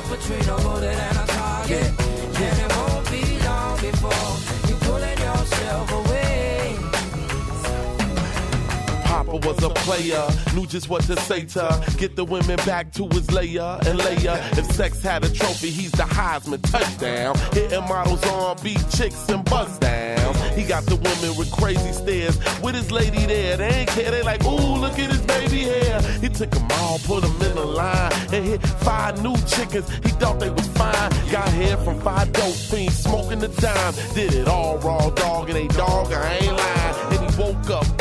yourself 0.04 0.20
between 0.20 0.48
a 0.48 1.13
was 9.44 9.62
a 9.62 9.70
player, 9.70 10.26
knew 10.54 10.66
just 10.66 10.88
what 10.88 11.02
to 11.04 11.16
say 11.20 11.44
to 11.44 11.60
her. 11.60 11.84
Get 11.98 12.16
the 12.16 12.24
women 12.24 12.56
back 12.64 12.92
to 12.94 13.06
his 13.08 13.30
layer 13.30 13.78
and 13.86 13.98
layer. 13.98 14.38
If 14.52 14.66
sex 14.72 15.02
had 15.02 15.24
a 15.24 15.30
trophy, 15.30 15.70
he's 15.70 15.92
the 15.92 16.04
Heisman 16.04 16.62
touchdown. 16.70 17.36
Hitting 17.52 17.84
models 17.88 18.24
on 18.26 18.56
beat 18.62 18.82
chicks 18.96 19.28
and 19.28 19.44
buzz 19.44 19.78
down. 19.78 20.34
He 20.56 20.64
got 20.64 20.84
the 20.86 20.96
women 20.96 21.36
with 21.36 21.50
crazy 21.52 21.92
stares. 21.92 22.38
With 22.62 22.74
his 22.74 22.90
lady 22.90 23.26
there, 23.26 23.56
they 23.56 23.68
ain't 23.68 23.90
care. 23.90 24.10
They 24.10 24.22
like, 24.22 24.44
ooh, 24.44 24.76
look 24.76 24.98
at 24.98 25.10
his 25.10 25.20
baby 25.22 25.64
hair. 25.64 26.00
He 26.20 26.28
took 26.28 26.50
them 26.50 26.66
all, 26.72 26.98
put 27.00 27.22
them 27.22 27.42
in 27.42 27.56
a 27.58 27.64
line, 27.64 28.12
and 28.32 28.44
hit 28.44 28.62
five 28.62 29.22
new 29.22 29.36
chickens. 29.46 29.88
He 30.04 30.10
thought 30.20 30.40
they 30.40 30.50
was 30.50 30.66
fine. 30.68 31.10
Got 31.30 31.48
hair 31.48 31.76
from 31.78 32.00
five 32.00 32.32
dope 32.32 32.54
fiends, 32.54 32.98
smoking 32.98 33.40
the 33.40 33.48
dime. 33.48 33.94
Did 34.14 34.34
it 34.34 34.48
all 34.48 34.78
raw 34.78 35.10
dog, 35.10 35.50
and 35.50 35.56
they 35.56 35.68
dog, 35.68 36.12
I 36.12 36.36
ain't 36.36 36.56
lying. 36.56 37.18
And 37.18 37.30
he 37.30 37.40
woke 37.40 37.70
up 37.70 37.93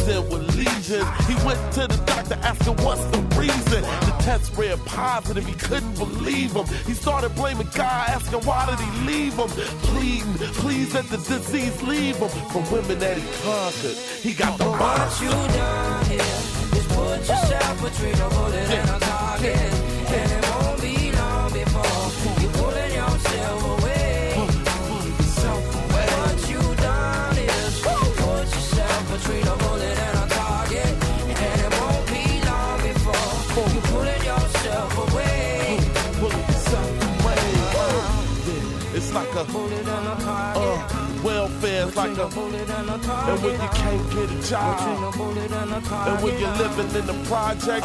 season 0.00 0.28
with 0.30 0.56
legions. 0.56 1.08
He 1.26 1.34
went 1.46 1.60
to 1.74 1.86
the 1.86 2.02
doctor 2.06 2.34
asking 2.42 2.76
what's 2.84 3.04
the 3.06 3.18
reason. 3.38 3.82
The 3.82 4.14
test 4.20 4.56
read 4.56 4.78
positive, 4.86 5.46
he 5.46 5.54
couldn't 5.54 5.94
believe 5.94 6.52
him. 6.52 6.66
He 6.86 6.94
started 6.94 7.34
blaming 7.34 7.68
God, 7.74 8.08
asking 8.08 8.40
why 8.40 8.66
did 8.66 8.80
he 8.80 8.90
leave 9.06 9.34
him? 9.34 9.48
Pleading, 9.90 10.34
please 10.62 10.94
let 10.94 11.06
the 11.06 11.18
disease 11.18 11.82
leave 11.82 12.16
him. 12.16 12.28
From 12.50 12.70
women 12.70 12.98
that 12.98 13.16
he 13.18 13.24
conquered, 13.42 13.96
he 14.22 14.32
got 14.34 14.58
the 14.58 14.64
What 14.64 14.78
monster. 14.78 15.24
you 15.24 15.30
done 15.30 16.04
here 16.06 16.38
is 16.78 16.86
put 16.88 17.18
yourself 17.20 17.76
between 17.82 18.14
a 18.14 18.28
bullet 18.30 18.70
and 18.70 18.90
a 18.90 18.98
target. 19.00 19.56
And 19.56 20.32
it 20.32 20.44
won't 20.50 20.80
be 20.80 21.12
long 21.12 21.52
before 21.52 22.42
you 22.42 22.48
pulling 22.58 22.94
yourself 22.94 23.82
away. 23.82 24.34
What 29.10 29.28
you 29.28 29.69
a 39.40 39.42
uh, 39.42 41.22
welfare, 41.22 41.86
it's 41.86 41.96
like 41.96 42.16
a 42.18 42.24
and 42.24 43.42
when 43.42 43.52
you 43.52 43.68
can't 43.68 44.10
get 44.10 44.30
a 44.30 44.48
job, 44.48 45.14
and 45.14 46.22
when 46.22 46.38
you're 46.38 46.56
living 46.56 47.00
in 47.00 47.06
the 47.06 47.24
project. 47.28 47.84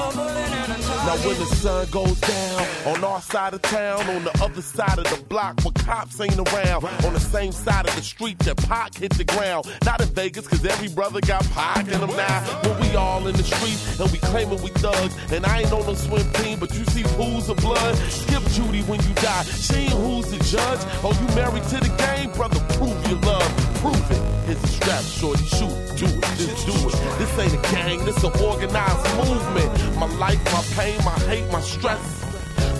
Now 1.05 1.15
when 1.23 1.37
the 1.37 1.45
sun 1.55 1.87
goes 1.91 2.19
down 2.19 2.64
on 2.85 3.03
our 3.03 3.21
side 3.21 3.53
of 3.53 3.61
town, 3.63 3.99
on 4.09 4.23
the 4.23 4.43
other 4.43 4.61
side 4.61 4.99
of 4.99 5.05
the 5.05 5.23
block 5.25 5.59
where 5.63 5.73
cops 5.85 6.19
ain't 6.21 6.37
around, 6.37 6.83
on 7.05 7.13
the 7.13 7.19
same 7.19 7.51
side 7.51 7.87
of 7.87 7.95
the 7.95 8.01
street 8.01 8.37
that 8.39 8.57
Pac 8.67 8.95
hit 8.95 9.13
the 9.13 9.23
ground. 9.23 9.65
Not 9.83 10.01
in 10.01 10.09
Vegas, 10.09 10.47
cause 10.47 10.63
every 10.65 10.89
brother 10.89 11.19
got 11.21 11.43
Pac 11.51 11.87
in 11.87 11.99
them 11.99 12.15
now. 12.15 12.61
But 12.61 12.79
we 12.79 12.95
all 12.95 13.25
in 13.27 13.35
the 13.35 13.43
streets 13.43 13.99
and 13.99 14.11
we 14.11 14.19
claiming 14.19 14.61
we 14.61 14.69
thugs, 14.69 15.15
and 15.31 15.45
I 15.45 15.61
ain't 15.61 15.71
on 15.71 15.85
no 15.85 15.95
swim 15.95 16.29
team, 16.33 16.59
but 16.59 16.73
you 16.77 16.85
see 16.85 17.03
pools 17.15 17.49
of 17.49 17.57
blood. 17.57 17.95
Skip 18.09 18.43
Judy 18.51 18.81
when 18.83 19.01
you 19.01 19.13
die. 19.15 19.43
She 19.43 19.75
ain't 19.75 19.91
who's 19.91 20.29
the 20.29 20.37
judge. 20.43 20.79
Oh, 21.03 21.13
you 21.19 21.35
married 21.35 21.63
to 21.63 21.79
the 21.79 21.93
game, 21.97 22.31
brother? 22.33 22.59
Prove 22.77 22.97
your 23.09 23.19
love. 23.21 23.49
Prove 23.81 24.11
it. 24.11 24.21
Here's 24.45 24.63
a 24.63 24.67
strap, 24.67 25.03
shorty. 25.03 25.43
Shoot, 25.45 25.97
do 25.97 26.05
it, 26.05 26.21
just 26.37 26.65
do 26.67 26.73
it. 26.87 27.17
This 27.17 27.39
ain't 27.39 27.53
a 27.53 27.71
gang, 27.73 28.05
this 28.05 28.23
an 28.23 28.31
organized 28.41 29.17
movement. 29.17 29.97
My 29.97 30.07
life, 30.17 30.43
my 30.53 30.61
pain, 30.75 30.97
my 31.03 31.17
hate, 31.25 31.51
my 31.51 31.61
stress. 31.61 32.24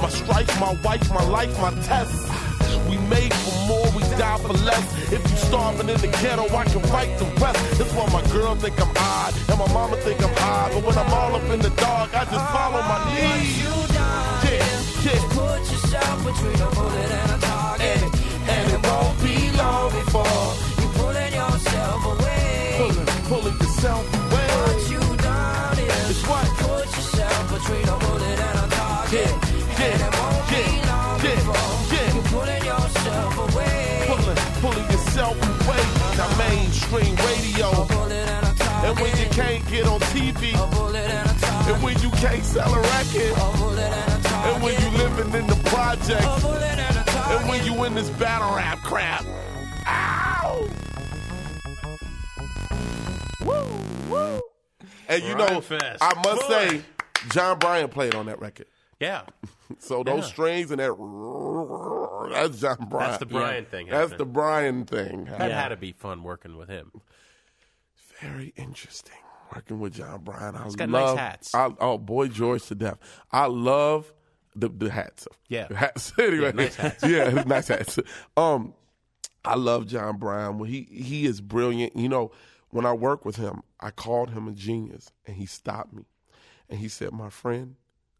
My 0.01 0.09
strife, 0.09 0.59
my 0.59 0.73
wife, 0.83 1.09
my 1.13 1.23
life, 1.25 1.59
my 1.61 1.71
test. 1.83 2.13
We 2.89 2.97
made 3.09 3.33
for 3.33 3.67
more, 3.67 3.89
we 3.95 4.03
die 4.17 4.37
for 4.37 4.53
less. 4.53 4.85
If 5.11 5.21
you 5.29 5.37
starving 5.37 5.89
in 5.89 5.97
the 5.97 6.07
ghetto, 6.21 6.45
I 6.55 6.65
can 6.65 6.81
fight 6.93 7.17
the 7.17 7.25
rest. 7.41 7.59
That's 7.77 7.93
why 7.93 8.05
my 8.13 8.21
girl 8.31 8.55
think 8.55 8.79
I'm 8.79 8.91
odd, 8.95 9.33
and 9.49 9.59
my 9.59 9.67
mama 9.73 9.97
think 9.97 10.21
I'm 10.23 10.33
odd. 10.37 10.71
But 10.73 10.83
when 10.83 10.97
I'm 10.97 11.13
all 11.13 11.35
up 11.35 11.49
in 11.49 11.59
the 11.59 11.71
dark, 11.71 12.13
I 12.13 12.25
just 12.25 12.45
follow 12.53 12.81
my 12.81 12.99
needs. 13.15 13.57
Yeah, 13.63 14.61
yeah. 15.05 15.21
Put 15.33 15.61
yourself 15.71 16.17
between 16.25 16.61
a 16.61 16.69
bullet 16.75 17.11
and 17.19 17.31
a 17.31 17.37
target. 17.45 18.01
And 18.47 18.71
it 18.71 18.81
won't 18.85 19.17
be 19.23 19.51
long 19.57 19.94
radio. 37.03 37.69
And 37.71 38.11
a 38.11 38.53
target. 38.55 38.85
And 38.85 38.99
when 38.99 39.17
you 39.17 39.29
can't 39.29 39.67
get 39.67 39.87
on 39.87 39.99
TV, 39.99 40.53
and 40.53 41.29
a 41.29 41.39
target. 41.39 41.75
and 41.75 41.83
when 41.83 41.99
you 41.99 42.09
can't 42.11 42.43
sell 42.43 42.73
a 42.73 42.79
record, 42.79 43.15
and 43.15 44.13
a 44.13 44.27
target. 44.27 44.53
and 44.53 44.63
when 44.63 44.81
you 44.81 44.97
living 44.97 45.33
in 45.39 45.47
the 45.47 45.53
a 45.53 45.69
projects, 45.69 46.43
and 46.45 46.97
a 46.97 47.03
target. 47.03 47.39
and 47.41 47.49
when 47.49 47.65
you 47.65 47.83
in 47.85 47.95
this 47.95 48.09
battle 48.11 48.55
rap 48.55 48.79
crap. 48.83 49.25
Ow! 49.87 50.67
Woo, 53.45 53.65
woo. 54.09 54.41
And 55.07 55.23
you 55.23 55.35
know. 55.35 55.61
I 56.01 56.13
must 56.23 56.47
say, 56.47 56.81
Jon 57.29 57.59
Brion 57.59 57.89
played 57.89 58.15
on 58.15 58.25
that 58.27 58.39
record. 58.39 58.67
Yeah. 58.99 59.23
So 59.79 60.03
those 60.03 60.19
Yeah. 60.25 60.29
strings 60.29 60.69
and 60.71 60.79
that 60.79 60.91
that's 62.31 62.59
Jon 62.61 62.87
Brion. 62.87 63.09
That's 63.09 63.17
the 63.17 63.25
Brion 63.25 63.65
thing 63.65 63.87
That's 63.87 64.13
the 64.13 64.25
Brion 64.25 64.85
thing. 64.85 65.25
That 65.25 65.51
had 65.51 65.69
to 65.69 65.75
be 65.77 65.91
fun 65.91 66.21
working 66.23 66.55
with 66.55 66.69
him. 66.69 66.91
Very 68.21 68.53
interesting 68.55 69.17
working 69.53 69.79
with 69.79 69.93
Jon 69.95 70.21
Brion. 70.23 70.55
I 70.55 70.63
He's 70.65 70.75
got 70.75 70.89
nice 70.89 71.01
love, 71.01 71.17
hats. 71.17 71.55
I, 71.55 71.71
oh, 71.79 71.97
boy, 71.97 72.27
George 72.27 72.63
to 72.67 72.75
death. 72.75 72.99
I 73.31 73.47
love 73.47 74.13
the 74.55 74.69
the 74.69 74.89
hats. 74.91 75.27
Yeah. 75.49 75.67
Hats. 75.75 76.13
anyway, 76.19 76.45
Yeah, 76.47 76.51
nice 76.51 76.75
hats. 76.75 77.03
yeah, 77.03 77.29
nice 77.45 77.67
hats. 77.67 77.99
Um, 78.37 78.73
I 79.43 79.55
love 79.55 79.87
Jon 79.87 80.17
Brion. 80.17 80.57
Well, 80.59 80.69
he 80.69 80.83
he 80.91 81.25
is 81.25 81.41
brilliant. 81.41 81.95
You 81.95 82.07
know, 82.07 82.31
when 82.69 82.85
I 82.85 82.93
work 82.93 83.25
with 83.25 83.35
him, 83.35 83.63
I 83.81 83.89
called 83.91 84.29
him 84.29 84.47
a 84.47 84.51
genius, 84.53 85.11
and 85.25 85.35
he 85.35 85.45
stopped 85.47 85.91
me, 85.91 86.03
and 86.69 86.79
he 86.79 86.87
said, 86.87 87.11
"My 87.11 87.29
friend." 87.29 87.75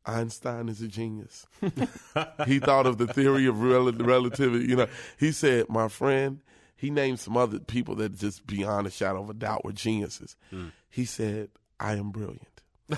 Einstein 0.07 0.69
is 0.69 0.81
a 0.81 0.87
genius. 0.87 1.47
he 2.45 2.59
thought 2.59 2.85
of 2.85 2.97
the 2.97 3.07
theory 3.07 3.45
of 3.47 3.61
rel- 3.61 3.91
relativity. 3.91 4.65
You 4.67 4.75
know, 4.75 4.87
he 5.17 5.31
said, 5.31 5.69
"My 5.69 5.87
friend." 5.87 6.41
He 6.77 6.89
named 6.89 7.19
some 7.21 7.37
other 7.37 7.59
people 7.59 7.95
that 7.95 8.15
just 8.17 8.45
beyond 8.45 8.85
a 8.85 8.91
shadow 8.91 9.23
of 9.23 9.29
a 9.29 9.33
doubt 9.33 9.63
were 9.63 9.71
geniuses. 9.71 10.35
Mm. 10.53 10.71
He 10.89 11.05
said, 11.05 11.49
"I 11.79 11.93
am 11.93 12.11
brilliant," 12.11 12.61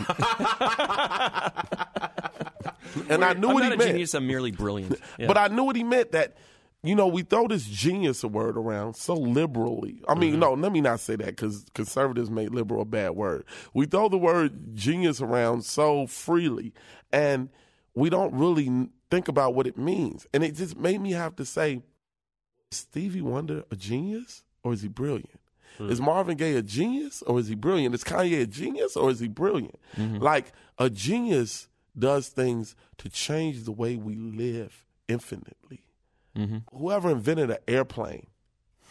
and 3.09 3.23
I 3.23 3.33
knew 3.33 3.47
I'm 3.49 3.53
what 3.53 3.61
not 3.61 3.67
he 3.69 3.73
a 3.73 3.77
meant. 3.77 3.81
genius. 3.91 4.13
I'm 4.13 4.27
merely 4.27 4.51
brilliant. 4.51 4.99
Yeah. 5.17 5.27
But 5.27 5.37
I 5.37 5.47
knew 5.49 5.63
what 5.63 5.75
he 5.75 5.83
meant 5.83 6.11
that, 6.13 6.37
you 6.83 6.95
know, 6.95 7.07
we 7.07 7.23
throw 7.23 7.47
this 7.47 7.65
genius 7.65 8.23
word 8.23 8.57
around 8.57 8.95
so 8.95 9.15
liberally. 9.15 10.03
I 10.07 10.15
mean, 10.15 10.33
mm-hmm. 10.33 10.39
no, 10.41 10.53
let 10.53 10.71
me 10.71 10.81
not 10.81 10.99
say 10.99 11.15
that 11.15 11.27
because 11.27 11.65
conservatives 11.73 12.29
make 12.29 12.51
liberal 12.51 12.81
a 12.81 12.85
bad 12.85 13.11
word. 13.11 13.45
We 13.73 13.85
throw 13.87 14.09
the 14.09 14.17
word 14.17 14.75
genius 14.75 15.19
around 15.19 15.65
so 15.65 16.07
freely, 16.07 16.73
and 17.11 17.49
we 17.95 18.09
don't 18.09 18.33
really 18.33 18.89
think 19.09 19.27
about 19.27 19.55
what 19.55 19.67
it 19.67 19.77
means. 19.77 20.27
And 20.33 20.43
it 20.43 20.55
just 20.55 20.77
made 20.77 21.01
me 21.01 21.11
have 21.11 21.35
to 21.37 21.45
say, 21.45 21.81
is 22.71 22.77
Stevie 22.77 23.21
Wonder 23.21 23.63
a 23.71 23.75
genius 23.75 24.43
or 24.63 24.73
is 24.73 24.81
he 24.81 24.87
brilliant? 24.87 25.39
Hmm. 25.77 25.89
Is 25.89 26.01
Marvin 26.01 26.37
Gaye 26.37 26.55
a 26.55 26.61
genius 26.61 27.21
or 27.23 27.39
is 27.39 27.47
he 27.47 27.55
brilliant? 27.55 27.95
Is 27.95 28.03
Kanye 28.03 28.41
a 28.41 28.45
genius 28.45 28.95
or 28.95 29.09
is 29.09 29.19
he 29.19 29.27
brilliant? 29.27 29.79
Mm-hmm. 29.95 30.17
Like 30.17 30.51
a 30.77 30.89
genius 30.89 31.69
does 31.97 32.27
things 32.27 32.75
to 32.99 33.09
change 33.09 33.63
the 33.63 33.71
way 33.71 33.95
we 33.95 34.15
live 34.15 34.85
infinitely. 35.07 35.86
Mm-hmm. 36.37 36.77
Whoever 36.77 37.09
invented 37.09 37.49
an 37.49 37.57
airplane 37.67 38.27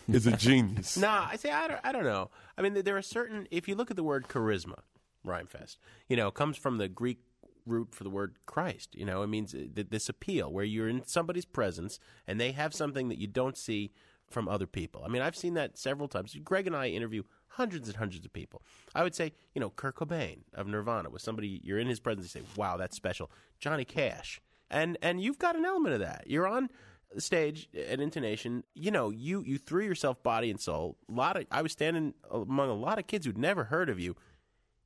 is 0.08 0.26
a 0.26 0.32
genius. 0.32 0.96
Nah, 1.00 1.28
I 1.30 1.36
say 1.36 1.50
I 1.50 1.68
don't. 1.68 1.80
I 1.84 1.92
don't 1.92 2.04
know. 2.04 2.30
I 2.58 2.62
mean, 2.62 2.74
there 2.74 2.96
are 2.96 3.02
certain. 3.02 3.46
If 3.50 3.68
you 3.68 3.74
look 3.74 3.90
at 3.90 3.96
the 3.96 4.02
word 4.04 4.28
charisma, 4.28 4.80
Rhymefest, 5.26 5.76
you 6.08 6.16
know, 6.16 6.30
comes 6.30 6.56
from 6.56 6.78
the 6.78 6.88
Greek 6.88 7.20
root 7.66 7.94
for 7.94 8.04
the 8.04 8.10
word 8.10 8.36
Christ. 8.46 8.94
You 8.94 9.04
know, 9.04 9.22
it 9.22 9.26
means 9.26 9.52
th- 9.52 9.88
this 9.90 10.08
appeal 10.08 10.52
where 10.52 10.64
you're 10.64 10.88
in 10.88 11.02
somebody's 11.06 11.44
presence 11.44 11.98
and 12.26 12.40
they 12.40 12.52
have 12.52 12.74
something 12.74 13.08
that 13.08 13.18
you 13.18 13.26
don't 13.26 13.56
see 13.56 13.92
from 14.30 14.48
other 14.48 14.66
people. 14.66 15.02
I 15.04 15.08
mean, 15.08 15.22
I've 15.22 15.36
seen 15.36 15.54
that 15.54 15.78
several 15.78 16.08
times. 16.08 16.36
Greg 16.44 16.66
and 16.66 16.76
I 16.76 16.88
interview 16.88 17.22
hundreds 17.48 17.88
and 17.88 17.96
hundreds 17.96 18.24
of 18.24 18.32
people. 18.32 18.62
I 18.94 19.02
would 19.02 19.14
say, 19.14 19.32
you 19.54 19.60
know, 19.60 19.70
Kurt 19.70 19.96
Cobain 19.96 20.40
of 20.54 20.66
Nirvana 20.66 21.10
was 21.10 21.22
somebody 21.22 21.60
you're 21.64 21.78
in 21.78 21.88
his 21.88 22.00
presence. 22.00 22.34
You 22.34 22.40
say, 22.42 22.46
"Wow, 22.56 22.76
that's 22.76 22.96
special." 22.96 23.30
Johnny 23.58 23.84
Cash, 23.84 24.40
and 24.70 24.98
and 25.02 25.20
you've 25.20 25.38
got 25.38 25.56
an 25.56 25.64
element 25.64 25.94
of 25.94 26.00
that. 26.00 26.24
You're 26.26 26.46
on 26.46 26.70
stage 27.18 27.68
at 27.74 28.00
intonation. 28.00 28.64
You 28.74 28.90
know, 28.90 29.10
you 29.10 29.42
you 29.44 29.58
threw 29.58 29.84
yourself 29.84 30.22
body 30.22 30.50
and 30.50 30.60
soul. 30.60 30.96
A 31.08 31.12
lot 31.12 31.36
of 31.36 31.46
I 31.50 31.62
was 31.62 31.72
standing 31.72 32.14
among 32.30 32.70
a 32.70 32.74
lot 32.74 32.98
of 32.98 33.06
kids 33.06 33.26
who'd 33.26 33.38
never 33.38 33.64
heard 33.64 33.88
of 33.88 33.98
you. 33.98 34.16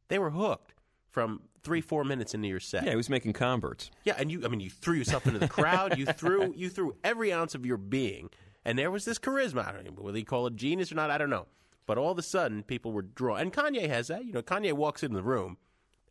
They 0.09 0.19
were 0.19 0.31
hooked 0.31 0.75
from 1.09 1.43
three 1.63 1.81
four 1.81 2.05
minutes 2.05 2.35
into 2.35 2.49
your 2.49 2.61
set. 2.61 2.85
Yeah, 2.85 2.91
he 2.91 2.97
was 2.97 3.11
making 3.11 3.33
converts. 3.33 3.91
Yeah, 4.05 4.15
and 4.19 4.31
you 4.31 4.45
I 4.45 4.49
mean 4.49 4.61
you 4.61 4.71
threw 4.71 4.97
yourself 4.97 5.27
into 5.27 5.39
the 5.39 5.49
crowd, 5.49 5.99
you 5.99 6.07
threw 6.07 6.53
you 6.57 6.69
threw 6.69 6.97
every 7.05 7.33
ounce 7.33 7.55
of 7.55 7.67
your 7.67 7.77
being. 7.77 8.31
And 8.65 8.79
there 8.79 8.91
was 8.91 9.07
this 9.07 9.19
charisma. 9.19 9.67
I 9.67 9.73
don't 9.73 9.85
know 9.85 10.03
whether 10.03 10.19
you 10.19 10.25
call 10.25 10.47
it 10.47 10.57
genius 10.57 10.93
or 10.93 10.95
not, 10.95 11.11
I 11.11 11.19
don't 11.19 11.31
know. 11.31 11.47
But 11.87 11.99
all 11.99 12.13
of 12.13 12.19
a 12.19 12.23
sudden 12.23 12.63
people 12.63 12.93
were 12.93 13.03
drawn 13.03 13.41
and 13.41 13.53
Kanye 13.53 13.89
has 13.89 14.09
that. 14.09 14.25
You 14.25 14.33
know, 14.33 14.43
Kanye 14.43 14.73
walks 14.73 15.03
in 15.03 15.13
the 15.13 15.23
room, 15.23 15.57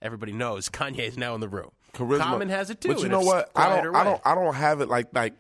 everybody 0.01 0.31
knows 0.31 0.69
Kanye 0.69 0.99
is 0.99 1.17
now 1.17 1.35
in 1.35 1.41
the 1.41 1.49
room. 1.49 1.71
Charisma. 1.93 2.19
Common 2.19 2.49
has 2.49 2.69
it 2.69 2.81
too. 2.81 2.89
But 2.89 3.01
you 3.01 3.09
know 3.09 3.21
what? 3.21 3.49
I 3.55 3.81
don't. 3.81 3.95
I 3.95 4.03
don't. 4.03 4.21
I 4.25 4.35
don't 4.35 4.53
have 4.53 4.81
it 4.81 4.89
like 4.89 5.07
like. 5.13 5.33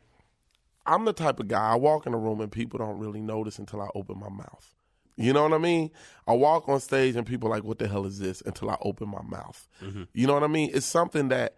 I'm 0.89 1.05
the 1.05 1.13
type 1.13 1.39
of 1.39 1.47
guy. 1.47 1.71
I 1.71 1.75
walk 1.75 2.07
in 2.07 2.13
a 2.13 2.17
room 2.17 2.41
and 2.41 2.51
people 2.51 2.79
don't 2.79 2.97
really 2.97 3.21
notice 3.21 3.59
until 3.59 3.81
I 3.81 3.89
open 3.93 4.19
my 4.19 4.29
mouth. 4.29 4.75
You 5.17 5.33
know 5.33 5.43
what 5.43 5.53
I 5.53 5.57
mean? 5.57 5.91
I 6.27 6.33
walk 6.33 6.67
on 6.69 6.79
stage 6.79 7.15
and 7.15 7.27
people 7.27 7.49
are 7.49 7.51
like, 7.51 7.63
"What 7.63 7.77
the 7.77 7.87
hell 7.87 8.05
is 8.05 8.19
this?" 8.19 8.41
Until 8.45 8.69
I 8.69 8.77
open 8.81 9.09
my 9.09 9.21
mouth. 9.21 9.67
Mm-hmm. 9.83 10.03
You 10.13 10.27
know 10.27 10.33
what 10.33 10.43
I 10.43 10.47
mean? 10.47 10.71
It's 10.73 10.85
something 10.85 11.27
that 11.29 11.55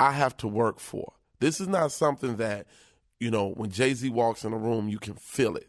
I 0.00 0.12
have 0.12 0.36
to 0.38 0.48
work 0.48 0.80
for. 0.80 1.12
This 1.38 1.60
is 1.60 1.68
not 1.68 1.92
something 1.92 2.36
that 2.36 2.66
you 3.20 3.30
know 3.30 3.50
when 3.50 3.70
Jay 3.70 3.94
Z 3.94 4.10
walks 4.10 4.44
in 4.44 4.52
a 4.52 4.58
room, 4.58 4.88
you 4.88 4.98
can 4.98 5.14
feel 5.14 5.56
it. 5.56 5.68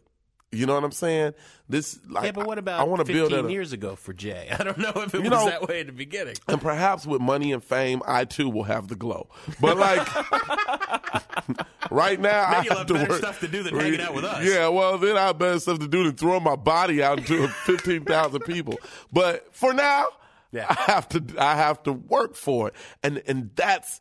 You 0.56 0.66
know 0.66 0.74
what 0.74 0.84
I'm 0.84 0.92
saying? 0.92 1.34
This 1.68 1.98
like 2.08 2.24
yeah, 2.26 2.30
but 2.32 2.46
what 2.46 2.58
about 2.58 2.80
I 2.80 2.84
want 2.84 3.00
to 3.00 3.04
15 3.12 3.28
build 3.28 3.44
that. 3.46 3.50
years 3.50 3.72
ago 3.72 3.96
for 3.96 4.12
Jay? 4.12 4.48
I 4.58 4.62
don't 4.62 4.78
know 4.78 4.92
if 4.96 5.14
it 5.14 5.20
was 5.22 5.30
know- 5.30 5.46
that 5.46 5.68
way 5.68 5.80
in 5.80 5.86
the 5.88 5.92
beginning. 5.92 6.36
And 6.48 6.60
perhaps 6.60 7.06
with 7.06 7.20
money 7.20 7.52
and 7.52 7.62
fame, 7.62 8.02
I 8.06 8.24
too 8.24 8.48
will 8.48 8.62
have 8.64 8.88
the 8.88 8.94
glow. 8.96 9.28
But 9.60 9.76
like 9.76 10.06
right 11.90 12.20
now, 12.20 12.50
Maybe 12.50 12.70
I 12.70 12.74
have 12.78 12.86
to 12.86 12.94
better 12.94 13.08
work. 13.10 13.18
stuff 13.18 13.40
to 13.40 13.48
do 13.48 13.62
than 13.62 13.74
hanging 13.78 14.00
out 14.00 14.14
with 14.14 14.24
us. 14.24 14.44
Yeah, 14.44 14.68
well, 14.68 14.98
then 14.98 15.16
I 15.16 15.26
have 15.28 15.38
better 15.38 15.58
stuff 15.60 15.78
to 15.80 15.88
do 15.88 16.04
than 16.04 16.14
throwing 16.16 16.42
my 16.42 16.56
body 16.56 17.02
out 17.02 17.24
to 17.26 17.48
fifteen 17.48 18.04
thousand 18.04 18.40
people. 18.42 18.78
But 19.12 19.54
for 19.54 19.72
now, 19.72 20.06
Yeah. 20.52 20.66
I 20.68 20.74
have 20.92 21.08
to. 21.10 21.24
I 21.38 21.56
have 21.56 21.82
to 21.84 21.92
work 21.92 22.34
for 22.34 22.68
it, 22.68 22.74
and 23.02 23.22
and 23.26 23.50
that's 23.56 24.00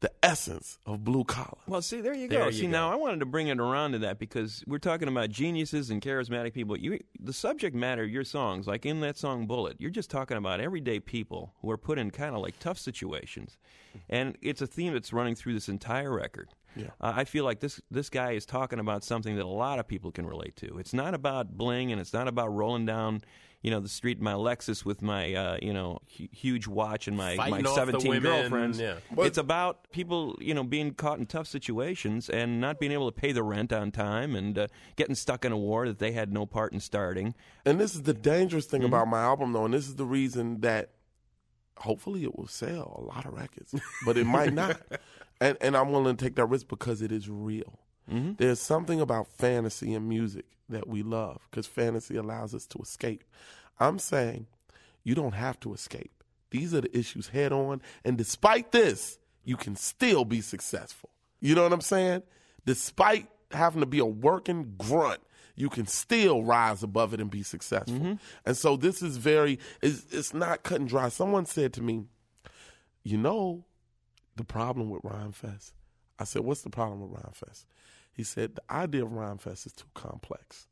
the 0.00 0.10
essence 0.22 0.78
of 0.84 1.04
blue 1.04 1.24
collar. 1.24 1.56
Well, 1.66 1.80
see, 1.80 2.00
there 2.02 2.12
you 2.14 2.28
There 2.28 2.40
go. 2.40 2.46
you 2.46 2.52
see, 2.52 2.62
go. 2.66 2.68
now 2.72 2.92
I 2.92 2.96
wanted 2.96 3.20
to 3.20 3.26
bring 3.26 3.48
it 3.48 3.58
around 3.58 3.92
to 3.92 3.98
that 4.00 4.18
because 4.18 4.62
we're 4.66 4.78
talking 4.78 5.08
about 5.08 5.30
geniuses 5.30 5.88
and 5.90 6.02
charismatic 6.02 6.52
people. 6.52 6.76
You, 6.76 7.00
the 7.18 7.32
subject 7.32 7.74
matter 7.74 8.02
of 8.02 8.10
your 8.10 8.24
songs, 8.24 8.66
like 8.66 8.84
in 8.84 9.00
that 9.00 9.16
song 9.16 9.46
"Bullet," 9.46 9.76
you're 9.80 9.90
just 9.90 10.10
talking 10.10 10.36
about 10.36 10.60
everyday 10.60 11.00
people 11.00 11.54
who 11.62 11.70
are 11.70 11.78
put 11.78 11.98
in 11.98 12.10
kind 12.10 12.34
of 12.34 12.42
like 12.42 12.58
tough 12.58 12.78
situations, 12.78 13.56
and 14.10 14.36
it's 14.42 14.60
a 14.60 14.66
theme 14.66 14.92
that's 14.92 15.12
running 15.14 15.34
through 15.34 15.54
this 15.54 15.68
entire 15.68 16.12
record. 16.14 16.50
Yeah. 16.76 16.88
Uh, 17.00 17.12
I 17.16 17.24
feel 17.24 17.44
like 17.44 17.60
this 17.60 17.80
this 17.90 18.10
guy 18.10 18.32
is 18.32 18.44
talking 18.46 18.78
about 18.78 19.02
something 19.04 19.36
that 19.36 19.44
a 19.44 19.48
lot 19.48 19.78
of 19.78 19.88
people 19.88 20.10
can 20.12 20.26
relate 20.26 20.56
to. 20.56 20.78
It's 20.78 20.92
not 20.94 21.14
about 21.14 21.56
bling, 21.56 21.90
and 21.92 22.00
it's 22.00 22.12
not 22.12 22.28
about 22.28 22.54
rolling 22.54 22.86
down. 22.86 23.22
You 23.62 23.70
know 23.72 23.80
the 23.80 23.88
street 23.88 24.18
in 24.18 24.22
my 24.24 24.34
Lexus 24.34 24.84
with 24.84 25.02
my 25.02 25.34
uh, 25.34 25.56
you 25.60 25.72
know 25.72 25.98
hu- 26.16 26.28
huge 26.30 26.68
watch 26.68 27.08
and 27.08 27.16
my 27.16 27.34
my 27.34 27.50
Fighting 27.50 27.66
off 27.66 27.74
the 27.74 27.80
seventeen 27.92 28.20
girlfriends. 28.22 28.78
yeah. 28.78 28.96
it's 29.18 29.38
about 29.38 29.90
people 29.90 30.36
you 30.40 30.54
know 30.54 30.62
being 30.62 30.92
caught 30.94 31.18
in 31.18 31.26
tough 31.26 31.48
situations 31.48 32.28
and 32.28 32.60
not 32.60 32.78
being 32.78 32.92
able 32.92 33.10
to 33.10 33.18
pay 33.18 33.32
the 33.32 33.42
rent 33.42 33.72
on 33.72 33.90
time 33.90 34.36
and 34.36 34.56
uh, 34.56 34.66
getting 34.94 35.16
stuck 35.16 35.44
in 35.44 35.50
a 35.50 35.56
war 35.56 35.88
that 35.88 35.98
they 35.98 36.12
had 36.12 36.32
no 36.32 36.46
part 36.46 36.72
in 36.74 36.78
starting. 36.80 37.34
And 37.64 37.80
this 37.80 37.94
is 37.96 38.02
the 38.02 38.14
dangerous 38.14 38.66
Mm-hmm. 38.66 38.70
thing 38.76 38.84
about 38.84 39.08
my 39.08 39.22
album, 39.22 39.52
though, 39.52 39.64
and 39.64 39.74
this 39.74 39.88
is 39.88 39.96
the 39.96 40.04
reason 40.06 40.60
that 40.60 40.90
hopefully 41.78 42.22
it 42.22 42.36
will 42.38 42.46
sell 42.46 42.94
a 42.98 43.02
lot 43.04 43.24
of 43.26 43.32
records, 43.34 43.74
but 44.04 44.16
it 44.16 44.26
might 44.26 44.52
not. 44.52 44.80
And 45.40 45.56
and 45.60 45.76
I'm 45.76 45.92
willing 45.92 46.16
to 46.16 46.24
take 46.24 46.36
that 46.36 46.46
risk 46.46 46.68
because 46.68 47.02
it 47.02 47.12
is 47.12 47.28
real. 47.28 47.78
Mm-hmm. 48.10 48.32
There's 48.38 48.60
something 48.60 49.00
about 49.00 49.26
fantasy 49.26 49.92
and 49.94 50.08
music 50.08 50.44
that 50.68 50.88
we 50.88 51.02
love 51.02 51.46
because 51.50 51.66
fantasy 51.66 52.16
allows 52.16 52.54
us 52.54 52.66
to 52.68 52.78
escape. 52.78 53.24
I'm 53.78 53.98
saying 53.98 54.46
you 55.04 55.14
don't 55.14 55.34
have 55.34 55.60
to 55.60 55.74
escape. 55.74 56.12
These 56.50 56.74
are 56.74 56.80
the 56.80 56.96
issues 56.96 57.28
head 57.28 57.52
on, 57.52 57.82
and 58.04 58.16
despite 58.16 58.72
this, 58.72 59.18
you 59.44 59.56
can 59.56 59.76
still 59.76 60.24
be 60.24 60.40
successful. 60.40 61.10
You 61.40 61.54
know 61.54 61.62
what 61.64 61.72
I'm 61.72 61.80
saying? 61.80 62.22
Despite 62.64 63.28
having 63.50 63.80
to 63.80 63.86
be 63.86 63.98
a 63.98 64.06
working 64.06 64.74
grunt, 64.78 65.20
you 65.54 65.68
can 65.68 65.86
still 65.86 66.42
rise 66.42 66.82
above 66.82 67.14
it 67.14 67.20
and 67.20 67.30
be 67.30 67.42
successful. 67.42 68.18
And 68.44 68.56
so 68.56 68.76
this 68.76 69.02
is 69.02 69.16
very, 69.16 69.58
it's, 69.82 70.04
it's 70.10 70.34
not 70.34 70.62
cut 70.62 70.80
and 70.80 70.88
dry. 70.88 71.08
Someone 71.08 71.46
said 71.46 71.72
to 71.74 71.82
me, 71.82 72.04
you 73.04 73.16
know, 73.18 73.64
the 74.36 74.44
problem 74.44 74.90
with 74.90 75.02
Rhymefest. 75.02 75.72
I 76.18 76.24
said, 76.24 76.42
what's 76.42 76.62
the 76.62 76.70
problem 76.70 77.00
with 77.00 77.20
Rhymefest? 77.20 77.64
He 78.12 78.22
said, 78.22 78.54
the 78.54 78.72
idea 78.72 79.04
of 79.04 79.10
Rhymefest 79.10 79.66
is 79.66 79.72
too 79.72 79.86
complex, 79.94 80.68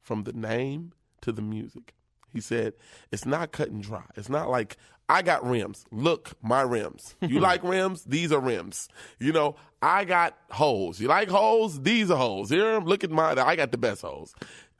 from 0.00 0.24
the 0.24 0.32
name 0.32 0.92
to 1.20 1.32
the 1.32 1.42
music. 1.42 1.94
He 2.32 2.40
said, 2.40 2.74
it's 3.10 3.24
not 3.24 3.52
cut 3.52 3.70
and 3.70 3.82
dry. 3.82 4.04
It's 4.16 4.28
not 4.28 4.50
like, 4.50 4.76
I 5.08 5.22
got 5.22 5.46
rims. 5.46 5.86
Look, 5.90 6.32
my 6.42 6.62
rims. 6.62 7.14
You 7.20 7.40
like 7.50 7.62
rims? 7.62 8.04
These 8.04 8.32
are 8.32 8.40
rims. 8.40 8.88
You 9.18 9.32
know, 9.32 9.56
I 9.80 10.04
got 10.04 10.36
holes. 10.50 11.00
You 11.00 11.08
like 11.08 11.28
holes? 11.28 11.80
These 11.82 12.10
are 12.10 12.18
holes. 12.18 12.50
Here, 12.50 12.78
look 12.80 13.04
at 13.04 13.10
mine. 13.10 13.38
I 13.38 13.56
got 13.56 13.70
the 13.70 13.78
best 13.78 14.02
holes. 14.02 14.34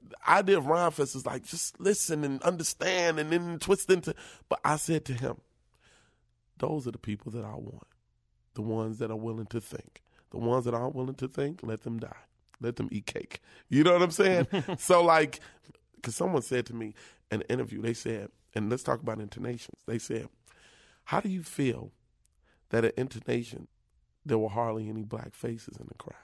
The 0.07 0.31
idea 0.31 0.59
of 0.59 0.65
Rhymefest 0.65 1.17
is 1.17 1.25
like, 1.25 1.45
just 1.45 1.81
listen 1.81 2.25
and 2.25 2.43
understand 2.43 3.19
and 3.19 3.31
then 3.31 3.59
twist 3.59 3.91
into. 3.91 4.15
But 4.49 4.61
I 4.65 4.77
said 4.77 5.05
to 5.07 5.15
him, 5.15 5.37
those 6.59 6.87
are 6.87 6.93
the 6.93 6.99
people 6.99 7.33
that 7.33 7.45
I 7.45 7.55
want. 7.55 7.87
The 8.59 8.63
ones 8.63 8.99
that 8.99 9.13
are 9.13 9.17
willing 9.17 9.47
to 9.47 9.61
think. 9.61 10.03
The 10.33 10.39
ones 10.39 10.65
that 10.65 10.75
aren't 10.75 10.97
willing 10.97 11.15
to 11.15 11.29
think, 11.29 11.61
let 11.63 11.83
them 11.83 12.01
die. 12.01 12.25
Let 12.61 12.75
them 12.75 12.89
eat 12.91 13.07
cake. 13.07 13.41
You 13.69 13.85
know 13.85 13.93
what 13.93 14.03
I'm 14.03 14.11
saying? 14.11 14.49
so, 14.79 15.01
like, 15.01 15.39
because 15.95 16.17
someone 16.17 16.43
said 16.43 16.67
to 16.67 16.75
me 16.75 16.93
in 17.31 17.43
an 17.43 17.47
interview, 17.49 17.81
they 17.81 17.95
said, 17.95 18.31
and 18.57 18.69
let's 18.69 18.83
talk 18.83 19.01
about 19.01 19.21
intonations. 19.21 19.81
They 19.87 20.01
said, 20.01 20.29
How 21.05 21.21
do 21.21 21.29
you 21.29 21.45
feel 21.45 21.93
that 22.71 22.85
at 22.85 22.99
intonation 22.99 23.69
there 24.27 24.39
were 24.39 24.49
hardly 24.49 24.89
any 24.89 25.05
black 25.05 25.37
faces 25.37 25.77
in 25.77 25.87
the 25.87 25.95
crowd? 25.95 26.19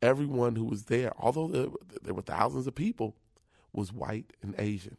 Everyone 0.00 0.56
who 0.56 0.64
was 0.64 0.84
there, 0.84 1.12
although 1.18 1.48
there, 1.48 1.66
there 2.00 2.14
were 2.14 2.22
thousands 2.22 2.66
of 2.66 2.74
people, 2.74 3.16
was 3.70 3.92
white 3.92 4.32
and 4.40 4.54
Asian. 4.56 4.96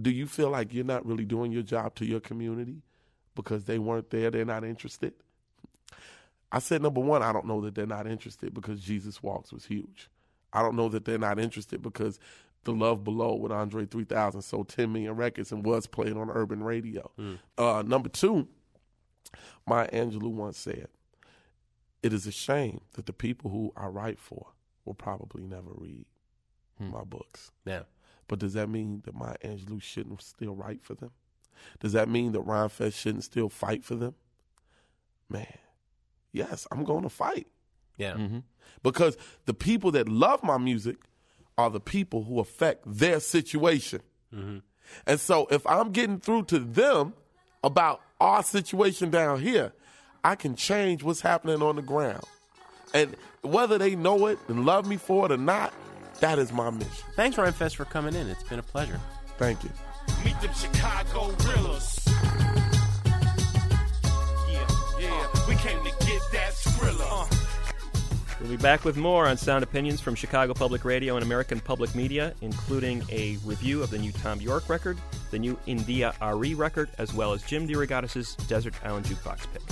Do 0.00 0.10
you 0.10 0.28
feel 0.28 0.50
like 0.50 0.72
you're 0.72 0.84
not 0.84 1.04
really 1.04 1.24
doing 1.24 1.50
your 1.50 1.64
job 1.64 1.96
to 1.96 2.06
your 2.06 2.20
community 2.20 2.84
because 3.36 3.64
they 3.66 3.78
weren't 3.78 4.10
there, 4.10 4.32
they're 4.32 4.44
not 4.44 4.64
interested? 4.64 5.12
I 6.50 6.58
said, 6.58 6.82
number 6.82 7.00
one, 7.00 7.22
I 7.22 7.32
don't 7.32 7.46
know 7.46 7.60
that 7.60 7.74
they're 7.74 7.86
not 7.86 8.06
interested 8.06 8.52
because 8.54 8.80
Jesus 8.80 9.22
Walks 9.22 9.52
was 9.52 9.66
huge. 9.66 10.08
I 10.52 10.62
don't 10.62 10.76
know 10.76 10.88
that 10.88 11.04
they're 11.04 11.18
not 11.18 11.38
interested 11.38 11.82
because 11.82 12.18
The 12.64 12.72
Love 12.72 13.04
Below 13.04 13.34
with 13.34 13.52
Andre 13.52 13.84
3000 13.84 14.42
sold 14.42 14.68
10 14.68 14.92
million 14.92 15.14
records 15.16 15.52
and 15.52 15.64
was 15.64 15.86
played 15.86 16.16
on 16.16 16.30
urban 16.30 16.62
radio. 16.62 17.10
Uh, 17.58 17.82
number 17.86 18.08
two, 18.08 18.48
Maya 19.66 19.88
Angelou 19.92 20.30
once 20.30 20.58
said, 20.58 20.88
It 22.02 22.12
is 22.12 22.26
a 22.26 22.32
shame 22.32 22.80
that 22.94 23.06
the 23.06 23.12
people 23.12 23.50
who 23.50 23.72
I 23.76 23.86
write 23.86 24.18
for 24.18 24.46
will 24.84 24.94
probably 24.94 25.42
never 25.42 25.70
read 25.74 26.06
my 26.78 27.04
books. 27.04 27.50
Yeah. 27.64 27.82
But 28.28 28.38
does 28.38 28.54
that 28.54 28.68
mean 28.68 29.02
that 29.04 29.14
Maya 29.14 29.36
Angelou 29.44 29.82
shouldn't 29.82 30.22
still 30.22 30.54
write 30.54 30.82
for 30.84 30.94
them? 30.94 31.10
Does 31.80 31.92
that 31.92 32.08
mean 32.08 32.32
that 32.32 32.44
Rhymefest 32.44 32.94
shouldn't 32.94 33.24
still 33.24 33.48
fight 33.48 33.84
for 33.84 33.94
them? 33.94 34.14
Man, 35.28 35.46
yes, 36.32 36.66
I'm 36.70 36.84
going 36.84 37.02
to 37.02 37.08
fight. 37.08 37.46
Yeah. 37.96 38.14
Mm-hmm. 38.14 38.38
Because 38.82 39.16
the 39.46 39.54
people 39.54 39.90
that 39.92 40.08
love 40.08 40.42
my 40.42 40.58
music 40.58 40.96
are 41.58 41.70
the 41.70 41.80
people 41.80 42.24
who 42.24 42.38
affect 42.38 42.84
their 42.86 43.20
situation. 43.20 44.00
And 45.06 45.18
so 45.18 45.46
if 45.50 45.66
I'm 45.66 45.90
getting 45.90 46.20
through 46.20 46.44
to 46.44 46.58
them 46.58 47.14
about 47.64 48.02
our 48.20 48.42
situation 48.42 49.10
down 49.10 49.40
here, 49.40 49.72
I 50.22 50.34
can 50.34 50.54
change 50.54 51.02
what's 51.02 51.22
happening 51.22 51.62
on 51.62 51.76
the 51.76 51.82
ground. 51.82 52.24
And 52.92 53.16
whether 53.40 53.78
they 53.78 53.96
know 53.96 54.26
it 54.26 54.38
and 54.48 54.66
love 54.66 54.86
me 54.86 54.96
for 54.96 55.26
it 55.26 55.32
or 55.32 55.38
not, 55.38 55.72
that 56.20 56.38
is 56.38 56.52
my 56.52 56.70
mission. 56.70 57.04
Thanks, 57.14 57.36
Rhymefest, 57.36 57.76
for 57.76 57.84
coming 57.84 58.14
in. 58.14 58.28
It's 58.28 58.42
been 58.42 58.58
a 58.58 58.62
pleasure. 58.62 59.00
Thank 59.38 59.64
you. 59.64 59.70
Them 60.46 60.54
Chicago 60.54 61.32
Gorillas. 61.38 62.02
Yeah, 64.48 64.66
yeah, 65.00 65.26
we 65.48 65.56
came 65.56 65.78
to 65.82 65.90
get 66.06 66.22
that 66.32 66.52
Skrilla. 66.52 67.28
We'll 68.40 68.50
be 68.50 68.56
back 68.56 68.84
with 68.84 68.96
more 68.96 69.26
on 69.26 69.36
sound 69.38 69.64
opinions 69.64 70.00
from 70.00 70.14
Chicago 70.14 70.54
Public 70.54 70.84
Radio 70.84 71.16
and 71.16 71.24
American 71.24 71.58
Public 71.58 71.92
Media, 71.96 72.32
including 72.42 73.02
a 73.10 73.38
review 73.44 73.82
of 73.82 73.90
the 73.90 73.98
new 73.98 74.12
Thom 74.12 74.40
Yorke 74.40 74.68
record, 74.68 74.98
the 75.32 75.38
new 75.40 75.58
India.Arie 75.66 76.54
record, 76.54 76.90
as 76.98 77.12
well 77.12 77.32
as 77.32 77.42
Jim 77.42 77.66
DeRogatis' 77.66 78.36
Desert 78.46 78.74
Island 78.84 79.06
Jukebox 79.06 79.46
pick. 79.52 79.62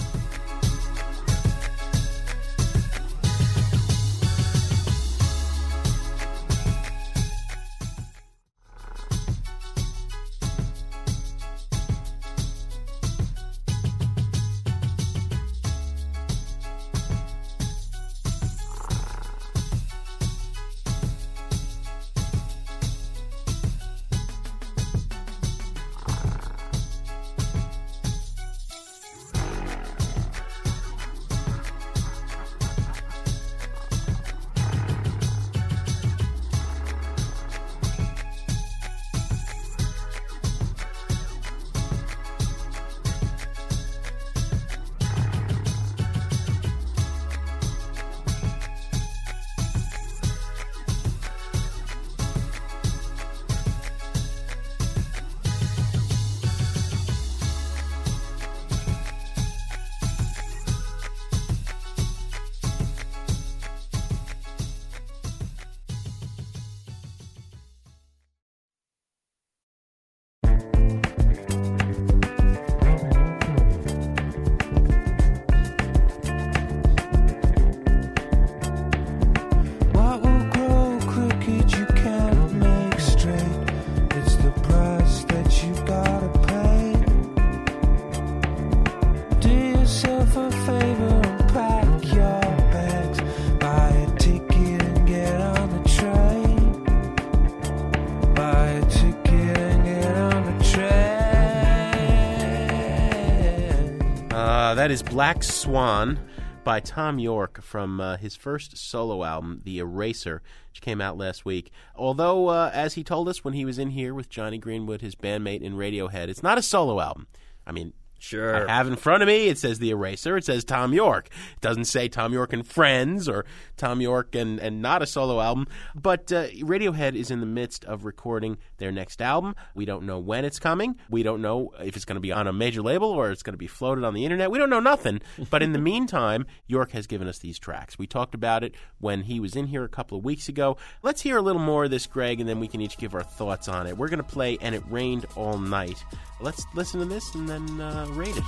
That 104.85 104.91
is 104.91 105.03
Black 105.03 105.43
Swan 105.43 106.21
by 106.63 106.79
Thom 106.79 107.19
Yorke 107.19 107.63
from 107.63 108.03
uh, 108.03 108.19
his 108.19 108.37
first 108.37 108.77
solo 108.77 109.25
album, 109.25 109.63
The 109.65 109.79
Eraser, 109.79 110.43
which 110.69 110.83
came 110.83 111.01
out 111.01 111.17
last 111.17 111.47
week. 111.47 111.73
Although, 111.97 112.49
uh, 112.49 112.71
as 112.71 112.93
he 112.93 113.03
told 113.03 113.27
us 113.31 113.43
when 113.43 113.55
he 113.55 113.65
was 113.65 113.79
in 113.79 113.89
here 113.89 114.13
with 114.13 114.29
Jonny 114.29 114.59
Greenwood, 114.59 115.01
his 115.01 115.15
bandmate 115.15 115.63
in 115.63 115.79
Radiohead, 115.79 116.29
it's 116.29 116.43
not 116.43 116.59
a 116.59 116.63
solo 116.63 117.01
album. 117.01 117.29
I 117.67 117.73
mean, 117.73 117.95
Sure. 118.25 118.69
I 118.69 118.75
have 118.75 118.89
in 118.89 118.97
front 118.97 119.23
of 119.23 119.27
me, 119.27 119.49
it 119.49 119.59
says 119.59 119.79
The 119.79 119.91
Eraser, 119.91 120.37
it 120.37 120.45
says 120.45 120.65
Thom 120.65 120.93
Yorke. 120.95 121.27
It 121.27 121.61
doesn't 121.61 121.85
say 121.85 122.09
Thom 122.09 122.33
Yorke 122.33 122.55
and 122.55 122.67
Friends 122.67 123.29
or 123.29 123.45
Thom 123.77 124.01
Yorke 124.01 124.35
and, 124.35 124.59
and 124.59 124.81
not 124.81 125.03
a 125.03 125.07
solo 125.07 125.41
album. 125.41 125.67
But 125.95 126.33
uh, 126.33 126.47
Radiohead 126.49 127.15
is 127.15 127.31
in 127.31 127.41
the 127.41 127.47
midst 127.47 127.85
of 127.85 128.05
recording 128.05 128.57
their 128.79 128.91
next 128.91 129.21
album. 129.21 129.55
We 129.75 129.85
don't 129.85 130.07
know 130.07 130.19
when 130.19 130.45
it's 130.45 130.59
coming. 130.59 130.97
We 131.11 131.23
don't 131.23 131.43
know 131.43 131.73
if 131.81 131.97
it's 131.97 132.07
going 132.07 132.17
to 132.17 132.21
be 132.21 132.33
on 132.33 132.47
a 132.47 132.53
major 132.53 132.81
label 132.81 133.11
or 133.11 133.31
it's 133.31 133.43
going 133.43 133.53
to 133.53 133.59
be 133.59 133.67
floated 133.67 134.05
on 134.05 134.15
the 134.15 134.25
internet. 134.25 134.51
We 134.51 134.59
don't 134.59 134.71
know 134.71 134.81
nothing. 134.81 135.21
But 135.51 135.63
in 135.63 135.73
the 135.73 135.79
meantime, 135.79 136.47
Yorke 136.67 136.93
has 136.93 137.07
given 137.07 137.29
us 137.29 137.39
these 137.39 137.59
tracks. 137.59 137.99
We 137.99 138.07
talked 138.07 138.35
about 138.35 138.65
it 138.65 138.75
when 138.99 139.23
he 139.23 139.39
was 139.41 139.55
in 139.55 139.67
here 139.67 139.85
a 139.85 139.89
couple 139.89 140.17
of 140.19 140.25
weeks 140.25 140.49
ago. 140.49 140.79
Let's 141.03 141.21
hear 141.21 141.37
a 141.37 141.43
little 141.43 141.61
more 141.61 141.85
of 141.85 141.91
this, 141.91 142.07
Greg, 142.07 142.41
and 142.41 142.49
then 142.49 142.61
we 142.61 142.67
can 142.67 142.81
each 142.81 142.97
give 142.97 143.15
our 143.15 143.23
thoughts 143.23 143.69
on 143.69 143.87
it. 143.87 143.97
We're 143.97 144.09
going 144.09 144.19
to 144.19 144.25
play 144.25 144.59
And 144.61 144.75
It 144.75 144.83
Rained 144.89 145.27
All 145.37 145.59
Night. 145.59 146.03
Let's 146.41 146.65
listen 146.75 147.01
to 147.01 147.07
this 147.07 147.35
and 147.35 147.49
then 147.49 147.81
uh, 147.81 148.07
rate 148.15 148.43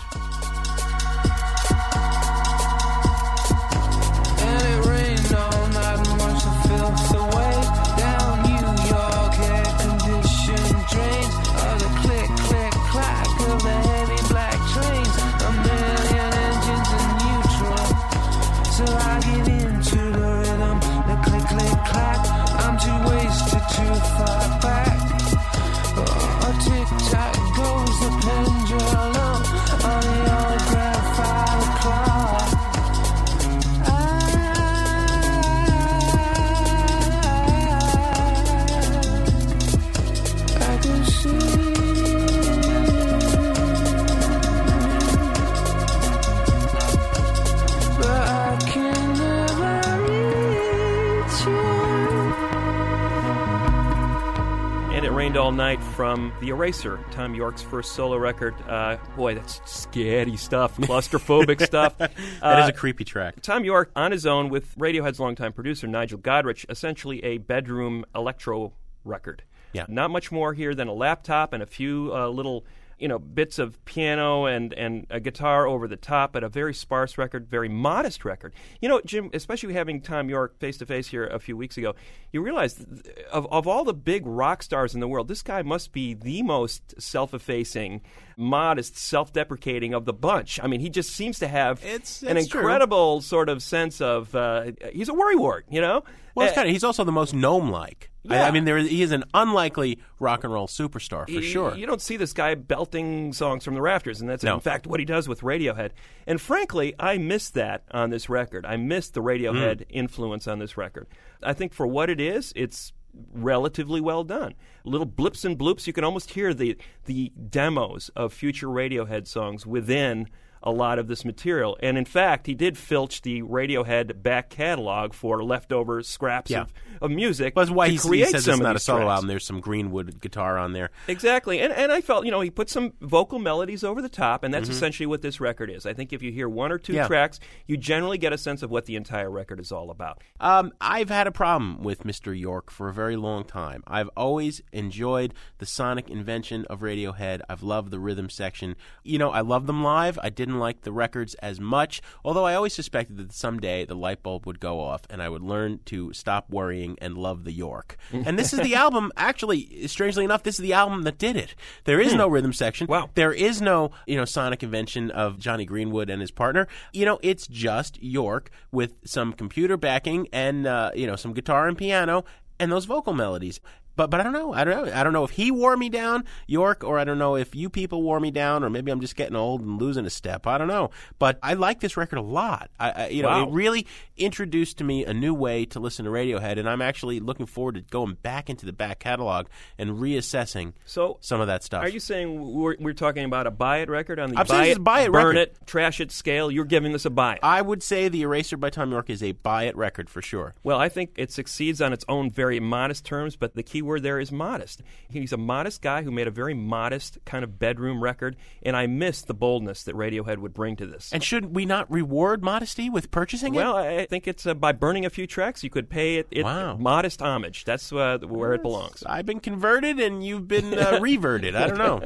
all 55.47 55.53
night 55.53 55.81
from 55.81 56.33
The 56.41 56.49
Eraser, 56.49 56.99
Thom 57.13 57.33
Yorke's 57.33 57.63
first 57.63 57.93
solo 57.93 58.17
record. 58.17 58.53
Uh, 58.69 58.97
boy, 59.15 59.37
that's 59.37 59.61
scary 59.65 60.37
stuff, 60.37 60.77
claustrophobic 60.79 61.65
stuff. 61.65 61.97
That 61.99 62.11
Uh, 62.43 62.63
is 62.65 62.69
a 62.69 62.73
creepy 62.73 63.05
track. 63.05 63.41
Thom 63.43 63.65
Yorke 63.65 63.93
on 63.95 64.11
his 64.11 64.27
own 64.27 64.49
with 64.49 64.77
Radiohead's 64.77 65.21
longtime 65.21 65.53
producer 65.53 65.87
Nigel 65.87 66.19
Godrich, 66.19 66.67
essentially 66.69 67.23
a 67.23 67.39
bedroom 67.39 68.05
electro 68.13 68.73
record. 69.05 69.45
Yeah. 69.73 69.85
Not 69.87 70.11
much 70.11 70.33
more 70.33 70.53
here 70.53 70.75
than 70.75 70.89
a 70.89 70.93
laptop 70.93 71.53
and 71.53 71.63
a 71.63 71.67
few 71.67 72.11
uh, 72.13 72.27
little, 72.27 72.65
you 72.99 73.09
know, 73.09 73.19
bits 73.19 73.59
of 73.59 73.85
piano 73.85 74.47
and 74.47 74.73
and 74.73 75.07
a 75.11 75.21
guitar 75.21 75.67
over 75.67 75.87
the 75.87 75.97
top, 75.97 76.33
but 76.33 76.43
a 76.43 76.49
very 76.49 76.73
sparse 76.73 77.19
record, 77.19 77.47
very 77.49 77.69
modest 77.69 78.25
record. 78.25 78.55
You 78.81 78.89
know, 78.89 79.01
Jim, 79.05 79.31
especially 79.35 79.75
having 79.75 80.01
Thom 80.01 80.31
Yorke 80.31 80.59
face 80.59 80.79
to 80.79 80.87
face 80.87 81.09
here 81.09 81.27
a 81.27 81.39
few 81.39 81.57
weeks 81.57 81.77
ago, 81.77 81.95
you 82.33 82.41
realize 82.41 82.85
of 83.31 83.47
of 83.53 83.67
all 83.67 83.85
the 83.85 83.93
big 83.95 84.27
rock 84.27 84.63
stars 84.63 84.95
in 84.95 85.01
the 85.01 85.09
world, 85.09 85.29
this 85.29 85.43
guy 85.43 85.63
must 85.63 85.93
be 85.93 86.15
the 86.15 86.43
most 86.43 87.01
self-effacing, 87.01 88.01
modest, 88.37 88.97
self-deprecating 88.97 89.93
of 89.95 90.05
the 90.05 90.13
bunch. 90.13 90.59
I 90.63 90.67
mean, 90.67 90.81
he 90.81 90.89
just 90.89 91.11
seems 91.11 91.39
to 91.41 91.49
have 91.49 91.85
It's- 91.85 92.23
an 92.23 92.37
it's 92.37 92.49
true. 92.49 92.61
incredible 92.61 93.21
sort 93.21 93.49
of 93.49 93.63
sense 93.63 94.01
of 94.01 94.35
uh, 94.35 94.73
he's 94.93 95.09
a 95.09 95.13
worrywart, 95.13 95.63
you 95.71 95.81
know. 95.81 96.03
Well, 96.37 96.47
it's 96.47 96.53
Uh, 96.53 96.57
kind 96.57 96.69
of. 96.69 96.73
He's 96.73 96.85
also 96.85 97.03
the 97.03 97.11
most 97.13 97.35
gnome-like. 97.35 98.11
I, 98.29 98.35
Yeah. 98.35 98.47
I 98.47 98.51
mean, 98.51 98.65
there 98.65 98.77
is, 98.77 98.89
he 98.91 99.03
is 99.03 99.11
an 99.11 99.25
unlikely 99.35 99.99
rock 100.21 100.45
and 100.45 100.53
roll 100.53 100.67
superstar 100.69 101.29
for 101.33 101.41
sure. 101.43 101.75
You 101.75 101.87
don't 101.87 102.03
see 102.03 102.17
this 102.17 102.33
guy 102.33 102.55
belting 102.55 103.33
songs 103.33 103.65
from 103.65 103.75
the 103.75 103.81
rafters, 103.81 104.21
and 104.21 104.29
that's 104.29 104.45
No. 104.45 104.55
in 104.55 104.61
fact 104.61 104.87
what 104.87 105.01
he 105.01 105.07
does 105.07 105.29
with 105.29 105.41
Radiohead. 105.41 105.91
And 106.27 106.41
frankly, 106.41 106.95
I 107.01 107.19
missed 107.19 107.55
that 107.55 107.85
on 107.91 108.11
this 108.11 108.29
record. 108.29 108.67
I 108.67 108.77
missed 108.77 109.15
the 109.15 109.23
Radiohead 109.23 109.79
Mm. 109.79 109.85
influence 109.89 110.47
on 110.47 110.59
this 110.59 110.77
record. 110.77 111.07
I 111.43 111.53
think 111.55 111.73
for 111.73 111.87
what 111.87 112.11
it 112.11 112.21
is, 112.21 112.53
it's 112.55 112.93
relatively 113.33 114.01
well 114.01 114.25
done. 114.25 114.53
Little 114.85 115.07
blips 115.07 115.45
and 115.45 115.59
bloops, 115.59 115.87
you 115.87 115.93
can 115.95 116.05
almost 116.05 116.31
hear 116.33 116.53
the 116.53 116.77
the 117.07 117.33
demos 117.49 118.11
of 118.15 118.33
future 118.33 118.67
Radiohead 118.69 119.27
songs 119.27 119.65
within 119.67 120.29
a 120.63 120.71
lot 120.71 120.99
of 120.99 121.07
this 121.09 121.25
material. 121.25 121.77
And 121.83 121.97
in 121.99 122.05
fact, 122.05 122.47
he 122.47 122.55
did 122.55 122.77
filch 122.77 123.23
the 123.23 123.43
Radiohead 123.43 124.23
back 124.23 124.51
catalog 124.51 125.13
for 125.15 125.43
leftover 125.45 126.03
scraps 126.03 126.51
Yeah. 126.51 126.63
of, 126.63 126.73
of 127.03 127.11
music 127.11 127.55
That's 127.55 127.71
why 127.71 127.87
he, 127.89 127.93
he 127.95 127.99
create 127.99 128.29
says 128.29 128.45
some 128.45 128.55
it's 128.55 128.63
not 128.63 128.77
a 128.77 128.79
solo 128.81 129.01
tracks. 129.01 129.11
album. 129.17 129.29
There's 129.29 129.45
some 129.47 129.61
Greenwood 129.61 130.21
guitar 130.21 130.59
on 130.59 130.73
there. 130.73 130.91
Exactly. 131.09 131.61
And, 131.61 131.73
and 131.73 131.93
I 131.93 132.01
felt, 132.01 132.25
you 132.25 132.31
know, 132.31 132.41
he 132.41 132.51
put 132.51 132.69
some 132.71 132.93
vocal 133.01 133.39
melodies 133.39 133.85
over 133.85 134.01
the 134.03 134.09
top, 134.09 134.43
and 134.45 134.53
that's 134.53 134.69
Mhm. 134.69 134.73
essentially 134.73 135.07
what 135.07 135.23
this 135.23 135.41
record 135.41 135.71
is. 135.71 135.87
I 135.87 135.93
think 135.93 136.13
if 136.13 136.23
you 136.23 136.33
hear 136.33 136.49
one 136.49 136.73
or 136.73 136.79
two 136.79 136.95
Yeah. 136.95 137.07
tracks, 137.07 137.39
you 137.67 137.77
generally 137.77 138.19
get 138.19 138.33
a 138.33 138.39
sense 138.39 138.63
of 138.63 138.71
what 138.71 138.87
the 138.87 138.97
entire 138.97 139.31
record 139.31 139.61
is 139.61 139.71
all 139.73 139.91
about. 139.91 140.23
Um, 140.41 140.73
I've 140.81 141.11
had 141.11 141.27
a 141.27 141.33
problem 141.33 141.83
with 141.83 142.05
Mr. 142.05 142.39
Yorke 142.39 142.71
for 142.71 142.89
a 142.89 142.93
very 142.93 143.17
long 143.17 143.45
time. 143.45 143.83
I've 143.87 144.11
always 144.17 144.63
enjoyed 144.73 145.35
the 145.59 145.67
sonic 145.67 146.09
invention 146.11 146.65
of 146.71 146.81
Radiohead. 146.81 147.41
I've 147.49 147.63
loved 147.63 147.91
the 147.91 147.99
rhythm 147.99 148.29
section. 148.31 148.75
You 149.05 149.19
know, 149.19 149.31
I 149.31 149.41
love 149.41 149.67
them 149.67 149.83
live. 149.83 150.19
I 150.23 150.31
didn't 150.47 150.61
like 150.61 150.83
the 150.83 150.93
records 150.93 151.35
as 151.37 151.61
much, 151.61 152.01
although 152.25 152.45
I 152.47 152.55
always 152.55 152.73
suspected 152.73 153.17
that 153.19 153.33
someday 153.33 153.85
the 153.85 153.97
light 153.97 154.23
bulb 154.23 154.47
would 154.47 154.61
go 154.61 154.81
off 154.81 155.03
and 155.11 155.21
I 155.21 155.29
would 155.29 155.43
learn 155.43 155.81
to 155.87 156.13
stop 156.13 156.49
worrying 156.49 156.97
and 157.03 157.19
love 157.19 157.43
the 157.45 157.53
Yorke. 157.53 157.97
and 158.13 158.39
this 158.39 158.53
is 158.53 158.61
the 158.61 158.75
album, 158.85 159.11
actually, 159.17 159.87
strangely 159.89 160.25
enough, 160.25 160.45
this 160.45 160.55
is 160.55 160.63
the 160.63 160.73
album 160.73 161.03
that 161.03 161.19
did 161.19 161.37
it. 161.37 161.55
There 161.85 162.01
is 162.01 162.13
Hmm. 162.13 162.19
no 162.19 162.29
rhythm 162.29 162.53
section. 162.53 162.87
Wow. 162.87 163.11
There 163.15 163.33
is 163.33 163.61
no, 163.61 163.91
you 164.07 164.17
know, 164.17 164.25
sonic 164.25 164.63
invention 164.63 165.11
of 165.11 165.39
Jonny 165.39 165.65
Greenwood 165.65 166.09
and 166.09 166.21
his 166.21 166.31
partner. 166.31 166.69
You 166.93 167.05
know, 167.05 167.19
it's 167.23 167.47
just 167.49 168.01
Yorke 168.03 168.51
with 168.71 168.95
some 169.05 169.33
computer 169.33 169.77
backing 169.77 170.29
and, 170.33 170.67
uh, 170.67 170.93
you 170.95 171.07
know, 171.09 171.17
some 171.17 171.33
guitar 171.33 171.67
and 171.67 171.77
piano 171.77 172.25
and 172.61 172.71
those 172.71 172.85
vocal 172.85 173.13
melodies. 173.13 173.61
But 173.97 174.11
but 174.11 174.21
I 174.21 174.23
don't 174.23 174.33
know. 174.33 174.53
I 174.53 174.65
don't 174.65 174.87
know. 174.87 174.93
I 174.93 175.03
don't 175.03 175.13
know 175.13 175.25
if 175.25 175.31
he 175.31 175.51
wore 175.51 175.77
me 175.77 175.89
down, 175.89 176.25
Yorke, 176.47 176.85
or 176.85 176.99
I 176.99 177.05
don't 177.05 177.19
know 177.19 177.37
if 177.37 177.55
you 177.55 177.69
people 177.71 178.03
wore 178.03 178.21
me 178.21 178.31
down, 178.31 178.63
or 178.63 178.71
maybe 178.71 178.93
I'm 178.93 179.01
just 179.01 179.17
getting 179.17 179.37
old 179.37 179.63
and 179.63 179.81
losing 179.81 180.07
a 180.07 180.11
step. 180.11 180.47
I 180.47 180.59
don't 180.59 180.69
know. 180.69 180.91
But 181.19 181.39
I 181.43 181.55
like 181.55 181.81
this 181.81 181.97
record 181.97 182.19
a 182.19 182.23
lot. 182.23 182.71
I, 182.79 182.91
I 182.91 183.09
you 183.09 183.23
know, 183.23 183.43
it 183.45 183.51
really 183.51 183.87
introduced 184.17 184.79
to 184.79 184.85
me 184.85 185.05
a 185.05 185.15
new 185.15 185.35
way 185.35 185.65
to 185.67 185.81
listen 185.81 186.05
to 186.05 186.11
Radiohead, 186.11 186.59
and 186.59 186.69
I'm 186.69 186.83
actually 186.83 187.21
looking 187.21 187.47
forward 187.47 187.77
to 187.77 187.81
going 187.81 188.15
back 188.23 188.51
into 188.51 188.67
the 188.67 188.73
back 188.73 188.99
catalog 188.99 189.47
and 189.79 189.93
reassessing 189.93 190.75
So, 190.85 191.19
some 191.21 191.41
of 191.41 191.47
that 191.47 191.63
stuff. 191.63 191.83
Are 191.83 191.89
you 191.89 192.01
saying 192.01 192.55
we're, 192.55 192.77
we're 192.79 192.93
talking 192.93 193.25
about 193.25 193.47
a 193.47 193.51
buy 193.51 193.79
it 193.79 193.89
record 193.89 194.19
on 194.19 194.31
the 194.31 194.39
I'm 194.39 194.47
saying 194.47 194.61
buy 194.61 194.67
it, 194.69 194.85
buy 194.85 195.01
it 195.03 195.13
burn 195.13 195.37
record. 195.37 195.37
it, 195.37 195.67
trash 195.67 196.01
it 196.01 196.13
scale? 196.13 196.51
You're 196.51 196.65
giving 196.65 196.93
this 196.93 197.05
a 197.05 197.11
buy 197.11 197.35
it. 197.35 197.41
I 197.43 197.63
would 197.63 197.83
say 197.83 198.09
the 198.09 198.23
Eraser 198.23 198.57
by 198.57 198.71
Thom 198.71 198.91
Yorke 198.91 199.11
is 199.11 199.23
a 199.23 199.33
buy 199.33 199.65
it 199.65 199.77
record 199.77 200.11
for 200.11 200.23
sure. 200.23 200.55
Well, 200.63 200.79
I 200.79 200.89
think 200.89 201.13
it 201.17 201.31
succeeds 201.33 201.81
on 201.81 201.93
its 201.93 202.05
own 202.09 202.31
very 202.31 202.61
modest 202.61 203.05
terms, 203.05 203.37
but 203.37 203.55
the 203.55 203.63
key 203.63 203.83
word 203.87 204.03
there 204.03 204.21
is 204.21 204.31
modest. 204.31 204.83
He's 205.09 205.33
a 205.33 205.37
modest 205.37 205.81
guy 205.81 206.03
who 206.03 206.11
made 206.11 206.27
a 206.27 206.31
very 206.31 206.55
modest 206.55 207.19
kind 207.25 207.43
of 207.45 207.59
bedroom 207.59 208.03
record, 208.03 208.37
and 208.63 208.77
I 208.77 208.87
miss 208.87 209.23
the 209.23 209.35
boldness 209.35 209.85
that 209.85 209.95
Radiohead 209.95 210.39
would 210.39 210.53
bring 210.53 210.77
to 210.77 210.87
this. 210.87 211.11
And 211.13 211.23
should 211.25 211.55
we 211.55 211.65
not 211.65 211.91
reward 211.91 212.43
modesty 212.45 212.91
with 212.91 213.11
purchasing 213.11 213.55
it? 213.55 213.59
Well, 213.59 213.77
I 213.77 213.87
I 213.99 214.07
think 214.07 214.29
it's 214.29 214.47
uh, 214.47 214.55
by 214.55 214.73
burning 214.73 215.07
a 215.07 215.11
few 215.11 215.27
tracks, 215.27 215.63
you 215.65 215.71
could 215.71 215.89
pay 215.89 216.17
it, 216.17 216.27
it 216.31 216.45
Wow. 216.45 216.77
modest 216.77 217.23
homage. 217.23 217.65
That's 217.65 217.93
uh, 217.93 218.19
where 218.19 218.53
it 218.55 218.63
belongs. 218.63 219.03
I've 219.07 219.27
been 219.27 219.41
converted, 219.41 219.99
and 220.01 220.25
you've 220.25 220.47
been 220.49 220.75
uh, 220.77 220.99
reverted. 221.03 221.55
I 221.57 221.67
don't 221.69 221.79
know. 221.79 222.03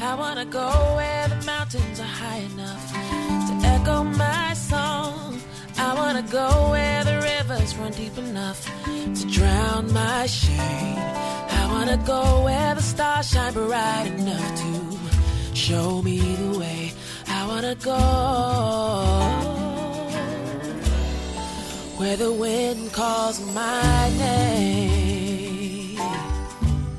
I 0.00 0.14
wanna 0.14 0.46
go 0.46 0.68
where 0.96 1.28
the 1.28 1.44
mountains 1.46 2.00
are 2.00 2.04
high 2.04 2.38
enough 2.38 2.90
to 2.92 3.66
echo 3.66 4.04
my 4.04 4.14
song. 4.44 4.49
I 5.82 5.94
wanna 5.94 6.22
go 6.22 6.70
where 6.72 7.04
the 7.04 7.16
rivers 7.30 7.74
run 7.76 7.92
deep 7.92 8.18
enough 8.18 8.60
to 8.84 9.26
drown 9.30 9.90
my 9.92 10.26
shame. 10.26 10.98
I 11.60 11.66
wanna 11.72 11.96
go 12.04 12.44
where 12.44 12.74
the 12.74 12.82
stars 12.82 13.30
shine 13.30 13.54
bright 13.54 14.12
enough 14.18 14.56
to 14.62 14.98
show 15.56 16.02
me 16.02 16.18
the 16.20 16.58
way. 16.58 16.92
I 17.28 17.46
wanna 17.46 17.74
go 17.76 17.98
where 21.96 22.16
the 22.18 22.32
wind 22.32 22.92
calls 22.92 23.40
my 23.54 24.10
name. 24.18 25.00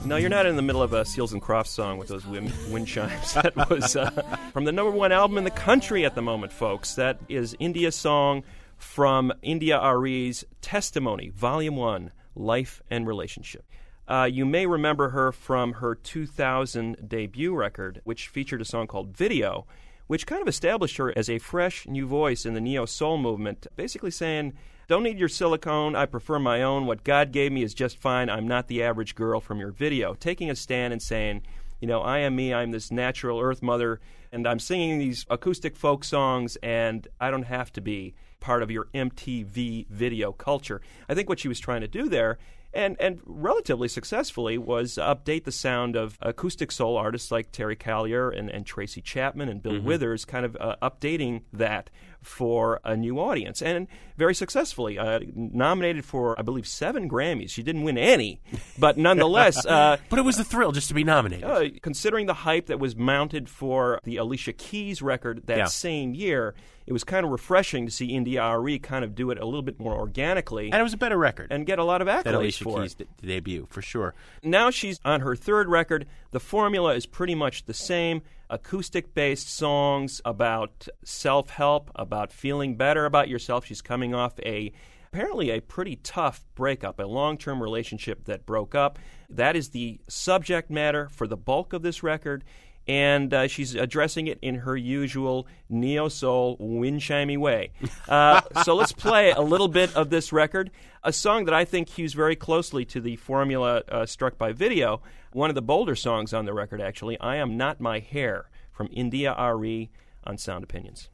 No, 0.06 0.18
you're 0.18 0.30
not 0.30 0.48
in 0.48 0.56
the 0.56 0.62
middle 0.64 0.82
of 0.82 0.92
a 0.92 1.06
Seals 1.06 1.34
and 1.34 1.42
Crofts 1.42 1.70
song 1.70 2.00
with 2.00 2.08
those 2.08 2.26
wind, 2.26 2.52
wind 2.72 2.88
chimes. 2.88 3.34
That 3.42 3.70
was 3.70 3.96
uh, 3.96 4.10
from 4.52 4.66
the 4.66 4.72
number 4.72 4.92
one 4.92 5.12
album 5.12 5.38
in 5.38 5.44
the 5.44 5.52
country 5.52 6.04
at 6.04 6.16
the 6.16 6.22
moment, 6.22 6.52
folks. 6.52 6.96
That 6.96 7.20
is 7.30 7.56
India's 7.60 7.96
song 7.96 8.44
from 8.82 9.32
India.Arie's 9.42 10.44
Testimony, 10.62 11.30
Volume 11.30 11.76
1 11.76 12.12
Life 12.36 12.82
and 12.90 13.08
Relationship. 13.08 13.64
Uh, 14.08 14.28
you 14.30 14.46
may 14.46 14.66
remember 14.66 15.10
her 15.10 15.32
from 15.32 15.74
her 15.74 15.96
2000 15.96 17.08
debut 17.08 17.56
record, 17.56 18.02
which 18.04 18.28
featured 18.28 18.60
a 18.60 18.66
song 18.66 18.88
called 18.88 19.16
Video, 19.16 19.66
which 20.08 20.26
kind 20.26 20.42
of 20.42 20.48
established 20.48 20.98
her 20.98 21.18
as 21.18 21.30
a 21.30 21.38
fresh 21.38 21.88
new 21.88 22.06
voice 22.06 22.46
in 22.46 22.54
the 22.54 22.60
neo 22.60 22.86
soul 22.86 23.18
movement, 23.18 23.68
basically 23.76 24.12
saying, 24.12 24.54
Don't 24.88 25.04
need 25.04 25.20
your 25.20 25.30
silicone, 25.30 25.96
I 25.96 26.06
prefer 26.08 26.40
my 26.40 26.64
own. 26.64 26.86
What 26.88 27.06
God 27.06 27.32
gave 27.32 27.52
me 27.52 27.64
is 27.64 27.74
just 27.74 27.98
fine. 27.98 28.30
I'm 28.30 28.48
not 28.48 28.68
the 28.68 28.84
average 28.84 29.16
girl 29.16 29.40
from 29.40 29.60
your 29.60 29.72
video. 29.72 30.16
Taking 30.16 30.50
a 30.50 30.56
stand 30.56 30.92
and 30.92 31.02
saying, 31.02 31.44
You 31.80 31.88
know, 31.88 32.02
I 32.02 32.20
am 32.20 32.36
me, 32.36 32.54
I'm 32.54 32.72
this 32.72 32.92
natural 32.92 33.40
earth 33.40 33.62
mother, 33.62 34.02
and 34.32 34.46
I'm 34.48 34.60
singing 34.60 34.98
these 35.00 35.26
acoustic 35.30 35.78
folk 35.78 36.04
songs, 36.04 36.58
and 36.58 37.08
I 37.22 37.32
don't 37.32 37.44
have 37.44 37.72
to 37.74 37.82
be 37.82 38.16
part 38.42 38.62
of 38.62 38.70
your 38.70 38.88
MTV 38.94 39.88
video 39.88 40.34
culture. 40.34 40.82
I 41.08 41.14
think 41.16 41.30
what 41.30 41.40
she 41.40 41.48
was 41.48 41.60
trying 41.60 41.82
to 41.82 41.88
do 41.88 42.10
there 42.10 42.38
and 42.74 42.96
and 43.02 43.20
relatively 43.26 43.88
successfully 43.90 44.58
was 44.58 44.96
update 44.96 45.44
the 45.44 45.52
sound 45.52 45.96
of 45.96 46.18
acoustic 46.22 46.72
soul 46.72 46.96
artists 46.98 47.30
like 47.32 47.52
Terry 47.52 47.76
Callier 47.76 48.30
and, 48.38 48.50
and 48.50 48.66
Tracy 48.66 49.02
Chapman 49.02 49.50
and 49.50 49.62
Bill 49.62 49.74
Mhm. 49.74 49.84
Withers, 49.84 50.24
kind 50.26 50.46
of 50.46 50.56
uh, 50.60 50.76
updating 50.82 51.42
that 51.54 51.90
for 52.22 52.80
a 52.84 52.96
new 52.96 53.20
audience, 53.20 53.62
and 53.62 53.88
very 54.18 54.36
successfully. 54.36 54.98
Uh, 55.00 55.20
nominated 55.36 56.06
for, 56.06 56.38
I 56.40 56.44
believe, 56.44 56.68
seven 56.68 57.10
Grammys. 57.10 57.50
She 57.50 57.64
didn't 57.64 57.84
win 57.84 57.98
any, 57.98 58.40
but 58.78 58.98
nonetheless. 58.98 59.66
Uh, 59.72 59.98
but 60.10 60.20
it 60.20 60.24
was 60.24 60.38
a 60.38 60.44
thrill 60.44 60.72
just 60.72 60.90
to 60.90 60.94
be 60.94 61.04
nominated. 61.04 61.44
uh, 61.46 61.64
considering 61.82 62.26
the 62.26 62.34
hype 62.34 62.66
that 62.68 62.80
was 62.80 62.96
mounted 62.96 63.48
for 63.50 64.00
the 64.04 64.18
Alicia 64.18 64.54
Keys 64.54 65.02
record 65.02 65.44
that 65.48 65.58
Yeah. 65.58 65.66
same 65.66 66.14
year, 66.14 66.54
it 66.86 66.94
was 66.94 67.04
kind 67.04 67.26
of 67.26 67.32
refreshing 67.32 67.86
to 67.86 67.92
see 67.92 68.08
India.Arie 68.08 68.80
kind 68.80 69.06
of 69.06 69.16
do 69.16 69.32
it 69.32 69.38
a 69.40 69.46
little 69.46 69.62
bit 69.62 69.80
more 69.80 69.94
organically. 69.96 70.72
And 70.72 70.80
it 70.80 70.84
was 70.84 70.94
a 70.94 70.98
better 70.98 71.18
record. 71.18 71.48
And 71.52 71.66
get 71.66 71.80
a 71.80 71.84
lot 71.84 72.02
of 72.02 72.08
accolades 72.08 72.24
That 72.24 72.36
Alicia 72.36 72.64
for 72.64 72.82
Keys 72.82 72.96
it. 73.00 73.08
d- 73.22 73.28
debut, 73.28 73.68
for 73.70 73.82
sure. 73.82 74.14
Now 74.44 74.70
she's 74.72 75.00
on 75.06 75.22
her 75.22 75.36
third 75.36 75.68
record. 75.70 76.06
The 76.32 76.40
formula 76.40 76.94
is 76.96 77.06
pretty 77.06 77.36
much 77.36 77.66
the 77.66 77.74
same 77.74 78.22
acoustic 78.52 79.16
based 79.16 79.50
songs 79.50 80.22
about 80.26 80.88
self 81.04 81.50
help, 81.50 81.90
about 81.96 82.32
feeling 82.32 82.76
better 82.76 83.06
about 83.06 83.30
yourself. 83.30 83.66
She's 83.66 83.82
coming 83.82 84.14
off 84.14 84.40
a 84.40 84.72
apparently 85.14 85.50
a 85.50 85.62
pretty 85.62 85.96
tough 85.98 86.46
breakup, 86.54 87.00
a 87.00 87.04
long 87.04 87.38
term 87.38 87.64
relationship 87.64 88.26
that 88.26 88.46
broke 88.46 88.76
up. 88.76 89.00
That 89.30 89.56
is 89.56 89.70
the 89.70 90.00
subject 90.08 90.70
matter 90.70 91.10
for 91.10 91.26
the 91.26 91.38
bulk 91.38 91.74
of 91.74 91.82
this 91.82 92.04
record. 92.04 92.44
And 92.88 93.34
uh, 93.34 93.48
she's 93.48 93.76
addressing 93.76 94.28
it 94.28 94.40
in 94.42 94.56
her 94.56 94.76
usual 94.76 95.48
neo 95.70 96.08
soul, 96.10 96.58
windchimey 96.58 97.38
way. 97.38 97.72
Uh, 98.08 98.42
so 98.64 98.76
let's 98.76 98.92
play 98.92 99.32
a 99.32 99.40
little 99.40 99.70
bit 99.70 99.96
of 99.96 100.10
this 100.10 100.34
record, 100.34 100.70
a 101.02 101.14
song 101.14 101.46
that 101.46 101.54
I 101.54 101.64
think 101.64 101.88
hews 101.88 102.14
very 102.14 102.36
closely 102.36 102.84
to 102.86 103.00
the 103.00 103.16
formula 103.16 103.84
uh, 103.90 104.06
struck 104.06 104.38
by 104.38 104.52
video. 104.52 105.02
One 105.32 105.50
of 105.50 105.56
the 105.56 105.62
bolder 105.62 105.96
songs 105.96 106.34
on 106.34 106.44
the 106.44 106.54
record, 106.54 106.82
actually, 106.82 107.18
I 107.22 107.38
Am 107.38 107.56
Not 107.56 107.80
My 107.80 108.00
Hair 108.00 108.50
from 108.72 108.90
India.Arie 108.92 109.92
on 110.26 110.38
Sound 110.38 110.64
Opinions. 110.64 111.10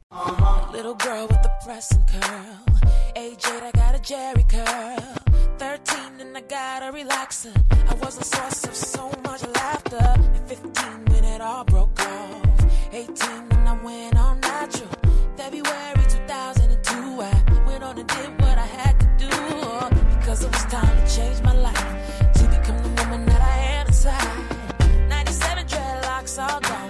Little 0.72 0.94
girl 0.94 1.28
with 1.28 1.42
the 1.42 1.52
pressing 1.64 2.02
curl. 2.02 2.64
Age 3.14 3.44
8, 3.46 3.62
I 3.62 3.70
got 3.72 3.94
a 3.94 4.00
Jerry 4.00 4.44
curl. 4.48 5.17
13 5.58 6.20
and 6.20 6.36
I 6.36 6.40
got 6.42 6.84
a 6.84 6.92
relaxer. 6.92 7.52
I 7.90 7.94
was 7.94 8.16
a 8.16 8.22
source 8.22 8.62
of 8.64 8.76
so 8.76 9.10
much 9.24 9.42
laughter. 9.56 9.96
At 9.96 10.48
15 10.48 11.04
when 11.06 11.24
it 11.24 11.40
all 11.40 11.64
broke 11.64 11.98
off. 12.00 12.92
18 12.92 13.48
when 13.48 13.66
I 13.66 13.82
went 13.82 14.16
on 14.16 14.40
natural. 14.40 14.88
February 15.36 16.04
2002, 16.08 17.22
I 17.22 17.66
went 17.66 17.82
on 17.82 17.98
and 17.98 18.06
did 18.06 18.40
what 18.40 18.56
I 18.56 18.66
had 18.66 19.00
to 19.00 19.06
do. 19.18 19.30
Because 20.16 20.44
it 20.44 20.52
was 20.52 20.64
time 20.66 20.96
to 20.96 21.16
change 21.16 21.42
my 21.42 21.54
life. 21.54 22.32
To 22.34 22.44
become 22.44 22.78
the 22.80 23.02
woman 23.02 23.26
that 23.26 23.42
I 23.42 23.56
am 23.78 23.86
inside. 23.88 25.08
97 25.08 25.66
dreadlocks 25.66 26.38
all 26.38 26.60
gone. 26.60 26.87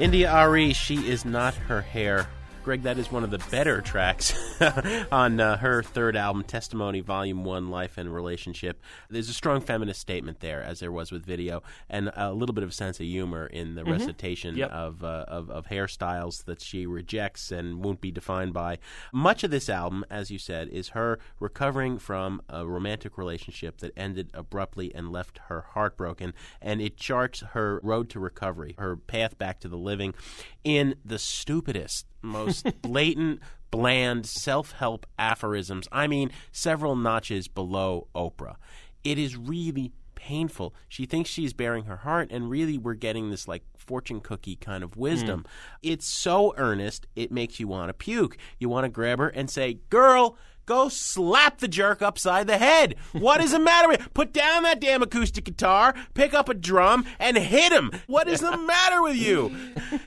India.Arie, 0.00 0.72
she 0.72 0.96
is 1.06 1.26
not 1.26 1.54
her 1.54 1.82
hair. 1.82 2.26
Greg, 2.62 2.82
that 2.82 2.98
is 2.98 3.10
one 3.10 3.24
of 3.24 3.30
the 3.30 3.38
better 3.50 3.80
tracks 3.80 4.34
on 5.10 5.40
uh, 5.40 5.56
her 5.56 5.82
third 5.82 6.14
album, 6.14 6.44
Testimony, 6.44 7.00
Volume 7.00 7.42
1, 7.42 7.70
Life 7.70 7.96
and 7.96 8.12
Relationship. 8.14 8.82
There's 9.08 9.30
a 9.30 9.32
strong 9.32 9.62
feminist 9.62 9.98
statement 9.98 10.40
there, 10.40 10.62
as 10.62 10.78
there 10.78 10.92
was 10.92 11.10
with 11.10 11.24
video, 11.24 11.62
and 11.88 12.10
a 12.14 12.32
little 12.34 12.52
bit 12.54 12.62
of 12.62 12.68
a 12.68 12.72
sense 12.72 13.00
of 13.00 13.06
humor 13.06 13.46
in 13.46 13.76
the 13.76 13.82
Mhm. 13.82 13.92
recitation 13.92 14.56
Yep. 14.56 14.70
of, 14.72 15.02
uh, 15.02 15.24
of, 15.26 15.48
of 15.50 15.66
hairstyles 15.68 16.44
that 16.44 16.60
she 16.60 16.84
rejects 16.86 17.50
and 17.50 17.82
won't 17.82 18.02
be 18.02 18.10
defined 18.10 18.52
by. 18.52 18.78
Much 19.10 19.42
of 19.42 19.50
this 19.50 19.70
album, 19.70 20.04
as 20.10 20.30
you 20.30 20.38
said, 20.38 20.68
is 20.68 20.90
her 20.90 21.18
recovering 21.40 21.98
from 21.98 22.42
a 22.50 22.66
romantic 22.66 23.16
relationship 23.16 23.78
that 23.78 23.92
ended 23.96 24.28
abruptly 24.34 24.94
and 24.94 25.10
left 25.10 25.38
her 25.48 25.62
heartbroken, 25.70 26.34
and 26.60 26.82
it 26.82 26.98
charts 26.98 27.40
her 27.52 27.80
road 27.82 28.10
to 28.10 28.20
recovery, 28.20 28.74
her 28.78 28.96
path 28.96 29.38
back 29.38 29.60
to 29.60 29.68
the 29.68 29.78
living, 29.78 30.12
in 30.64 30.94
the 31.04 31.18
stupidest, 31.18 32.06
most 32.22 32.66
blatant, 32.82 33.40
bland 33.70 34.26
self 34.26 34.72
help 34.72 35.06
aphorisms. 35.18 35.88
I 35.92 36.06
mean, 36.06 36.30
several 36.52 36.96
notches 36.96 37.48
below 37.48 38.08
Oprah. 38.14 38.56
It 39.04 39.18
is 39.18 39.36
really 39.36 39.92
painful. 40.14 40.74
She 40.88 41.06
thinks 41.06 41.30
she's 41.30 41.52
bearing 41.54 41.84
her 41.84 41.98
heart, 41.98 42.28
and 42.30 42.50
really, 42.50 42.76
we're 42.76 42.94
getting 42.94 43.30
this 43.30 43.48
like 43.48 43.62
fortune 43.76 44.20
cookie 44.20 44.56
kind 44.56 44.84
of 44.84 44.96
wisdom. 44.96 45.40
Hmm. 45.40 45.90
It's 45.90 46.06
so 46.06 46.54
earnest, 46.56 47.06
it 47.16 47.32
makes 47.32 47.58
you 47.58 47.66
want 47.66 47.88
to 47.88 47.94
puke. 47.94 48.36
You 48.58 48.68
want 48.68 48.84
to 48.84 48.90
grab 48.90 49.18
her 49.18 49.28
and 49.28 49.50
say, 49.50 49.78
Girl, 49.88 50.36
Go 50.70 50.88
slap 50.88 51.58
the 51.58 51.66
jerk 51.66 52.00
upside 52.00 52.46
the 52.46 52.56
head. 52.56 52.94
What 53.10 53.40
is 53.42 53.50
the 53.50 53.58
matter 53.58 53.88
with 53.88 54.02
you? 54.02 54.06
Put 54.14 54.32
down 54.32 54.62
that 54.62 54.80
damn 54.80 55.02
acoustic 55.02 55.42
guitar, 55.42 55.96
pick 56.14 56.32
up 56.32 56.48
a 56.48 56.54
drum, 56.54 57.06
and 57.18 57.36
hit 57.36 57.72
him. 57.72 57.90
What 58.06 58.28
is 58.28 58.38
the 58.38 58.56
matter 58.56 59.02
with 59.02 59.16
you? 59.16 59.52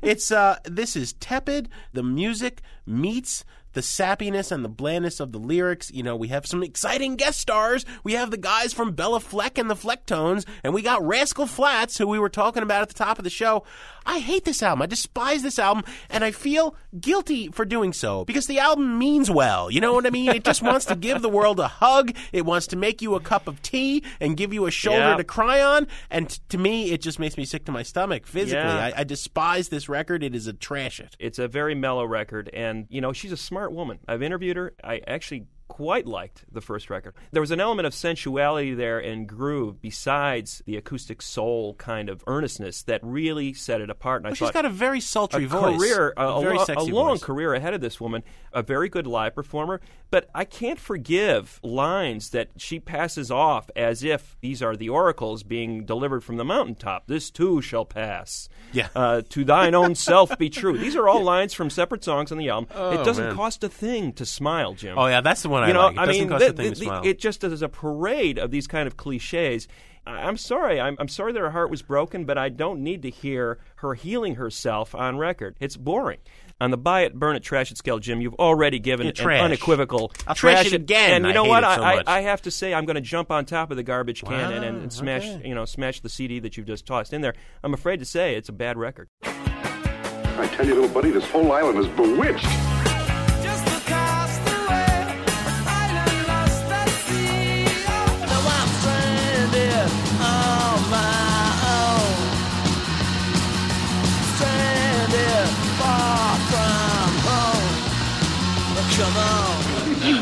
It's 0.01 0.31
uh 0.31 0.59
this 0.63 0.95
is 0.95 1.11
tepid. 1.15 1.67
The 1.91 2.01
music 2.01 2.61
meets 2.85 3.43
the 3.73 3.81
sappiness 3.81 4.51
and 4.51 4.63
the 4.63 4.69
blandness 4.69 5.19
of 5.19 5.31
the 5.31 5.37
lyrics. 5.37 5.91
You 5.91 6.03
know, 6.03 6.15
we 6.15 6.29
have 6.29 6.45
some 6.45 6.63
exciting 6.63 7.17
guest 7.17 7.39
stars. 7.39 7.85
We 8.03 8.13
have 8.13 8.31
the 8.31 8.37
guys 8.37 8.71
from 8.71 8.95
Béla 8.95 9.21
Fleck 9.21 9.57
and 9.57 9.69
the 9.69 9.75
Flecktones, 9.75 10.45
and 10.63 10.73
we 10.73 10.81
got 10.81 11.05
Rascal 11.05 11.47
Flatts, 11.47 11.97
who 11.97 12.07
we 12.07 12.19
were 12.19 12.29
talking 12.29 12.63
about 12.63 12.83
at 12.83 12.87
the 12.87 12.93
top 12.93 13.17
of 13.17 13.23
the 13.23 13.29
show. 13.29 13.63
I 14.05 14.19
hate 14.19 14.45
this 14.45 14.61
album. 14.63 14.81
I 14.81 14.85
despise 14.85 15.41
this 15.43 15.59
album, 15.59 15.83
and 16.09 16.23
I 16.23 16.31
feel 16.31 16.75
guilty 16.99 17.49
for 17.49 17.65
doing 17.65 17.93
so 17.93 18.25
because 18.25 18.47
the 18.47 18.59
album 18.59 18.97
means 18.97 19.29
well. 19.31 19.71
You 19.71 19.81
know 19.81 19.93
what 19.93 20.05
I 20.05 20.09
mean? 20.09 20.29
It 20.29 20.43
just 20.43 20.61
wants 20.61 20.85
to 20.85 20.95
give 20.95 21.21
the 21.21 21.29
world 21.29 21.59
a 21.59 21.67
hug. 21.67 22.15
It 22.31 22.45
wants 22.45 22.67
to 22.67 22.75
make 22.75 23.01
you 23.01 23.15
a 23.15 23.19
cup 23.19 23.47
of 23.47 23.61
tea 23.61 24.03
and 24.19 24.37
give 24.37 24.53
you 24.53 24.65
a 24.65 24.71
shoulder 24.71 24.99
Yeah. 24.99 25.17
to 25.17 25.23
cry 25.23 25.61
on. 25.61 25.87
And 26.09 26.29
t- 26.29 26.39
to 26.49 26.57
me, 26.57 26.91
it 26.91 27.01
just 27.01 27.19
makes 27.19 27.37
me 27.37 27.45
sick 27.45 27.65
to 27.65 27.71
my 27.71 27.83
stomach 27.83 28.25
physically. 28.27 28.61
Yeah. 28.63 28.91
I, 28.95 29.01
I 29.01 29.03
despise 29.03 29.69
this 29.69 29.87
record. 29.89 30.23
It 30.23 30.35
is 30.35 30.47
a 30.47 30.53
trash 30.53 30.99
it. 30.99 31.15
It's 31.19 31.39
a 31.39 31.47
very 31.47 31.75
mellow 31.75 32.05
record, 32.05 32.49
and 32.53 32.85
you 32.89 33.01
know 33.01 33.13
she's 33.13 33.31
a 33.31 33.37
smart 33.37 33.71
woman. 33.71 33.99
I've 34.07 34.21
interviewed 34.21 34.57
her. 34.57 34.73
I 34.83 35.01
actually 35.07 35.45
quite 35.73 36.05
liked 36.05 36.45
the 36.51 36.61
first 36.61 36.89
record. 36.91 37.15
There 37.31 37.41
was 37.41 37.49
an 37.51 37.59
element 37.59 37.87
of 37.87 37.93
sensuality 37.95 38.75
there 38.75 38.99
and 38.99 39.27
groove 39.27 39.81
besides 39.81 40.61
the 40.67 40.77
acoustic 40.77 41.21
soul 41.21 41.73
kind 41.75 42.09
of 42.09 42.23
earnestness 42.27 42.83
that 42.83 42.99
really 43.03 43.53
set 43.53 43.81
it 43.81 43.89
apart. 43.89 44.21
And 44.21 44.27
I 44.27 44.29
Well, 44.29 44.35
she's 44.35 44.47
thought 44.49 44.53
got 44.53 44.65
a 44.65 44.69
very 44.69 44.99
sultry 44.99 45.45
a 45.45 45.47
voice. 45.47 45.77
career, 45.77 46.13
a, 46.15 46.21
A 46.27 46.37
a 46.37 46.41
very 46.41 46.57
lo- 46.57 46.65
sexy 46.65 46.91
a 46.91 46.93
long 46.93 47.13
voice. 47.13 47.23
career 47.23 47.53
ahead 47.55 47.73
of 47.73 47.81
this 47.81 47.99
woman. 47.99 48.23
A 48.53 48.61
very 48.61 48.87
good 48.87 49.07
live 49.07 49.33
performer, 49.33 49.81
but 50.11 50.29
I 50.35 50.45
can't 50.45 50.79
forgive 50.79 51.59
lines 51.63 52.29
that 52.29 52.49
she 52.55 52.79
passes 52.79 53.31
off 53.31 53.71
as 53.75 54.03
if 54.03 54.37
these 54.41 54.61
are 54.61 54.75
the 54.75 54.89
oracles 54.89 55.41
being 55.41 55.85
delivered 55.85 56.23
from 56.23 56.37
the 56.37 56.45
mountaintop. 56.45 57.07
This 57.07 57.31
too 57.31 57.61
shall 57.63 57.83
pass. 57.85 58.47
Yeah. 58.71 58.89
Uh, 58.95 59.23
to 59.29 59.43
thine 59.43 59.73
own 59.73 59.95
self 59.95 60.37
be 60.37 60.49
true. 60.61 60.77
These 60.77 60.95
are 60.95 61.07
all 61.09 61.23
lines 61.23 61.53
from 61.53 61.71
separate 61.71 62.03
songs 62.03 62.31
on 62.31 62.37
the 62.37 62.49
album. 62.49 62.69
Oh, 62.75 62.91
it 62.91 63.03
doesn't 63.03 63.25
man. 63.25 63.35
cost 63.35 63.63
a 63.63 63.69
thing 63.69 64.13
to 64.13 64.25
smile, 64.25 64.75
Jim. 64.75 64.99
Oh, 64.99 65.07
yeah, 65.07 65.21
that's 65.21 65.41
the 65.41 65.49
one 65.49 65.62
I 65.63 65.67
you 65.67 65.73
know, 65.73 65.79
like. 65.87 65.95
It 65.95 65.99
I 65.99 66.05
doesn't 66.05 66.21
mean, 66.21 66.29
cost 66.29 66.45
a 66.45 66.53
the- 66.53 66.69
to 66.69 66.75
smile. 66.75 67.01
It 67.05 67.19
just 67.19 67.43
is 67.43 67.61
a 67.61 67.69
parade 67.69 68.37
of 68.37 68.51
these 68.51 68.67
kind 68.67 68.87
of 68.87 68.97
cliches. 68.97 69.67
I- 70.05 70.11
I'm 70.11 70.37
sorry. 70.37 70.79
I'm, 70.79 70.95
I'm 70.99 71.07
sorry 71.07 71.33
that 71.33 71.39
her 71.39 71.51
heart 71.51 71.69
was 71.69 71.81
broken, 71.81 72.25
but 72.25 72.37
I 72.37 72.49
don't 72.49 72.81
need 72.81 73.01
to 73.03 73.09
hear 73.09 73.59
her 73.77 73.93
healing 73.93 74.35
herself 74.35 74.93
on 74.95 75.17
record. 75.17 75.55
It's 75.59 75.77
boring. 75.77 76.19
On 76.61 76.71
the 76.71 76.77
buy 76.77 77.01
it, 77.01 77.13
burn 77.15 77.35
it, 77.35 77.41
trash 77.43 77.71
it 77.71 77.77
scale, 77.77 77.99
Jim, 77.99 78.21
you've 78.21 78.35
already 78.35 78.79
given 78.79 79.07
Yeah, 79.07 79.29
an 79.29 79.45
unequivocal 79.45 80.13
I'll 80.27 80.35
trash 80.35 80.67
it 80.67 80.73
it 80.73 80.81
again. 80.81 81.11
And 81.13 81.25
you 81.25 81.31
I 81.31 81.33
know 81.33 81.43
hate 81.43 81.49
what? 81.49 81.63
so 81.63 81.67
I. 81.81 81.93
I, 81.95 82.03
I 82.07 82.21
have 82.21 82.41
to 82.43 82.51
say, 82.51 82.73
I'm 82.73 82.85
going 82.85 82.95
to 82.95 83.01
jump 83.01 83.31
on 83.31 83.43
top 83.45 83.71
of 83.71 83.75
the 83.75 83.83
garbage 83.83 84.23
can 84.23 84.53
and, 84.53 84.63
and, 84.63 84.81
and 84.83 84.93
smash, 84.93 85.25
okay. 85.25 85.47
you 85.47 85.55
know, 85.55 85.65
smash 85.65 85.99
the 85.99 86.09
CD 86.09 86.39
that 86.39 86.55
you've 86.55 86.67
just 86.67 86.85
tossed 86.85 87.11
in 87.11 87.21
there. 87.21 87.33
I'm 87.63 87.73
afraid 87.73 87.99
to 87.99 88.05
say 88.05 88.35
it's 88.35 88.49
a 88.49 88.53
bad 88.53 88.77
record. 88.77 89.09
I 89.23 90.47
tell 90.55 90.65
you, 90.65 90.75
little 90.75 90.89
buddy, 90.89 91.11
this 91.11 91.29
whole 91.29 91.51
island 91.51 91.79
is 91.79 91.87
bewitched. 91.87 92.45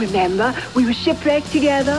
Remember, 0.01 0.55
we 0.75 0.85
were 0.85 0.93
shipwrecked 0.93 1.51
together. 1.51 1.93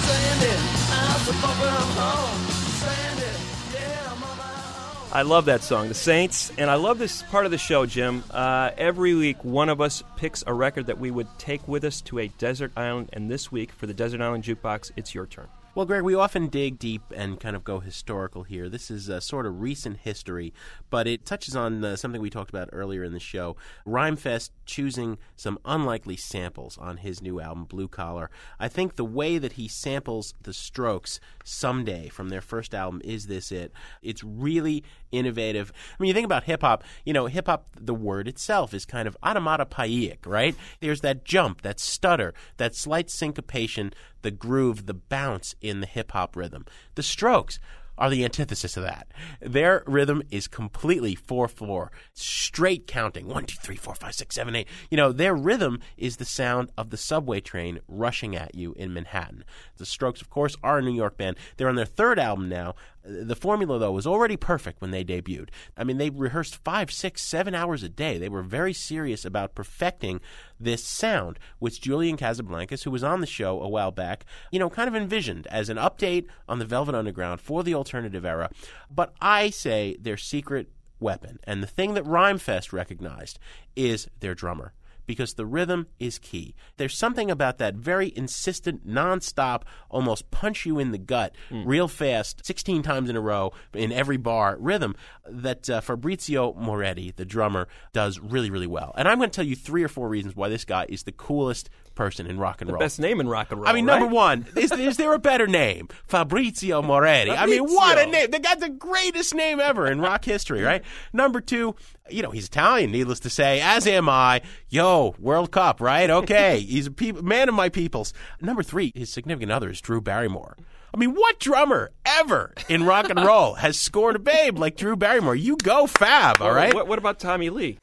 Stranded 0.00 0.58
out 0.92 1.18
so 1.20 1.32
far 1.32 1.52
from 1.54 1.90
home. 2.02 2.46
Stranded, 2.78 3.36
yeah, 3.74 4.12
I'm 4.12 4.22
on 4.22 4.38
my 4.38 4.44
own. 4.44 5.12
I 5.12 5.22
love 5.22 5.46
that 5.46 5.62
song, 5.62 5.88
The 5.88 5.94
Saints, 5.94 6.52
and 6.56 6.70
I 6.70 6.76
love 6.76 6.98
this 6.98 7.22
part 7.24 7.44
of 7.44 7.50
the 7.50 7.58
show, 7.58 7.84
Jim. 7.84 8.22
Uh, 8.30 8.70
every 8.78 9.14
week, 9.14 9.42
one 9.44 9.68
of 9.68 9.80
us 9.80 10.04
picks 10.16 10.44
a 10.46 10.54
record 10.54 10.86
that 10.86 10.98
we 10.98 11.10
would 11.10 11.26
take 11.38 11.66
with 11.66 11.84
us 11.84 12.00
to 12.02 12.20
a 12.20 12.28
desert 12.28 12.70
island, 12.76 13.10
and 13.12 13.30
this 13.30 13.50
week, 13.50 13.72
for 13.72 13.86
the 13.86 13.94
Desert 13.94 14.20
Island 14.20 14.44
Jukebox, 14.44 14.92
it's 14.96 15.14
your 15.14 15.26
turn. 15.26 15.48
Well, 15.74 15.86
Greg, 15.86 16.02
we 16.02 16.16
often 16.16 16.48
dig 16.48 16.80
deep 16.80 17.02
and 17.14 17.38
kind 17.38 17.54
of 17.54 17.62
go 17.62 17.78
historical 17.78 18.42
here. 18.42 18.68
This 18.68 18.90
is 18.90 19.08
a 19.08 19.20
sort 19.20 19.46
of 19.46 19.60
recent 19.60 19.98
history, 19.98 20.52
but 20.90 21.06
it 21.06 21.24
touches 21.24 21.54
on 21.54 21.84
uh, 21.84 21.94
something 21.94 22.20
we 22.20 22.30
talked 22.30 22.50
about 22.50 22.70
earlier 22.72 23.04
in 23.04 23.12
the 23.12 23.20
show. 23.20 23.54
Rhymefest 23.86 24.50
choosing 24.68 25.18
some 25.34 25.58
unlikely 25.64 26.16
samples 26.16 26.78
on 26.78 26.98
his 26.98 27.20
new 27.20 27.40
album, 27.40 27.64
Blue 27.64 27.88
Collar. 27.88 28.30
I 28.60 28.68
think 28.68 28.94
the 28.94 29.04
way 29.04 29.38
that 29.38 29.54
he 29.54 29.66
samples 29.66 30.34
the 30.40 30.52
Strokes 30.52 31.18
someday 31.42 32.08
from 32.08 32.28
their 32.28 32.42
first 32.42 32.74
album, 32.74 33.00
Is 33.02 33.26
This 33.26 33.50
It? 33.50 33.72
It's 34.02 34.22
really 34.22 34.84
innovative. 35.10 35.72
I 35.98 36.02
mean, 36.02 36.08
you 36.08 36.14
think 36.14 36.26
about 36.26 36.44
hip 36.44 36.60
hop, 36.60 36.84
you 37.04 37.12
know, 37.12 37.26
hip 37.26 37.46
hop, 37.46 37.66
the 37.74 37.94
word 37.94 38.28
itself 38.28 38.74
is 38.74 38.84
kind 38.84 39.08
of 39.08 39.16
automatopoeic, 39.22 40.18
right? 40.26 40.54
There's 40.80 41.00
that 41.00 41.24
jump, 41.24 41.62
that 41.62 41.80
stutter, 41.80 42.34
that 42.58 42.74
slight 42.74 43.10
syncopation, 43.10 43.92
the 44.22 44.30
groove, 44.30 44.86
the 44.86 44.94
bounce 44.94 45.54
in 45.62 45.80
the 45.80 45.86
hip 45.86 46.12
hop 46.12 46.36
rhythm. 46.36 46.66
The 46.94 47.02
strokes 47.02 47.58
are 47.98 48.08
the 48.08 48.24
antithesis 48.24 48.76
of 48.76 48.84
that. 48.84 49.08
Their 49.40 49.82
rhythm 49.86 50.22
is 50.30 50.48
completely 50.48 51.14
4 51.14 51.48
4, 51.48 51.92
straight 52.14 52.86
counting 52.86 53.28
1, 53.28 53.44
2, 53.44 53.56
3, 53.60 53.76
4, 53.76 53.94
5, 53.94 54.14
6, 54.14 54.34
7, 54.34 54.56
8. 54.56 54.68
You 54.90 54.96
know, 54.96 55.12
their 55.12 55.34
rhythm 55.34 55.80
is 55.96 56.16
the 56.16 56.24
sound 56.24 56.70
of 56.78 56.90
the 56.90 56.96
subway 56.96 57.40
train 57.40 57.80
rushing 57.88 58.36
at 58.36 58.54
you 58.54 58.72
in 58.74 58.94
Manhattan. 58.94 59.44
The 59.76 59.86
Strokes, 59.86 60.22
of 60.22 60.30
course, 60.30 60.56
are 60.62 60.78
a 60.78 60.82
New 60.82 60.94
York 60.94 61.16
band. 61.16 61.36
They're 61.56 61.68
on 61.68 61.76
their 61.76 61.84
third 61.84 62.18
album 62.18 62.48
now. 62.48 62.74
The 63.08 63.36
formula, 63.36 63.78
though, 63.78 63.92
was 63.92 64.06
already 64.06 64.36
perfect 64.36 64.80
when 64.80 64.90
they 64.90 65.02
debuted. 65.02 65.48
I 65.76 65.84
mean, 65.84 65.96
they 65.96 66.10
rehearsed 66.10 66.62
five, 66.62 66.92
six, 66.92 67.22
seven 67.22 67.54
hours 67.54 67.82
a 67.82 67.88
day. 67.88 68.18
They 68.18 68.28
were 68.28 68.42
very 68.42 68.74
serious 68.74 69.24
about 69.24 69.54
perfecting 69.54 70.20
this 70.60 70.84
sound, 70.84 71.38
which 71.58 71.80
Julian 71.80 72.16
Casablancas, 72.16 72.84
who 72.84 72.90
was 72.90 73.02
on 73.02 73.20
the 73.20 73.26
show 73.26 73.60
a 73.62 73.68
while 73.68 73.90
back, 73.90 74.24
you 74.52 74.58
know, 74.58 74.68
kind 74.68 74.88
of 74.88 74.94
envisioned 74.94 75.46
as 75.46 75.68
an 75.68 75.78
update 75.78 76.26
on 76.48 76.58
the 76.58 76.66
Velvet 76.66 76.94
Underground 76.94 77.40
for 77.40 77.62
the 77.62 77.74
alternative 77.74 78.24
era. 78.24 78.50
But 78.90 79.14
I 79.20 79.50
say 79.50 79.96
their 80.00 80.16
secret 80.16 80.68
weapon, 81.00 81.38
and 81.44 81.62
the 81.62 81.66
thing 81.66 81.94
that 81.94 82.04
Rhymefest 82.04 82.72
recognized, 82.72 83.38
is 83.74 84.08
their 84.20 84.34
drummer 84.34 84.72
because 85.08 85.34
the 85.34 85.46
rhythm 85.46 85.86
is 85.98 86.18
key. 86.18 86.54
There's 86.76 86.96
something 86.96 87.30
about 87.30 87.56
that 87.58 87.74
very 87.74 88.12
insistent, 88.14 88.86
nonstop, 88.86 89.62
almost 89.88 90.30
punch 90.30 90.66
you 90.66 90.78
in 90.78 90.92
the 90.92 90.98
gut, 90.98 91.34
real 91.66 91.88
fast, 91.88 92.44
16 92.46 92.82
times 92.82 93.08
in 93.08 93.16
a 93.16 93.20
row 93.20 93.52
in 93.72 93.90
every 93.90 94.18
bar 94.18 94.58
rhythm 94.60 94.94
that 95.26 95.68
uh, 95.70 95.80
Fabrizio 95.80 96.52
Moretti, 96.52 97.12
the 97.16 97.24
drummer, 97.24 97.66
does 97.92 98.20
really, 98.20 98.50
really 98.50 98.66
well. 98.66 98.92
And 98.98 99.08
I'm 99.08 99.16
going 99.16 99.30
to 99.30 99.34
tell 99.34 99.46
you 99.46 99.56
three 99.56 99.82
or 99.82 99.88
four 99.88 100.08
reasons 100.08 100.36
why 100.36 100.50
this 100.50 100.66
guy 100.66 100.84
is 100.90 101.04
the 101.04 101.12
coolest 101.12 101.70
person 101.98 102.28
in 102.28 102.38
rock 102.38 102.62
and 102.62 102.68
The 102.68 102.74
roll. 102.74 102.80
best 102.80 103.00
name 103.00 103.20
in 103.20 103.28
rock 103.28 103.50
and 103.50 103.60
roll. 103.60 103.68
I 103.68 103.74
mean, 103.74 103.84
right? 103.84 103.98
number 103.98 104.14
one, 104.14 104.46
is, 104.56 104.70
is 104.70 104.96
there 104.96 105.12
a 105.12 105.18
better 105.18 105.48
name? 105.48 105.88
Fabrizio 106.06 106.80
Moretti. 106.80 107.32
I 107.32 107.44
mean, 107.46 107.64
what 107.64 107.98
a 107.98 108.06
name. 108.06 108.30
The 108.30 108.38
guy's 108.38 108.58
the 108.58 108.68
greatest 108.68 109.34
name 109.34 109.58
ever 109.58 109.86
in 109.90 110.00
rock 110.00 110.24
history, 110.24 110.62
right? 110.62 110.82
Number 111.12 111.40
two, 111.40 111.74
you 112.08 112.22
know, 112.22 112.30
he's 112.30 112.46
Italian, 112.46 112.92
needless 112.92 113.18
to 113.20 113.30
say, 113.30 113.60
as 113.60 113.86
am 113.86 114.08
I. 114.08 114.42
Yo, 114.68 115.16
World 115.18 115.50
Cup, 115.50 115.80
right? 115.80 116.08
Okay. 116.08 116.60
he's 116.68 116.86
a 116.86 116.92
peop 116.92 117.20
man 117.20 117.48
of 117.48 117.54
my 117.56 117.68
peoples. 117.68 118.14
Number 118.40 118.62
three, 118.62 118.92
his 118.94 119.10
significant 119.10 119.50
other 119.50 119.68
is 119.68 119.80
Drew 119.80 120.00
Barrymore. 120.00 120.56
I 120.94 120.96
mean, 120.96 121.14
what 121.14 121.38
drummer 121.40 121.90
ever 122.06 122.54
in 122.68 122.84
rock 122.84 123.10
and 123.10 123.22
roll 123.22 123.54
has 123.54 123.78
scored 123.78 124.16
a 124.16 124.20
babe 124.20 124.56
like 124.56 124.76
Drew 124.76 124.96
Barrymore? 124.96 125.34
You 125.34 125.56
go 125.56 125.86
fab, 125.86 126.40
all 126.40 126.52
right? 126.52 126.72
What, 126.72 126.86
what 126.86 126.98
about 126.98 127.18
Tommy 127.18 127.50
Lee? 127.50 127.78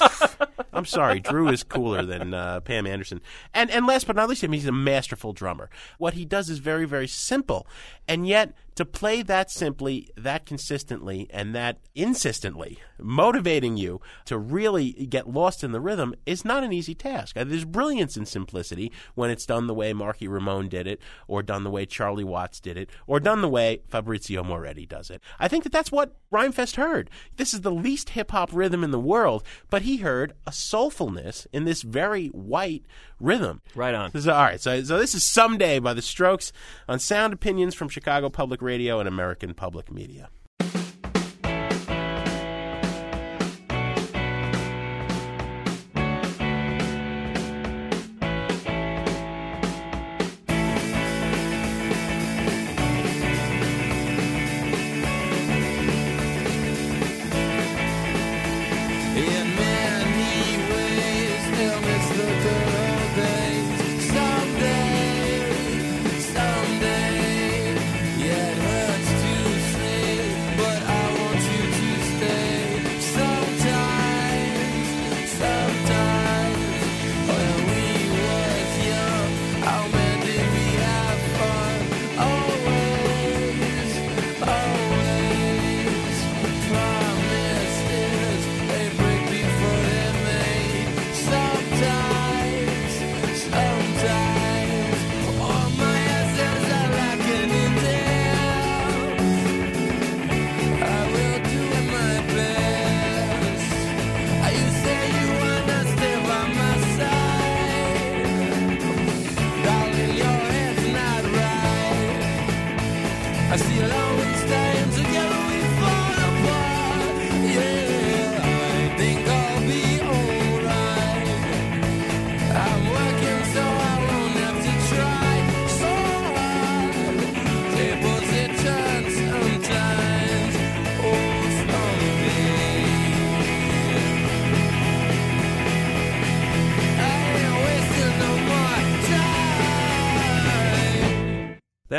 I'm 0.72 0.84
sorry, 0.84 1.20
Drew 1.20 1.48
is 1.48 1.62
cooler 1.62 2.04
than 2.04 2.34
uh, 2.34 2.60
Pam 2.60 2.86
Anderson. 2.86 3.20
And 3.52 3.70
and 3.70 3.86
last 3.86 4.06
but 4.06 4.16
not 4.16 4.28
least, 4.28 4.44
I 4.44 4.46
mean, 4.46 4.60
he's 4.60 4.68
a 4.68 4.72
masterful 4.72 5.32
drummer. 5.32 5.70
What 5.98 6.14
he 6.14 6.24
does 6.24 6.48
is 6.48 6.58
very 6.58 6.84
very 6.84 7.08
simple, 7.08 7.66
and 8.06 8.26
yet 8.26 8.54
to 8.78 8.84
play 8.84 9.22
that 9.22 9.50
simply, 9.50 10.08
that 10.16 10.46
consistently, 10.46 11.26
and 11.30 11.52
that 11.52 11.80
insistently, 11.96 12.78
motivating 12.96 13.76
you 13.76 14.00
to 14.24 14.38
really 14.38 14.92
get 14.92 15.28
lost 15.28 15.64
in 15.64 15.72
the 15.72 15.80
rhythm 15.80 16.14
is 16.26 16.44
not 16.44 16.62
an 16.62 16.72
easy 16.72 16.94
task. 16.94 17.36
Uh, 17.36 17.42
There's 17.42 17.64
brilliance 17.64 18.16
in 18.16 18.24
simplicity 18.24 18.92
when 19.16 19.30
it's 19.30 19.46
done 19.46 19.66
the 19.66 19.74
way 19.74 19.92
Marky 19.92 20.28
Ramone 20.28 20.68
did 20.68 20.86
it, 20.86 21.00
or 21.26 21.42
done 21.42 21.64
the 21.64 21.70
way 21.70 21.86
Charlie 21.86 22.22
Watts 22.22 22.60
did 22.60 22.76
it, 22.76 22.88
or 23.08 23.18
done 23.18 23.40
the 23.40 23.48
way 23.48 23.82
Fabrizio 23.88 24.44
Moretti 24.44 24.86
does 24.86 25.10
it. 25.10 25.20
I 25.40 25.48
think 25.48 25.64
that 25.64 25.72
that's 25.72 25.90
what 25.90 26.14
Rhymefest 26.32 26.76
heard. 26.76 27.10
This 27.36 27.52
is 27.52 27.62
the 27.62 27.72
least 27.72 28.10
hip 28.10 28.30
hop 28.30 28.50
rhythm 28.52 28.84
in 28.84 28.92
the 28.92 29.00
world, 29.00 29.42
but 29.70 29.82
he 29.82 29.96
heard 29.96 30.34
a 30.46 30.52
soulfulness 30.52 31.48
in 31.52 31.64
this 31.64 31.82
very 31.82 32.28
white 32.28 32.84
rhythm. 33.20 33.60
Right 33.74 33.94
on. 33.94 34.18
So, 34.18 34.32
all 34.32 34.42
right, 34.42 34.60
so, 34.60 34.82
so 34.82 34.98
this 34.98 35.14
is 35.14 35.24
Someday 35.24 35.78
by 35.78 35.94
The 35.94 36.02
Strokes 36.02 36.52
on 36.88 36.98
Sound 36.98 37.32
Opinions 37.32 37.74
from 37.74 37.88
Chicago 37.88 38.28
Public 38.28 38.62
Radio 38.62 39.00
and 39.00 39.08
American 39.08 39.54
Public 39.54 39.90
Media. 39.90 40.30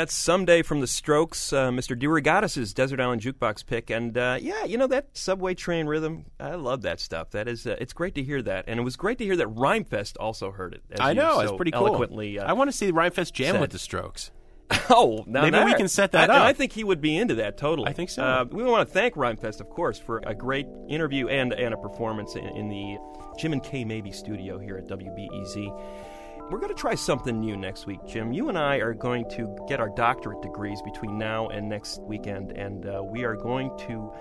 That's 0.00 0.14
Someday 0.14 0.62
from 0.62 0.80
the 0.80 0.86
Strokes, 0.86 1.52
uh, 1.52 1.68
Mr. 1.68 1.94
DeRogatis' 1.94 2.72
Desert 2.72 3.00
Island 3.00 3.20
Jukebox 3.20 3.66
pick. 3.66 3.90
And 3.90 4.16
uh, 4.16 4.38
yeah, 4.40 4.64
you 4.64 4.78
know, 4.78 4.86
that 4.86 5.08
subway 5.12 5.52
train 5.52 5.84
rhythm, 5.84 6.24
I 6.40 6.54
love 6.54 6.80
that 6.82 7.00
stuff. 7.00 7.32
That 7.32 7.46
is, 7.46 7.66
uh, 7.66 7.76
it's 7.78 7.92
great 7.92 8.14
to 8.14 8.22
hear 8.22 8.40
that. 8.40 8.64
And 8.66 8.80
it 8.80 8.82
was 8.82 8.96
great 8.96 9.18
to 9.18 9.24
hear 9.26 9.36
that 9.36 9.48
Rhymefest 9.48 10.16
also 10.18 10.52
heard 10.52 10.72
it. 10.72 10.84
As 10.90 11.00
I 11.00 11.12
know, 11.12 11.34
so 11.34 11.40
it's 11.40 11.52
pretty 11.52 11.72
cool. 11.72 11.88
Eloquently, 11.88 12.38
uh, 12.38 12.46
I 12.46 12.54
want 12.54 12.70
to 12.70 12.72
see 12.74 12.90
Rhymefest 12.90 13.34
jam 13.34 13.56
said. 13.56 13.60
with 13.60 13.72
the 13.72 13.78
Strokes. 13.78 14.30
Oh, 14.88 15.22
now 15.26 15.42
Maybe 15.42 15.64
we 15.64 15.74
can 15.74 15.88
set 15.88 16.12
that 16.12 16.30
I, 16.30 16.36
up. 16.36 16.42
I 16.44 16.52
think 16.54 16.72
he 16.72 16.82
would 16.82 17.02
be 17.02 17.16
into 17.16 17.34
that 17.34 17.58
totally. 17.58 17.88
I 17.88 17.92
think 17.92 18.08
so. 18.08 18.24
Uh, 18.24 18.44
we 18.50 18.62
want 18.62 18.88
to 18.88 18.92
thank 18.92 19.14
Rhymefest, 19.16 19.60
of 19.60 19.68
course, 19.68 19.98
for 19.98 20.22
a 20.24 20.34
great 20.34 20.66
interview 20.88 21.28
and 21.28 21.52
and 21.52 21.74
a 21.74 21.76
performance 21.76 22.36
in, 22.36 22.46
in 22.56 22.68
the 22.68 22.96
Jim 23.38 23.52
and 23.52 23.62
Kay 23.62 23.84
Mabie 23.84 24.14
studio 24.14 24.58
here 24.58 24.78
at 24.78 24.88
WBEZ. 24.88 26.09
We're 26.50 26.58
going 26.58 26.74
to 26.74 26.80
try 26.80 26.96
something 26.96 27.38
new 27.38 27.56
next 27.56 27.86
week, 27.86 28.00
Jim. 28.06 28.32
You 28.32 28.48
and 28.48 28.58
I 28.58 28.76
are 28.78 28.92
going 28.92 29.28
to 29.30 29.56
get 29.68 29.78
our 29.78 29.88
doctorate 29.90 30.42
degrees 30.42 30.82
between 30.82 31.16
now 31.16 31.46
and 31.48 31.68
next 31.68 32.02
weekend, 32.02 32.50
and 32.52 32.86
uh, 32.86 33.02
we 33.04 33.22
are 33.24 33.36
going 33.36 33.70
to 33.86 34.12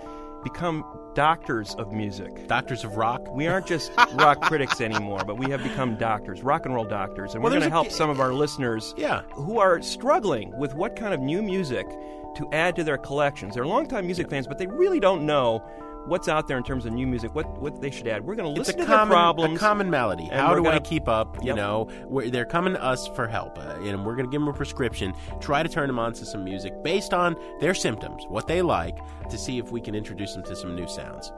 become 0.44 0.86
doctors 1.16 1.74
of 1.76 1.92
music. 1.92 2.48
Doctors 2.48 2.84
of 2.84 2.98
rock? 2.98 3.34
We 3.36 3.48
aren't 3.48 3.66
just 3.66 3.92
rock 4.14 4.42
critics 4.42 4.80
anymore, 4.80 5.24
but 5.26 5.38
we 5.40 5.50
have 5.50 5.64
become 5.64 5.98
doctors, 5.98 6.44
rock 6.44 6.66
and 6.68 6.76
roll 6.76 6.86
doctors. 6.86 7.34
And 7.34 7.44
Well, 7.44 7.52
we're 7.52 7.60
going 7.60 7.70
to 7.70 7.74
help 7.74 7.90
some 7.92 8.12
of 8.12 8.20
our 8.20 8.32
listeners 8.32 8.94
Yeah. 8.96 9.24
who 9.34 9.60
are 9.60 9.82
struggling 9.82 10.56
with 10.58 10.76
what 10.76 10.96
kind 10.96 11.14
of 11.16 11.20
new 11.20 11.42
music 11.42 11.88
to 12.36 12.48
add 12.54 12.76
to 12.76 12.84
their 12.84 12.98
collections. 13.00 13.56
They're 13.56 13.66
longtime 13.66 14.06
music 14.06 14.30
fans, 14.30 14.46
but 14.48 14.60
they 14.60 14.68
really 14.68 15.00
don't 15.00 15.26
know 15.26 15.64
what's 16.10 16.28
out 16.28 16.48
there 16.48 16.58
in 16.58 16.64
terms 16.64 16.86
of 16.86 16.92
new 16.94 17.08
music, 17.08 17.34
what, 17.36 17.48
what 17.62 17.80
they 17.82 17.92
should 17.92 18.08
add. 18.08 18.26
We're 18.26 18.36
going 18.36 18.54
to 18.54 18.58
listen 18.60 18.74
to 18.74 18.86
their 18.86 18.88
common, 18.88 19.14
problems. 19.14 19.56
a 19.56 19.60
common 19.60 19.90
malady. 19.90 20.26
How 20.26 20.54
do 20.56 20.62
I 20.62 20.72
gonna- 20.72 20.82
keep 20.82 21.08
up? 21.08 21.38
You 21.42 21.48
Yep. 21.50 21.56
know, 21.56 21.88
where 22.08 22.30
they're 22.30 22.46
coming 22.46 22.74
to 22.74 22.84
us 22.84 23.08
for 23.10 23.28
help, 23.28 23.58
uh, 23.58 23.76
and 23.84 24.06
we're 24.06 24.16
going 24.16 24.26
to 24.26 24.32
give 24.32 24.42
them 24.42 24.48
a 24.50 24.54
prescription. 24.54 25.14
Try 25.40 25.64
to 25.64 25.70
turn 25.70 25.88
them 25.88 26.00
on 26.00 26.14
to 26.14 26.26
some 26.26 26.44
music 26.44 26.74
based 26.84 27.14
on 27.14 27.36
their 27.60 27.74
symptoms, 27.74 28.24
what 28.28 28.48
they 28.48 28.62
like, 28.62 28.98
to 29.30 29.38
see 29.38 29.58
if 29.60 29.72
we 29.72 29.80
can 29.80 29.96
introduce 29.96 30.34
them 30.34 30.44
to 30.44 30.56
some 30.56 30.76
new 30.76 30.88
sounds. 30.88 31.32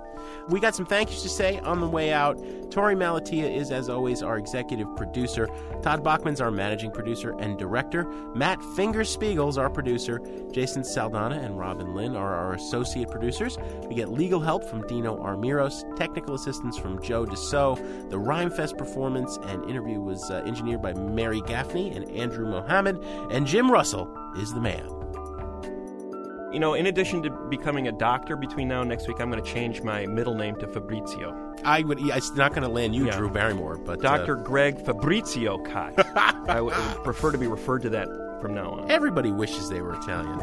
We 0.50 0.60
got 0.60 0.76
some 0.76 0.86
thank 0.86 1.10
yous 1.10 1.24
to 1.24 1.30
say 1.30 1.60
on 1.60 1.80
the 1.82 1.88
way 1.88 2.14
out. 2.14 2.38
Torey 2.70 2.96
Malatia 2.96 3.54
is, 3.54 3.72
as 3.72 3.90
always, 3.90 4.22
our 4.22 4.38
executive 4.38 4.88
producer. 4.96 5.50
Todd 5.82 6.04
Bachman's 6.04 6.40
our 6.40 6.52
managing 6.52 6.92
producer 6.92 7.36
and 7.40 7.58
director. 7.58 8.04
Matt 8.36 8.60
Fingerspiegel's 8.76 9.58
our 9.58 9.70
producer. 9.70 10.22
Jason 10.52 10.84
Saldana 10.84 11.36
and 11.36 11.58
Robin 11.58 11.96
Lynn 11.96 12.16
are 12.16 12.36
our 12.36 12.54
associate 12.54 13.10
producers. 13.10 13.58
We 13.88 13.96
get 13.96 14.10
legal 14.12 14.40
help 14.40 14.61
from 14.70 14.86
Dino 14.88 15.18
Armiros, 15.18 15.84
technical 15.98 16.36
assistance 16.36 16.78
from 16.78 17.02
Joe 17.02 17.26
DeSo. 17.26 18.10
The 18.10 18.18
Rhymefest 18.18 18.78
performance 18.78 19.38
and 19.44 19.70
interview 19.70 20.00
was 20.00 20.30
uh, 20.30 20.44
engineered 20.46 20.82
by 20.82 20.94
Mary 20.94 21.42
Gaffney 21.42 21.92
and 21.92 22.10
Andrew 22.12 22.46
Mohammed. 22.46 22.98
And 23.32 23.46
Jim 23.48 23.70
Russell 23.72 24.08
is 24.38 24.54
the 24.54 24.62
man. 24.62 24.88
You 26.54 26.60
know, 26.60 26.74
in 26.74 26.88
addition 26.88 27.24
to 27.24 27.30
becoming 27.50 27.88
a 27.88 27.94
doctor 27.94 28.36
between 28.36 28.68
now 28.68 28.82
and 28.82 28.90
next 28.90 29.08
week, 29.08 29.22
I'm 29.22 29.32
going 29.32 29.42
to 29.42 29.50
change 29.54 29.82
my 29.84 30.06
middle 30.06 30.36
name 30.36 30.58
to 30.58 30.68
Fabrizio. 30.68 31.54
I 31.64 31.82
would. 31.84 32.00
It's 32.02 32.32
not 32.36 32.52
going 32.52 32.64
to 32.64 32.68
land 32.68 32.94
you, 32.94 33.06
Yeah. 33.06 33.18
Drew 33.18 33.30
Barrymore, 33.30 33.78
but 33.78 34.04
uh, 34.04 34.18
Dr. 34.18 34.36
Greg 34.36 34.84
Fabrizio 34.84 35.60
Kot. 35.60 35.94
I 36.50 36.60
would 36.60 36.74
prefer 37.06 37.32
to 37.32 37.38
be 37.38 37.48
referred 37.48 37.84
to 37.84 37.90
that 37.92 38.08
from 38.42 38.54
now 38.54 38.72
on. 38.72 38.92
everybody 38.92 39.32
wishes 39.32 39.70
they 39.70 39.82
were 39.82 39.94
Italian. 39.94 40.40